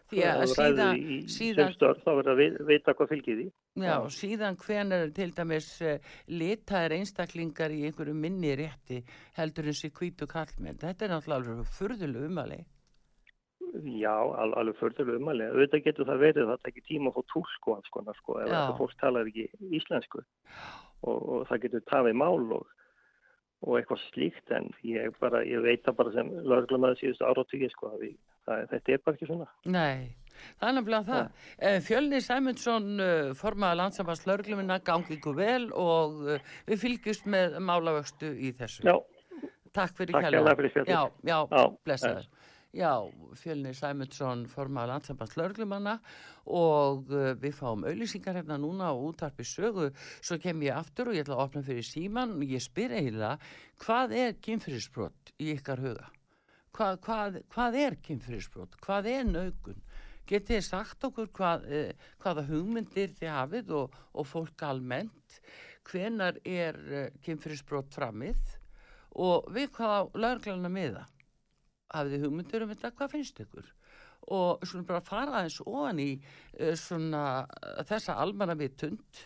því 0.10 0.22
að 0.26 0.44
síðan... 0.56 1.02
síðan 1.30 1.76
störf, 1.76 2.00
þá 2.02 2.10
verður 2.10 2.32
að 2.32 2.72
vita 2.72 2.96
hvað 2.98 3.12
fylgir 3.12 3.38
því. 3.38 3.46
Já, 3.84 3.94
síðan 4.16 4.58
hvenar 4.64 5.06
til 5.16 5.30
dæmis 5.38 5.68
uh, 5.86 6.16
litaðir 6.34 6.96
einstaklingar 6.98 7.76
í 7.76 7.84
einhverju 7.86 8.16
minni 8.18 8.56
rétti 8.58 9.04
heldur 9.38 9.70
eins 9.70 9.84
og 9.86 9.94
kvítu 10.00 10.28
kallmenn. 10.32 10.82
Þetta 10.82 11.06
er 11.06 11.14
náttúrulega 11.14 11.54
alveg 11.54 11.72
fyrðuleg 11.78 12.28
umalegi. 12.32 12.66
Já, 14.02 14.16
al 14.18 14.50
alveg 14.58 14.82
fyrðuleg 14.82 15.22
umalegi. 15.22 15.54
Auðvitað 15.54 15.86
getur 15.86 16.10
það 16.10 16.26
verið 16.26 16.44
að 16.48 16.52
það 16.56 16.66
tekir 16.66 16.88
tíma 16.90 17.14
að 17.14 17.20
fá 17.20 17.34
tólku 17.36 17.78
af 17.78 17.86
sko, 17.92 18.06
sko, 18.24 18.40
ef 18.42 18.52
það 18.56 18.76
fólk 18.82 19.00
talar 19.06 19.30
ekki 19.30 19.48
íslensku 19.78 20.26
og, 20.26 21.18
og 21.20 21.48
það 21.52 21.66
getur 21.68 21.88
tafið 21.94 22.18
mál 22.26 22.58
og 22.58 22.66
og 23.66 23.76
eitthvað 23.80 24.02
slíkt 24.08 24.54
en 24.56 24.70
ég, 24.88 25.12
bara, 25.20 25.42
ég 25.48 25.64
veit 25.66 25.84
það 25.86 25.98
bara 26.00 26.16
sem 26.16 26.32
lögurglamaður 26.38 27.02
síðust 27.02 27.26
ára 27.26 27.44
og 27.44 27.52
tíu 27.52 27.70
sko 27.74 27.92
við, 28.00 28.16
það, 28.48 28.66
þetta 28.74 28.94
er 28.96 29.04
bara 29.06 29.20
ekki 29.20 29.30
svona. 29.30 29.48
Nei, 29.76 30.10
það 30.62 30.70
er 30.70 30.76
nefnilega 30.78 31.08
það. 31.10 31.24
Ja. 31.26 31.54
Eh, 31.70 31.80
Fjölni 31.90 32.22
Sæmundsson 32.24 32.90
eh, 33.04 33.32
formaða 33.40 33.80
landsambans 33.82 34.26
lögurglumina 34.30 34.80
gangi 34.88 35.18
ykkur 35.18 35.40
vel 35.40 35.70
og 35.76 36.22
eh, 36.36 36.52
við 36.70 36.84
fylgjumst 36.86 37.28
með 37.36 37.60
málavöxtu 37.68 38.32
í 38.38 38.54
þessu. 38.60 38.88
Já. 38.88 38.96
Takk 39.76 40.00
fyrir 40.00 40.16
Takk 40.18 40.58
fyrir 40.58 40.88
Já, 40.90 41.04
já, 41.28 41.38
já. 41.46 41.66
blessaður 41.86 42.30
Já, 42.70 43.02
Fjölni 43.34 43.74
Sæmundsson 43.74 44.44
formar 44.46 44.86
landsambans 44.92 45.32
laurglumanna 45.40 45.96
og 46.46 47.10
uh, 47.10 47.32
við 47.42 47.56
fáum 47.58 47.82
auðlýsingar 47.82 48.38
hérna 48.38 48.60
núna 48.62 48.92
og 48.94 49.08
útarpi 49.08 49.42
sögu 49.42 49.88
svo 50.22 50.38
kem 50.38 50.62
ég 50.68 50.78
aftur 50.78 51.10
og 51.10 51.18
ég 51.18 51.26
ætla 51.26 51.40
að 51.40 51.44
opna 51.48 51.64
fyrir 51.66 51.88
síman 51.88 52.38
og 52.38 52.46
ég 52.46 52.62
spyr 52.62 52.94
eiginlega 52.94 53.40
hvað 53.82 54.16
er 54.22 54.38
kynfyrirsbrott 54.46 55.34
í 55.42 55.50
ykkar 55.56 55.82
huga? 55.82 56.08
Hva, 56.78 56.94
hvað, 57.02 57.42
hvað 57.50 57.82
er 57.88 58.00
kynfyrirsbrott? 58.06 58.78
Hvað 58.86 59.14
er 59.16 59.28
naugun? 59.34 59.84
Getið 60.30 60.62
sagt 60.70 61.10
okkur 61.10 61.34
hvað, 61.34 61.70
uh, 61.74 62.10
hvaða 62.22 62.48
hugmyndir 62.54 63.18
þið 63.18 63.38
hafið 63.40 63.78
og, 63.82 64.02
og 64.14 64.30
fólk 64.30 64.70
almennt? 64.70 65.42
Hvenar 65.90 66.38
er 66.46 66.84
uh, 66.86 67.06
kynfyrirsbrott 67.26 67.98
framið 67.98 68.60
og 69.18 69.50
við 69.58 69.74
hvaða 69.74 70.06
laurglana 70.14 70.70
miða? 70.70 71.10
Hafið 71.94 72.26
hugmyndur 72.26 72.66
um 72.66 72.74
þetta, 72.74 72.96
hvað 72.96 73.14
finnst 73.16 73.44
ykkur? 73.46 73.70
Og 74.36 74.66
svona 74.68 74.86
bara 74.86 75.02
fara 75.02 75.40
aðeins 75.40 75.62
ofan 75.64 76.02
í 76.04 76.10
uh, 76.20 76.74
svona 76.78 77.24
uh, 77.46 77.80
þessa 77.88 78.18
almanna 78.22 78.56
vitund 78.60 79.22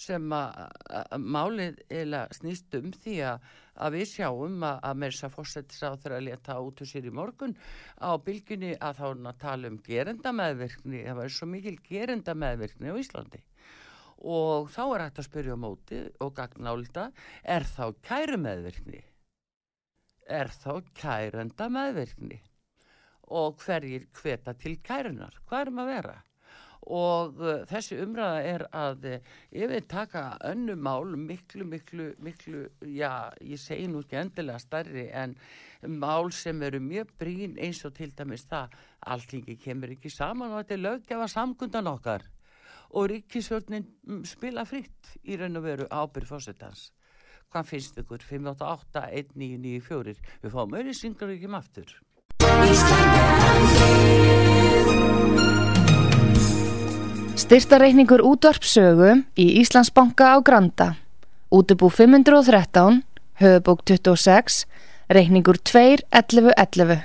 sem 0.00 0.34
að 0.36 1.14
málið 1.22 1.78
eða 2.02 2.24
snýst 2.36 2.74
um 2.76 2.90
því 2.92 3.14
að, 3.30 3.46
við 3.94 4.04
sjáum 4.10 4.66
að, 4.66 4.82
að 4.90 5.06
að 5.28 5.36
fórsetis 5.36 5.84
á 5.86 5.94
þeirra 5.94 6.18
að 6.18 6.26
leta 6.26 6.58
út 6.60 6.82
úr 6.82 6.90
sér 6.90 7.08
í 7.08 7.14
morgun 7.14 7.56
á 8.02 8.12
bylginni 8.18 8.74
að 8.76 9.00
þá 9.00 9.06
að 9.14 9.40
tala 9.46 9.72
um 9.72 9.80
gerendamæðvirkni, 9.86 11.06
það 11.06 11.22
var 11.22 11.32
svo 11.38 11.48
mikil 11.54 11.78
gerendamæðvirkni 11.88 12.92
á 12.92 13.00
Íslandi 13.00 13.46
og 14.22 14.70
þá 14.70 14.82
er 14.86 15.04
hægt 15.06 15.20
að 15.20 15.28
spyrja 15.28 15.56
á 15.58 15.58
móti 15.58 16.02
og 16.22 16.34
gagnálda, 16.36 17.08
er 17.42 17.66
þá 17.66 17.90
kærumeðvirkni? 18.06 19.02
Er 20.32 20.50
þá 20.52 20.80
kærenda 20.96 21.68
meðvirkni 21.72 22.40
og 23.32 23.56
hverjir 23.62 24.08
hveta 24.18 24.54
til 24.58 24.76
kærunar, 24.84 25.38
hvað 25.48 25.66
erum 25.66 25.82
að 25.82 25.90
vera? 25.92 26.18
Og 26.92 27.36
uh, 27.38 27.60
þessi 27.70 28.00
umræða 28.02 28.38
er 28.42 28.64
að 28.74 29.04
uh, 29.06 29.34
ég 29.54 29.70
vil 29.70 29.84
taka 29.86 30.24
önnu 30.48 30.74
mál 30.74 31.14
miklu, 31.14 31.64
miklu, 31.68 32.08
miklu, 32.18 32.64
já, 32.82 33.30
ég 33.38 33.60
segi 33.62 33.86
nú 33.86 34.02
ekki 34.02 34.18
endilega 34.18 34.58
starri 34.58 35.06
en 35.14 35.36
mál 35.86 36.32
sem 36.34 36.58
eru 36.66 36.80
mjög 36.82 37.12
brín 37.20 37.54
eins 37.62 37.84
og 37.86 37.94
til 37.94 38.10
dæmis 38.18 38.48
það, 38.50 38.74
alltingi 39.06 39.56
kemur 39.62 39.94
ekki 39.94 40.10
saman 40.10 40.50
og 40.50 40.64
þetta 40.64 40.74
er 40.74 40.82
löggefa 40.88 41.28
samkundan 41.30 41.92
okkar. 41.92 42.26
Og 42.98 43.06
ríkisvörnin 43.08 43.86
mm, 43.86 44.24
spila 44.28 44.66
fritt 44.68 45.14
í 45.22 45.38
raun 45.38 45.62
og 45.62 45.64
veru 45.64 45.86
ábyrð 45.86 46.34
fórsetans 46.34 46.90
hvað 47.52 47.68
finnst 47.68 48.00
ykkur 48.00 48.20
588-1994 48.30 50.16
við 50.42 50.50
fáum 50.56 50.72
öðru 50.80 50.94
syngar 50.96 51.28
og 51.28 51.34
ekki 51.36 51.48
maður 51.52 51.68
aftur 51.68 51.88
Styrtareikningur 57.42 58.22
útvarpsögu 58.24 59.24
í 59.36 59.46
Íslandsbanka 59.60 60.36
á 60.36 60.38
Granda. 60.44 60.88
Útubú 61.52 61.88
513, 61.90 63.02
höfubók 63.40 63.82
26, 63.84 64.64
reikningur 65.08 65.58
2.11.11. 65.60 67.02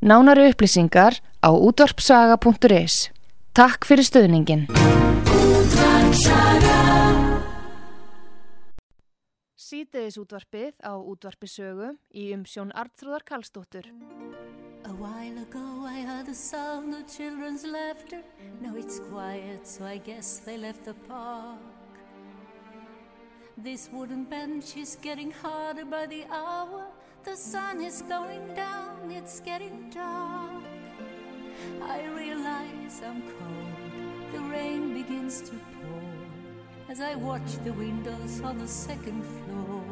Nánari 0.00 0.50
upplýsingar 0.52 1.18
á 1.42 1.50
útvarpsaga.is. 1.50 3.10
Takk 3.54 3.84
fyrir 3.88 4.06
stöðningin. 4.06 4.68
Sýteðis 9.70 10.16
útvarpið 10.18 10.80
á 10.82 10.98
útvarpisögu 10.98 11.92
í 12.18 12.32
umsjón 12.34 12.72
Artrúðar 12.74 13.22
Kallstóttur. 13.22 13.86
A 14.82 14.92
while 14.98 15.38
ago 15.38 15.86
I 15.86 16.02
heard 16.02 16.26
the 16.26 16.34
sound 16.34 16.92
of 16.94 17.06
children's 17.06 17.62
laughter. 17.62 18.18
Now 18.60 18.74
it's 18.74 18.98
quiet, 18.98 19.62
so 19.68 19.84
I 19.84 19.98
guess 19.98 20.40
they 20.42 20.58
left 20.58 20.84
the 20.86 20.94
park. 21.06 21.60
This 23.56 23.88
wooden 23.92 24.24
bench 24.24 24.76
is 24.76 24.98
getting 25.00 25.30
harder 25.30 25.84
by 25.84 26.06
the 26.06 26.24
hour. 26.32 26.90
The 27.22 27.36
sun 27.36 27.80
is 27.80 28.02
going 28.02 28.42
down, 28.56 29.12
it's 29.12 29.38
getting 29.38 29.88
dark. 29.94 30.66
I 31.80 32.06
realize 32.18 33.02
I'm 33.06 33.22
cold, 33.38 34.32
the 34.32 34.42
rain 34.50 34.94
begins 34.94 35.42
to 35.42 35.54
pour 35.54 35.79
as 36.90 37.00
I 37.00 37.14
watch 37.14 37.56
the 37.62 37.72
windows 37.74 38.40
on 38.40 38.58
the 38.58 38.66
second 38.66 39.22
floor. 39.22 39.84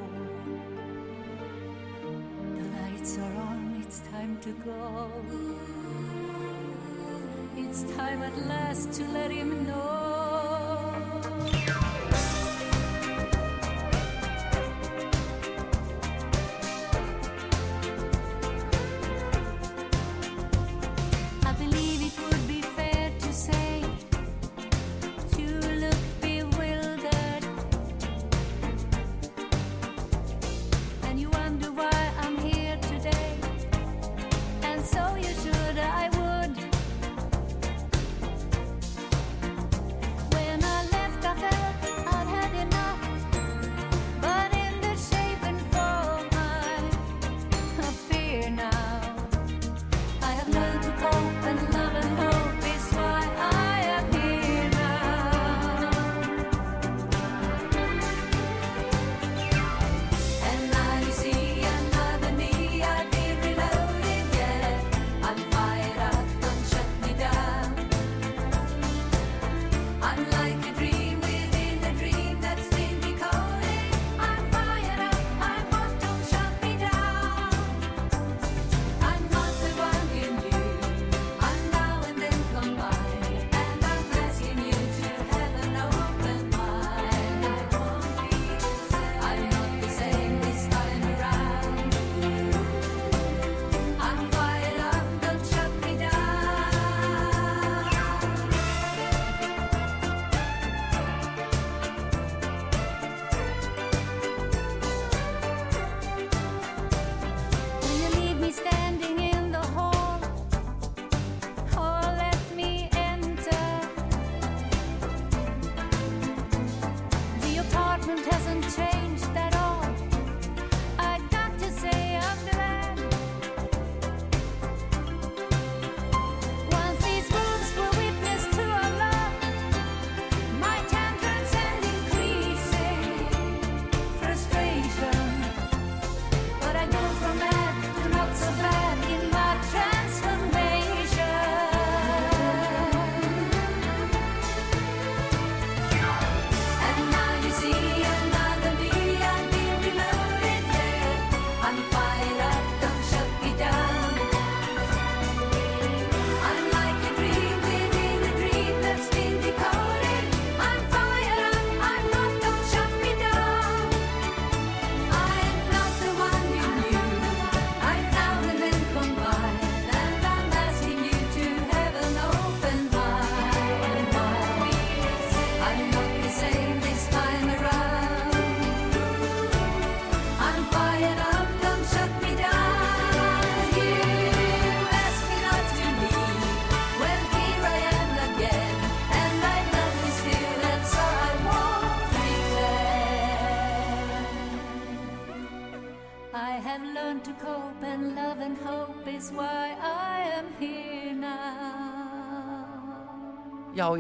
The 2.57 2.65
lights 2.77 3.19
are 3.19 3.37
on, 3.49 3.81
it's 3.87 4.01
time 4.11 4.37
to 4.41 4.51
go. 4.67 5.09
It's 7.57 7.85
time 7.97 8.23
at 8.23 8.37
last 8.49 8.93
to 8.95 9.05
let 9.13 9.31
him 9.31 9.65
know. 9.65 10.09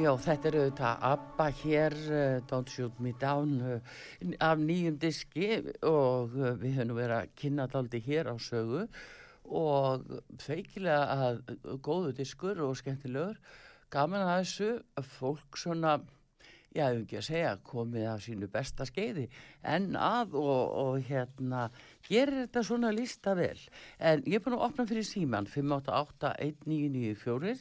Já, 0.09 0.15
þetta 0.25 0.49
er 0.49 0.55
auðvitað 0.57 1.03
ABBA 1.05 1.47
hér, 1.59 1.95
uh, 2.09 2.37
Don't 2.49 2.71
Shoot 2.73 3.01
Me 3.05 3.11
Down, 3.21 3.51
uh, 3.61 4.31
af 4.41 4.63
nýjum 4.63 4.95
diski 5.03 5.49
og 5.85 6.33
uh, 6.33 6.55
við 6.57 6.79
höfum 6.79 6.95
verið 6.97 7.17
að 7.19 7.35
kynna 7.37 7.67
daldi 7.69 8.01
hér 8.07 8.31
á 8.33 8.35
sögu 8.41 8.87
og 9.59 10.07
feikilega 10.41 11.27
að 11.27 11.43
góðu 11.85 12.15
diskur 12.23 12.63
og 12.65 12.79
skemmtilegur. 12.81 13.37
Gaman 13.93 14.25
að 14.25 14.33
þessu 14.47 14.71
fólk 15.19 15.61
svona, 15.61 15.99
já, 16.73 16.87
ef 16.87 17.03
ekki 17.03 17.21
að 17.21 17.29
segja, 17.29 17.53
komið 17.69 18.09
af 18.15 18.25
sínu 18.25 18.49
besta 18.57 18.89
skeiði 18.89 19.27
en 19.61 19.91
að 19.93 20.39
og, 20.41 20.65
og 20.87 20.99
hérna 21.11 21.67
gerir 22.09 22.39
þetta 22.45 22.63
svona 22.67 22.91
lista 22.95 23.35
vel. 23.39 23.61
En 23.99 24.23
ég 24.25 24.35
er 24.39 24.43
búin 24.45 24.57
að 24.57 24.67
opna 24.69 24.85
fyrir 24.89 25.07
síman 25.07 25.47
588-1994 25.53 27.55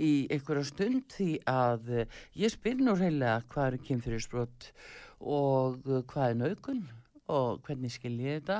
í 0.00 0.12
einhverja 0.32 0.64
stund 0.70 1.04
því 1.12 1.30
að 1.50 1.82
eh, 1.92 2.06
ég 2.40 2.50
spyr 2.54 2.78
nú 2.80 2.92
reyðlega 2.96 3.46
hvað 3.52 3.68
eru 3.70 3.78
kynfyrirsbrott 3.88 4.60
og 5.20 5.72
eh, 5.86 6.02
hvað 6.08 6.26
er 6.30 6.36
naukun 6.40 6.82
og 7.32 7.48
hvernig 7.66 7.92
skil 7.94 8.16
ég 8.20 8.32
þetta? 8.40 8.58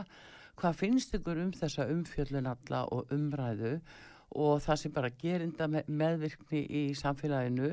Hvað 0.60 0.78
finnst 0.78 1.14
ykkur 1.16 1.38
um 1.42 1.52
þessa 1.56 1.84
umfjöllun 1.90 2.50
alla 2.50 2.80
og 2.94 3.00
umræðu 3.14 3.74
og 4.38 4.54
það 4.64 4.76
sem 4.80 4.92
bara 4.94 5.16
gerinda 5.20 5.64
með, 5.68 5.82
meðvirkni 5.88 6.60
í 6.68 6.82
samfélaginu? 6.96 7.70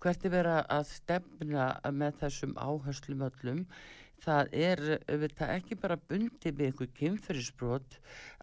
Hvert 0.00 0.24
er 0.24 0.32
verið 0.32 0.60
að 0.72 0.84
stefna 0.88 1.64
með 1.92 2.12
þessum 2.22 2.54
áherslum 2.56 3.20
öllum 3.26 3.60
það 4.24 4.54
er 4.56 4.80
auðvitað 5.08 5.52
ekki 5.56 5.74
bara 5.80 5.96
bundi 6.10 6.48
við 6.52 6.66
einhver 6.70 6.90
kynferðisbrot 6.98 7.90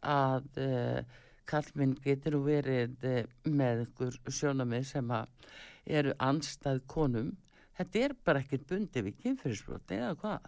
að 0.02 0.44
uh, 0.64 1.00
kallminn 1.48 1.96
getur 2.04 2.36
verið 2.46 2.94
uh, 3.08 3.24
með 3.46 3.80
einhver 3.86 4.14
sjónamið 4.40 4.84
sem 4.92 5.08
eru 5.88 6.12
anstað 6.20 6.78
konum. 6.90 7.38
Þetta 7.78 8.00
er 8.04 8.12
bara 8.26 8.40
ekkert 8.44 8.66
bundi 8.70 9.00
við 9.06 9.16
kynferðisbrot 9.24 9.88
eða 9.94 10.16
hvað? 10.22 10.42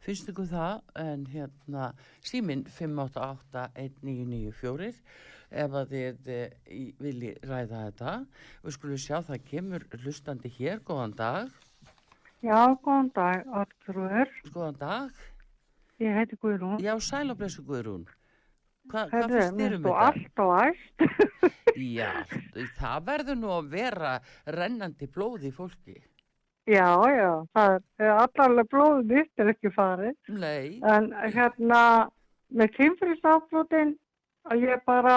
Finnst 0.00 0.28
ykkur 0.32 0.48
það? 0.48 0.76
En 0.96 1.26
hérna 1.28 1.94
síminn 2.24 2.64
5881994 2.78 4.94
ef 5.50 5.70
að 5.74 5.90
þið 5.90 6.28
e, 6.30 6.54
vilji 7.02 7.34
ræða 7.42 7.88
þetta. 7.88 8.12
Við 8.62 8.72
skulum 8.76 9.00
sjá 9.02 9.18
það 9.26 9.46
kemur 9.50 9.82
hlustandi 9.98 10.48
hér, 10.56 10.78
góðan 10.86 11.18
dag 11.18 11.46
Já, 12.40 12.60
góðan 12.80 13.10
dag, 13.14 13.42
Artrúður. 13.52 14.30
góðan 14.54 14.78
dag, 14.80 15.10
Ég 16.00 16.14
heiti 16.16 16.36
Guðrún. 16.40 16.78
já 16.80 16.94
sæl 17.00 17.30
og 17.30 17.36
blessu 17.36 17.62
Guðrún 17.62 18.06
Hva, 18.88 19.02
hvað 19.10 19.26
finnst 19.28 19.58
þér 19.60 19.74
um 19.76 19.82
þetta? 19.84 19.96
allt 20.06 20.40
og 20.40 20.52
æst. 20.64 21.02
Já, 22.00 22.08
það 22.80 23.04
verður 23.06 23.36
nú 23.38 23.50
að 23.54 23.68
vera 23.74 24.14
rennandi 24.46 25.06
blóð 25.14 25.44
í 25.46 25.52
fólki 25.54 25.98
já, 26.70 26.88
já, 27.12 27.28
það 27.56 27.76
er 27.98 28.10
allarlega 28.14 28.68
blóðið 28.72 29.12
mitt 29.12 29.40
er 29.42 29.48
ekki 29.52 29.70
farið. 29.74 30.16
Nei, 30.28 30.80
En 30.86 31.10
hérna, 31.34 32.08
með 32.52 32.72
kynfyrirstaflótin, 32.76 33.94
að 34.50 34.66
ég 34.68 34.82
bara, 34.86 35.14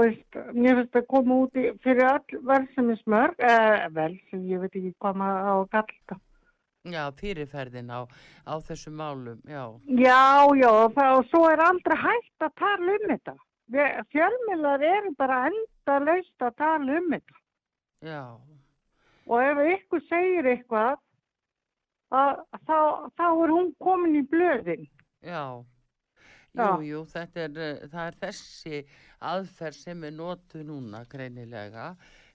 veist, 0.00 0.36
mér 0.56 0.76
finnst 0.80 0.96
að 0.96 1.06
koma 1.12 1.38
út 1.44 1.56
í, 1.60 1.64
fyrir 1.84 2.06
all 2.08 2.40
verðsemi 2.48 2.96
smörg, 3.02 3.38
eða 3.38 3.88
verðsemi, 3.96 4.50
ég 4.52 4.62
veit 4.64 4.76
ekki 4.78 4.92
hvað 5.02 5.18
maður 5.22 5.48
á 5.48 5.54
að 5.58 5.68
kalla 5.76 5.96
þetta. 5.98 6.18
já, 6.92 7.02
fyrirferðin 7.20 7.90
á, 7.94 8.00
á 8.48 8.54
þessum 8.68 8.96
málum, 8.98 9.40
já 9.46 9.62
Já, 9.86 10.22
já, 10.58 10.70
það, 10.96 11.12
og 11.18 11.26
svo 11.30 11.42
er 11.50 11.62
aldrei 11.66 11.96
hægt 12.06 12.46
að 12.48 12.54
tala 12.62 12.96
um 12.98 13.08
þetta. 13.12 13.36
Fjölmiðlar 14.12 14.82
eru 14.84 15.12
bara 15.16 15.36
enda 15.48 15.98
laust 16.06 16.42
að 16.44 16.56
tala 16.56 16.98
um 16.98 17.12
þetta. 17.14 17.38
Já, 18.02 18.22
Og 19.30 19.38
ef 19.38 19.58
ykkur 19.76 20.00
segir 20.08 20.48
eitthvað, 20.50 20.96
að, 22.10 22.40
þá, 22.66 22.78
þá 23.16 23.26
er 23.44 23.52
hún 23.54 23.68
komin 23.80 24.16
í 24.18 24.22
blöðin. 24.32 24.88
Já, 25.22 25.62
Já. 26.58 26.68
jú, 26.84 27.00
er, 27.16 27.56
uh, 27.56 27.88
það 27.88 28.06
er 28.06 28.18
þessi 28.20 28.82
aðferð 29.24 29.78
sem 29.78 30.04
er 30.04 30.14
notuð 30.16 30.66
núna 30.68 31.04
greinilega 31.08 31.94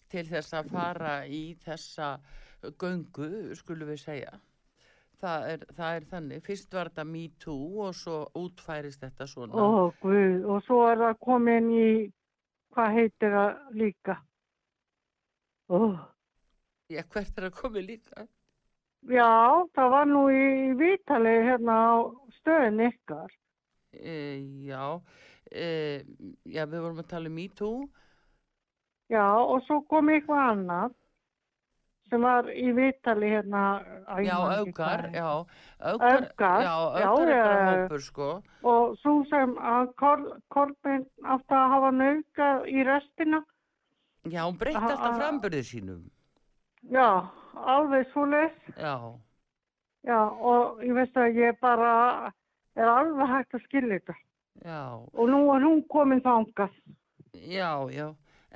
til 0.09 0.26
þess 0.26 0.55
að 0.57 0.72
fara 0.74 1.13
í 1.28 1.41
þessa 1.65 2.18
göngu, 2.80 3.55
skulum 3.59 3.91
við 3.91 4.01
segja. 4.01 4.34
Það 5.18 5.47
er, 5.51 5.63
það 5.74 5.95
er 5.97 6.05
þannig, 6.11 6.43
fyrst 6.45 6.74
var 6.78 6.89
þetta 6.91 7.05
Me 7.09 7.24
Too 7.41 7.86
og 7.88 7.95
svo 7.97 8.18
útfærist 8.38 9.01
þetta 9.01 9.26
svona. 9.30 9.53
Ó, 9.57 9.89
guð, 10.01 10.45
og 10.45 10.61
svo 10.65 10.84
er 10.91 11.01
það 11.01 11.18
komin 11.26 11.72
í, 11.74 11.88
hvað 12.74 12.93
heitir 12.99 13.34
það 13.34 13.80
líka? 13.82 14.18
Ó, 15.74 15.80
Já, 16.88 17.01
hvert 17.11 17.39
er 17.39 17.49
að 17.49 17.57
koma 17.57 17.82
líka? 17.84 18.28
já, 19.11 19.32
það 19.76 19.89
var 19.91 20.05
nú 20.07 20.22
í 20.32 20.45
vitali 20.80 21.34
hérna 21.43 21.76
á 21.76 21.95
stöðin 22.38 22.86
ykkar. 22.88 23.34
E, 23.93 24.39
já, 24.67 24.99
e, 25.51 26.03
já, 26.45 26.65
við 26.67 26.81
vorum 26.83 26.99
að 27.01 27.07
tala 27.13 27.29
um 27.31 27.35
Me 27.38 27.47
Too. 27.49 27.88
Já, 29.09 29.25
og 29.39 29.61
svo 29.63 29.81
kom 29.88 30.09
eitthvað 30.11 30.49
annað 30.51 30.95
sem 32.07 32.23
var 32.23 32.47
í 32.51 32.71
vitali 32.75 33.29
hérna. 33.33 33.61
Já, 34.23 34.35
augar, 34.39 35.07
já, 35.11 35.27
augar, 35.79 36.27
já, 36.63 36.73
augar 36.75 37.31
er 37.31 37.43
bara 37.43 37.71
hópur, 37.71 38.03
sko. 38.03 38.27
Og 38.63 38.97
svo 39.01 39.15
sem 39.31 39.55
að 39.59 39.93
Kol- 39.99 40.33
Kolbeinn 40.51 41.05
átti 41.23 41.55
að 41.55 41.71
hafa 41.75 41.91
naukað 41.95 42.67
í 42.71 42.85
restina. 42.88 43.41
Já, 44.27 44.43
hún 44.43 44.59
breytti 44.59 44.83
alltaf 44.83 45.17
framburðið 45.19 45.67
sínum. 45.71 46.03
Já, 46.91 47.07
alveg 47.55 48.07
svo 48.11 48.25
leys. 48.27 48.59
Já, 48.75 48.95
Já, 50.07 50.19
og 50.39 50.79
ég 50.88 50.93
veist 50.95 51.17
að 51.19 51.35
ég 51.35 51.57
bara 51.59 52.31
er 52.78 52.91
alveg 52.93 53.32
hægt 53.34 53.57
að 53.57 53.65
skilja 53.67 53.97
þetta. 53.99 54.15
já, 54.63 54.82
Og 55.13 55.30
nú 55.30 55.41
er 55.55 55.65
hún 55.67 55.84
komin 55.91 56.21
þangað. 56.25 56.71
já, 57.34 57.71
já. 57.93 58.07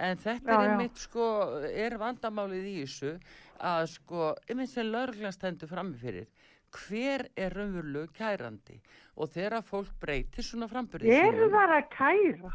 En 0.01 0.17
þetta 0.17 0.51
Já, 0.55 0.61
er 0.63 0.69
einmitt, 0.71 0.97
sko, 0.97 1.25
er 1.67 1.97
vandamálið 1.99 2.63
í 2.65 2.75
þessu 2.85 3.11
að, 3.59 3.83
sko, 3.91 4.29
einmitt 4.49 4.71
sem 4.71 4.87
lögreglan 4.87 5.35
stendur 5.35 5.69
framifyrir. 5.69 6.27
Hver 6.71 7.27
er 7.35 7.51
raunveruleg 7.53 8.13
kærandi? 8.15 8.79
Og 9.19 9.27
þegar 9.29 9.61
fólk 9.67 9.91
breytir 9.99 10.43
svona 10.47 10.69
framburðið 10.71 11.11
Eru 11.11 11.49
það 11.51 11.73
að 11.75 11.89
kæra? 11.91 12.53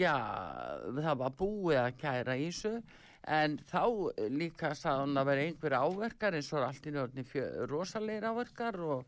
Já, 0.00 0.16
það 0.96 1.16
var 1.20 1.34
búið 1.36 1.78
að 1.82 1.96
kæra 2.00 2.36
í 2.40 2.46
þessu 2.48 2.72
en 3.28 3.58
þá 3.68 3.82
líka 4.32 4.70
sagði 4.74 5.02
hann 5.04 5.20
að 5.20 5.28
vera 5.28 5.42
einhver 5.44 5.76
áverkar 5.76 6.38
eins 6.38 6.48
og 6.56 6.64
allt 6.64 6.86
í 6.88 6.94
nörðin 6.94 7.28
rosalegir 7.68 8.24
áverkar 8.30 8.80
og, 8.80 9.04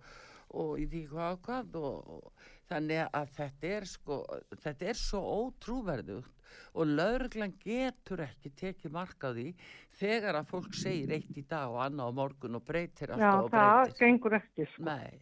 og 0.58 0.78
í 0.80 0.86
því 0.90 1.02
hvað 1.10 1.32
og 1.32 1.42
hvað 1.46 1.76
og, 1.80 2.30
þannig 2.70 3.02
að 3.12 3.32
þetta 3.38 3.72
er 3.76 3.88
sko, 3.90 4.18
þetta 4.62 4.88
er 4.92 5.00
svo 5.00 5.20
ótrúverðugt 5.38 6.38
og 6.76 6.86
lauruglan 6.88 7.52
getur 7.62 8.22
ekki 8.26 8.52
tekið 8.60 8.92
mark 8.92 9.24
á 9.24 9.30
því 9.32 9.46
þegar 9.98 10.38
að 10.40 10.50
fólk 10.52 10.74
segir 10.76 11.12
eitt 11.16 11.36
í 11.40 11.44
dag 11.48 11.72
og 11.72 11.80
annað 11.86 12.12
á 12.12 12.18
morgun 12.20 12.58
og 12.60 12.64
breytir 12.68 13.12
Já, 13.12 13.16
alltaf 13.16 13.44
og 13.44 13.52
það 13.54 13.78
breytir. 13.82 13.98
gengur 14.02 14.36
ekki, 14.40 14.66
sko. 14.74 14.84
Nei. 14.88 15.20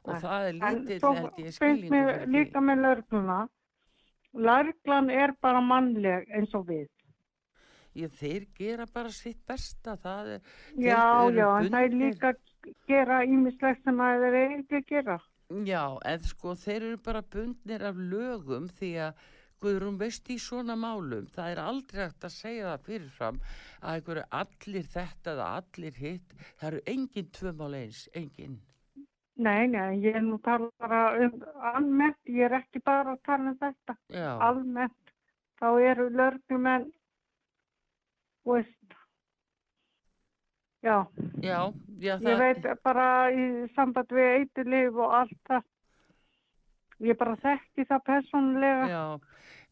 Og 0.00 0.12
Nei. 0.14 0.20
það 0.22 0.44
er 0.46 0.52
En 0.54 0.60
lítið, 0.78 1.00
svo 1.00 1.12
held 1.18 1.40
ég, 1.42 1.56
finnst 1.58 1.90
mér 1.92 2.22
líka 2.30 2.62
með 2.64 2.84
lörgluna. 2.86 3.40
Lörglan 4.46 5.10
er 5.10 5.34
bara 5.42 5.60
mannleg 5.60 6.30
eins 6.30 6.54
og 6.54 6.68
við. 6.70 6.86
Ég, 7.98 8.12
þeir 8.14 8.46
gera 8.54 8.86
bara 8.86 9.10
sitt 9.10 9.40
besta, 9.50 9.96
það 9.98 10.28
er, 10.36 10.42
Já, 10.78 11.02
já, 11.34 11.46
en 11.58 11.72
það 11.74 11.86
er 11.88 11.96
líka 11.98 12.30
gera 12.88 13.20
ímislegt 13.24 13.84
sem 13.84 14.00
að 14.00 14.24
þeir 14.24 14.38
eru 14.40 14.58
ekki 14.60 14.80
að 14.80 14.88
gera. 14.94 15.18
Já, 15.66 15.84
en 16.06 16.24
sko 16.30 16.54
þeir 16.54 16.80
eru 16.80 16.98
bara 17.04 17.22
bundnir 17.34 17.84
af 17.88 17.96
lögum 17.98 18.68
því 18.78 18.90
að 19.08 19.28
Guðrún 19.60 19.98
veist 20.00 20.28
í 20.32 20.38
svona 20.40 20.72
málum, 20.72 21.26
það 21.34 21.50
er 21.52 21.58
aldrei 21.60 21.98
hægt 22.00 22.24
að 22.24 22.32
segja 22.32 22.68
það 22.70 22.84
fyrirfram 22.86 23.40
að 23.82 23.90
einhverju 23.92 24.22
allir 24.38 24.86
þetta 24.94 25.34
eða 25.34 25.48
allir 25.58 25.98
hitt, 26.00 26.32
það 26.60 26.68
eru 26.70 26.80
engin 26.94 27.28
tvö 27.36 27.52
mál 27.58 27.76
eins, 27.76 28.00
engin. 28.16 28.54
Nei, 29.40 29.66
nei, 29.72 29.98
ég 30.04 30.16
er 30.16 30.24
nú 30.24 30.38
tala 30.44 30.70
bara 30.80 31.02
um 31.26 31.36
almennt, 31.72 32.18
ég 32.28 32.46
er 32.48 32.56
ekki 32.60 32.80
bara 32.84 33.14
að 33.16 33.20
tala 33.28 33.52
um 33.52 33.58
þetta. 33.60 33.96
Já, 34.16 34.30
Almennt, 34.48 35.12
þá 35.60 35.68
eru 35.90 36.08
lörglumenn, 36.16 36.88
þú 38.40 38.56
veist, 38.56 38.99
já, 40.82 40.96
já, 41.42 41.58
já, 42.00 42.14
ég 42.20 42.38
veit 42.40 42.68
bara 42.84 43.08
í 43.32 43.48
samband 43.74 44.12
við 44.16 44.30
eiturlif 44.38 44.96
og 44.96 45.14
allt 45.20 45.36
það. 45.48 45.66
Ég 47.00 47.16
bara 47.16 47.36
þekki 47.40 47.86
það 47.88 48.00
persónulega. 48.04 48.88
Já, 48.90 49.04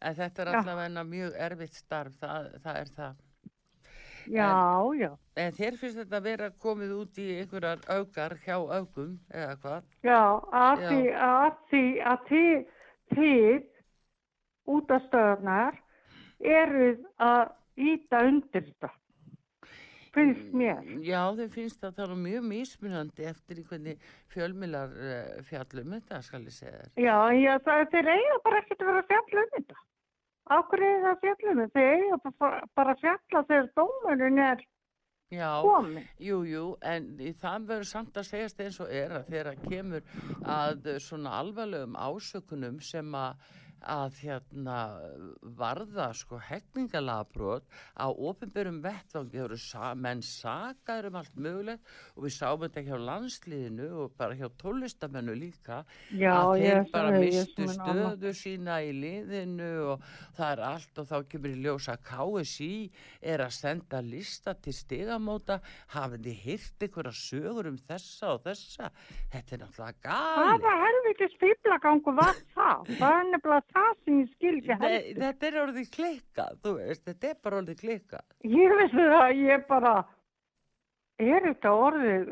en 0.00 0.14
þetta 0.16 0.42
er 0.44 0.50
Já. 0.52 0.58
allavega 0.62 1.02
mjög 1.04 1.34
erfitt 1.48 1.74
starf, 1.76 2.14
það, 2.22 2.46
það 2.64 2.78
er 2.82 2.92
það. 2.96 3.24
Já, 4.28 4.48
já, 5.00 5.10
En 5.40 5.52
þér 5.56 5.76
finnst 5.80 5.98
þetta 6.02 6.16
að 6.18 6.26
vera 6.28 6.48
komið 6.60 6.90
út 6.98 7.18
í 7.22 7.26
einhverjar 7.40 7.80
augar 7.88 8.34
hjá 8.44 8.56
augum 8.58 9.14
eða 9.32 9.54
hvað? 9.62 9.84
já, 10.04 10.20
að 10.52 10.82
því 10.84 11.02
að, 11.28 11.52
því 11.70 11.82
að 12.10 12.26
þið, 12.28 12.58
þið 13.14 13.62
út 14.74 14.90
af 14.92 15.06
stöðnar 15.06 15.78
eruð 16.44 17.00
að 17.24 17.44
íta 17.88 18.20
undir 18.28 18.66
þetta. 18.68 18.90
Finnst 20.14 20.54
mér. 20.56 20.80
Já, 21.04 21.20
þeim 21.36 21.50
finnst 21.52 21.84
að 21.84 21.98
það 21.98 22.14
er 22.14 22.22
mjög 22.22 22.46
mismunandi 22.52 23.26
eftir 23.28 23.60
í 23.60 23.66
hvernig 23.68 24.06
fjölmilar 24.32 24.94
uh, 24.94 25.42
fjallum 25.48 25.92
þetta, 25.98 26.22
skal 26.24 26.40
ég 26.46 26.56
segja 26.56 26.80
þér. 26.80 27.04
Já, 27.04 27.18
já 27.36 27.52
þeir 27.92 28.10
eiga 28.14 28.40
bara 28.46 28.62
ekkert 28.62 28.82
að 28.82 28.90
vera 28.92 29.04
að 29.04 29.12
fjalla 29.12 29.44
um 29.44 29.52
þetta. 29.58 29.78
Ákveð 30.48 30.88
er 30.88 30.98
það 31.04 31.12
að 31.12 31.22
fjalla 31.26 31.52
um 31.52 31.62
þetta? 31.62 31.78
Þeir 31.78 31.94
eiga 32.08 32.18
bara, 32.40 32.90
að 32.94 33.00
fjalla 33.04 33.44
þegar 33.52 33.70
dómarinn 33.76 34.44
er 34.48 34.66
Já, 35.28 35.60
komin. 35.60 36.04
jú, 36.24 36.38
jú, 36.48 36.64
en 36.88 37.08
það 37.36 37.64
verður 37.68 37.88
samt 37.90 38.16
að 38.16 38.28
segjast 38.30 38.60
eins 38.64 38.78
og 38.80 38.92
er 38.96 39.12
að 39.18 39.26
þegar 39.28 39.58
kemur 39.68 40.06
að 40.48 40.88
svona 41.04 41.34
alvarlegum 41.42 41.98
ásökunum 42.00 42.78
sem 42.80 43.12
að 43.12 43.50
að 43.82 44.18
hérna 44.22 44.76
varða 45.58 46.08
sko 46.16 46.38
hekningalagbrot 46.42 47.66
á 47.94 48.06
ofinberum 48.10 48.80
vettvangi, 48.82 49.36
það 49.36 49.44
eru 49.44 49.58
sa 49.62 49.92
menn 49.94 50.22
sakaður 50.24 51.10
um 51.10 51.18
allt 51.20 51.36
mögulegt 51.38 51.92
og 52.16 52.26
við 52.26 52.34
sáum 52.36 52.64
þetta 52.64 52.84
hjá 52.88 52.96
landsliðinu 53.08 53.88
og 54.04 54.16
bara 54.18 54.38
hjá 54.38 54.48
tólistamennu 54.60 55.36
líka 55.38 55.82
Já, 56.10 56.32
að 56.34 56.62
ég 56.62 56.78
þeir 56.78 56.90
bara 56.92 57.12
ég 57.14 57.24
mistu 57.24 57.68
stöðu 57.76 58.34
sína 58.36 58.80
í 58.82 58.92
liðinu 58.96 59.70
og 59.94 60.06
það 60.36 60.50
er 60.50 60.64
allt 60.72 61.02
og 61.02 61.10
þá 61.12 61.16
kemur 61.32 61.54
í 61.54 61.62
ljós 61.66 61.88
að 61.92 62.02
KSI 62.10 62.72
er 63.34 63.44
að 63.44 63.56
senda 63.58 64.02
lista 64.04 64.54
til 64.58 64.74
stigamóta 64.76 65.60
hafið 65.94 66.28
þið 66.28 66.42
hýrt 66.46 66.86
einhverja 66.88 67.14
sögur 67.18 67.70
um 67.70 67.78
þessa 67.88 68.34
og 68.34 68.42
þessa. 68.46 68.90
Þetta 69.32 69.54
er 69.54 69.62
náttúrulega 69.62 70.02
gali 70.08 70.48
Hvaða 70.48 70.74
helvitis 70.84 71.34
fýblagangu 71.42 72.14
var 72.16 72.38
það? 72.54 72.92
Það 72.98 73.16
er 73.18 73.26
nefnilega 73.32 73.67
það 73.74 73.90
sem 74.04 74.18
ég 74.22 74.28
skil 74.34 74.52
ekki 74.58 74.76
Nei, 74.80 74.88
heldur. 74.88 75.22
þetta 75.22 75.46
er 75.50 75.56
orðið 75.62 75.88
klikkað, 75.96 76.58
þú 76.64 76.74
veist, 76.78 77.04
þetta 77.08 77.30
er 77.32 77.38
bara 77.46 77.60
orðið 77.62 77.80
klikkað. 77.84 78.26
Ég 78.58 78.76
veist 78.80 78.94
það, 78.98 79.32
ég 79.44 79.64
bara, 79.70 79.94
er 81.18 81.40
þetta 81.48 81.72
orðið, 81.86 82.28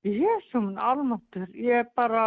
Jésum 0.00 0.70
almáttur, 0.80 1.50
ég 1.60 1.90
bara, 1.98 2.26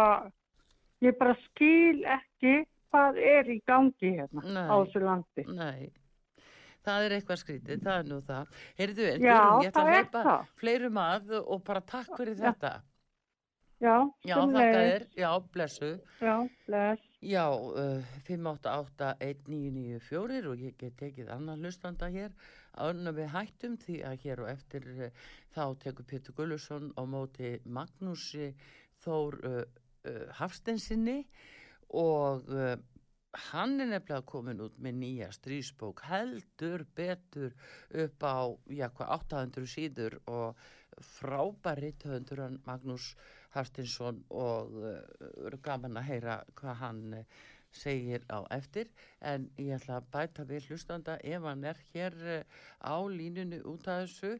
ég 1.02 1.16
bara 1.18 1.34
skil 1.48 2.04
ekki 2.06 2.52
hvað 2.94 3.16
er 3.18 3.48
í 3.50 3.56
gangi 3.66 4.12
hérna 4.14 4.44
Nei. 4.46 4.66
á 4.70 4.74
þessu 4.84 5.00
landi. 5.02 5.44
Nei, 5.50 5.88
það 6.86 7.06
er 7.08 7.14
eitthvað 7.16 7.40
skrítið, 7.42 7.80
það 7.82 7.98
er 7.98 8.08
nú 8.12 8.20
það. 8.28 8.52
Heyrðu, 8.78 9.08
en 9.16 9.24
Já, 9.26 9.38
ég 9.64 9.72
ætla 9.72 9.74
það 9.74 9.82
að 9.82 9.90
er 9.90 9.98
hleypa 10.04 10.22
það. 10.28 10.44
fleirum 10.62 11.00
að 11.02 11.34
og 11.42 11.64
bara 11.66 11.82
takk 11.90 12.12
fyrir 12.20 12.36
Já. 12.38 12.44
þetta. 12.52 12.72
Já, 13.82 13.96
Já, 14.24 14.34
þakka 14.38 14.68
þér, 14.78 15.02
já, 15.18 15.30
blessu. 15.52 15.88
Já, 16.22 16.34
bless. 16.68 17.02
Já, 17.24 17.56
uh, 17.56 18.04
588-1994 18.28 20.44
og 20.50 20.58
ég 20.60 20.74
get 20.76 20.92
tekið 21.00 21.30
annan 21.32 21.62
hlustanda 21.64 22.10
hér 22.12 22.34
en 22.84 23.08
við 23.16 23.32
hættum 23.32 23.78
því 23.80 24.04
að 24.04 24.18
hér 24.26 24.42
og 24.44 24.50
eftir 24.52 24.84
uh, 24.92 25.08
þá 25.56 25.72
tekur 25.80 26.04
Pétur 26.10 26.36
Gullusson 26.36 26.92
á 27.00 27.02
móti 27.08 27.64
Magnúsi 27.64 28.52
Þór 29.06 29.32
uh, 29.40 29.64
uh, 30.04 30.28
Hafstensinni 30.36 31.24
og 31.96 32.44
hann 33.48 33.80
er 33.80 33.88
nefnilega 33.88 34.28
komin 34.28 34.60
út 34.66 34.76
með 34.82 34.94
nýja 35.00 35.28
strísbók 35.32 36.04
heldur 36.10 36.84
betur 36.98 37.54
upp 38.04 38.18
á 38.20 38.52
já, 38.68 38.88
hvað, 38.90 39.08
800 39.16 39.64
síður 39.70 40.18
og 40.28 40.60
frábæri 41.00 41.92
töðundur 42.02 42.42
hann 42.44 42.60
Magnús 42.66 43.14
Hafstinsson 43.54 44.22
og 44.30 44.74
uh, 44.82 45.58
gaman 45.62 46.00
að 46.00 46.08
heyra 46.10 46.38
hvað 46.58 46.80
hann 46.80 47.02
uh, 47.20 47.44
segir 47.74 48.24
á 48.30 48.42
eftir. 48.54 48.90
En 49.20 49.48
ég 49.58 49.74
ætla 49.78 50.00
að 50.00 50.10
bæta 50.14 50.46
við 50.48 50.68
hlustanda 50.70 51.16
ef 51.22 51.48
hann 51.48 51.64
er 51.70 51.80
hér 51.92 52.18
uh, 52.38 52.42
á 52.82 52.96
línunni 53.10 53.62
út 53.62 53.88
af 53.88 54.04
þessu. 54.04 54.36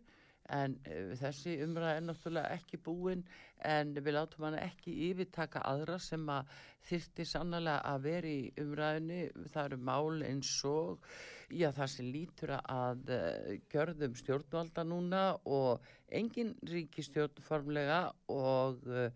En 0.52 0.74
þessi 1.16 1.54
umræða 1.64 1.94
er 1.96 2.02
náttúrulega 2.04 2.56
ekki 2.58 2.76
búin 2.84 3.22
en 3.64 3.94
við 3.96 4.12
látum 4.18 4.44
hann 4.44 4.58
ekki 4.60 4.92
yfirtaka 5.06 5.62
aðra 5.64 5.96
sem 6.02 6.26
að 6.28 6.50
þyrti 6.84 7.24
sannlega 7.30 7.78
að 7.88 8.02
vera 8.04 8.28
í 8.28 8.42
umræðinni 8.60 9.20
það 9.54 9.62
eru 9.70 9.78
mál 9.88 10.26
eins 10.26 10.52
og 10.68 11.08
já 11.54 11.70
það 11.74 11.90
sem 11.92 12.10
lítur 12.12 12.52
að 12.58 13.10
uh, 13.14 13.54
gjörðum 13.72 14.14
stjórnvalda 14.18 14.84
núna 14.86 15.22
og 15.46 15.84
engin 16.14 16.54
ríkistjórn 16.68 17.42
formlega 17.44 18.00
og 18.32 18.84
uh, 18.90 19.08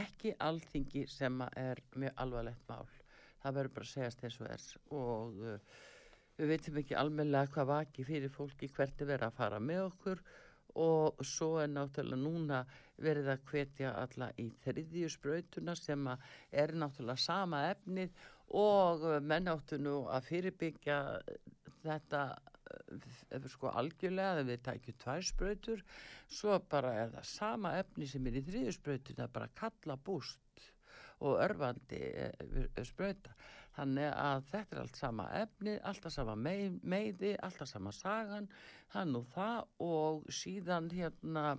ekki 0.00 0.34
alþingi 0.40 1.06
sem 1.10 1.40
er 1.52 1.82
mjög 1.94 2.20
alvarlegt 2.24 2.68
mál. 2.70 2.86
Það 3.42 3.58
verður 3.58 3.74
bara 3.76 3.88
að 3.88 3.92
segjast 3.92 4.24
eins 4.24 4.38
og 4.40 4.52
er 4.52 4.68
og 4.98 5.42
uh, 5.42 5.82
við 6.38 6.54
veitum 6.54 6.80
ekki 6.80 6.98
almennilega 6.98 7.52
hvað 7.56 7.72
vaki 7.72 8.06
fyrir 8.08 8.32
fólki 8.32 8.70
hvert 8.72 9.02
er 9.02 9.12
verið 9.12 9.28
að 9.28 9.38
fara 9.40 9.60
með 9.60 9.84
okkur 9.90 10.24
og 10.82 11.20
svo 11.28 11.58
er 11.60 11.68
náttúrulega 11.68 12.22
núna 12.22 12.62
verið 13.02 13.28
að 13.34 13.42
hvetja 13.50 13.90
alla 14.00 14.30
í 14.40 14.46
þriðju 14.62 15.10
sprautuna 15.12 15.74
sem 15.76 16.06
er 16.08 16.72
náttúrulega 16.72 17.20
sama 17.20 17.66
efnið 17.74 18.14
og 18.56 19.04
menn 19.24 19.50
áttu 19.52 19.78
nú 19.80 19.98
að 20.12 20.30
fyrirbyggja 20.30 20.98
þetta 21.84 22.22
uh, 22.32 23.48
sko 23.52 23.72
algjörlega 23.72 24.36
þegar 24.38 24.50
við 24.50 24.62
tækjum 24.68 25.00
tvær 25.04 25.26
sprautur 25.28 25.82
svo 26.32 26.58
bara 26.72 26.92
er 27.02 27.10
það 27.16 27.26
sama 27.32 27.74
efni 27.80 28.08
sem 28.10 28.26
er 28.30 28.38
í 28.38 28.44
þriðju 28.46 28.76
sprautuna 28.78 29.18
það 29.22 29.26
er 29.28 29.34
bara 29.38 29.50
kalla 29.62 29.98
búst 30.10 30.68
og 31.22 31.38
örfandi 31.38 32.00
uh, 32.28 32.84
sprauta. 32.86 33.34
Þannig 33.72 34.08
að 34.20 34.42
þetta 34.50 34.76
er 34.76 34.80
allt 34.82 34.98
sama 35.00 35.26
efni 35.38 35.76
alltaf 35.88 36.12
sama 36.12 36.34
mei- 36.36 36.80
meiði 36.82 37.30
alltaf 37.40 37.70
sama 37.70 37.92
sagan 37.96 38.50
hann 38.92 39.14
og 39.16 39.30
það 39.32 39.62
og 39.86 40.26
síðan 40.28 40.90
hérna 40.92 41.54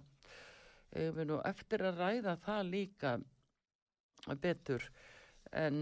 eftir 0.94 1.82
að 1.88 2.04
ræða 2.04 2.36
það 2.44 2.68
líka 2.70 3.16
betur. 4.44 4.86
En 5.52 5.80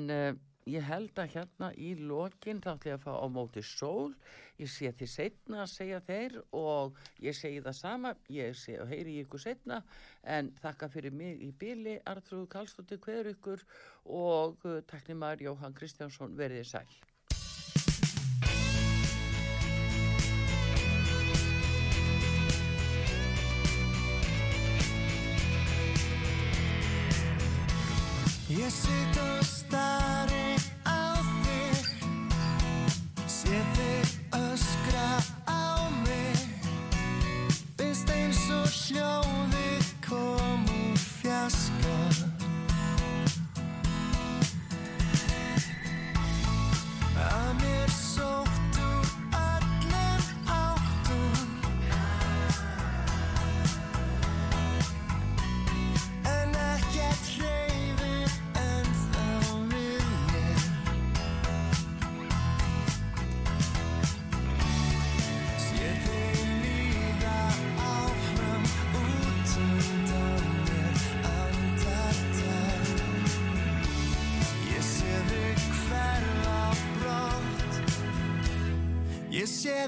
ég 0.69 0.85
held 0.85 1.17
að 1.19 1.35
hérna 1.35 1.71
í 1.73 1.91
lokin 1.97 2.61
þá 2.61 2.71
ætla 2.75 2.91
ég 2.91 2.97
að 2.99 3.05
fá 3.05 3.13
á 3.17 3.27
móti 3.31 3.63
sól. 3.65 4.13
Ég 4.61 4.69
sé 4.69 4.91
því 4.93 5.07
setna 5.09 5.61
að 5.63 5.71
segja 5.73 6.01
þeir 6.05 6.37
og 6.57 6.97
ég 7.23 7.37
segi 7.37 7.61
það 7.65 7.77
sama. 7.79 8.13
Ég 8.29 8.57
sé 8.57 8.77
og 8.81 8.91
heyri 8.91 9.19
ykkur 9.23 9.41
setna 9.41 9.81
en 10.23 10.51
þakka 10.61 10.91
fyrir 10.93 11.15
mig 11.15 11.41
í 11.41 11.51
bíli 11.51 11.97
Artrúð 12.05 12.49
Karlsdóttir 12.51 13.01
hver 13.01 13.31
ykkur 13.33 13.63
og 14.05 14.61
uh, 14.65 14.81
teknimar 14.85 15.41
Jóhann 15.41 15.77
Kristjánsson 15.77 16.37
verið 16.37 16.67
sæl. 16.75 16.85
Ég 28.51 28.67
sitt 28.67 29.60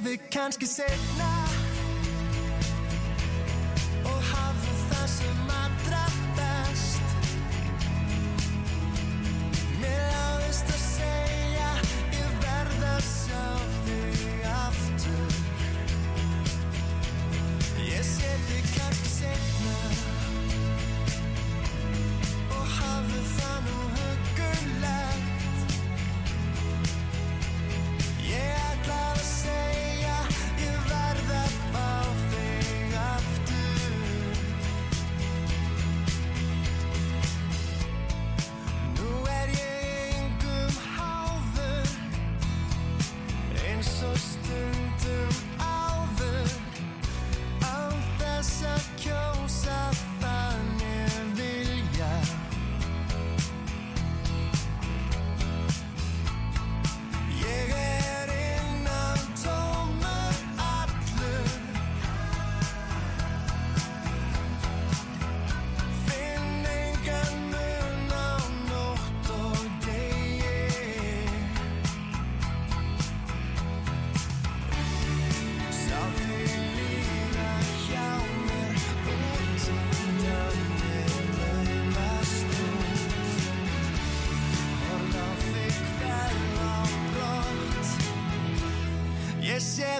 Ég 0.03 0.09
sé 0.09 0.17
þig 0.17 0.29
kannski 0.35 0.67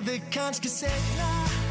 við 0.02 0.22
kannski 0.34 0.72
segna 0.72 1.63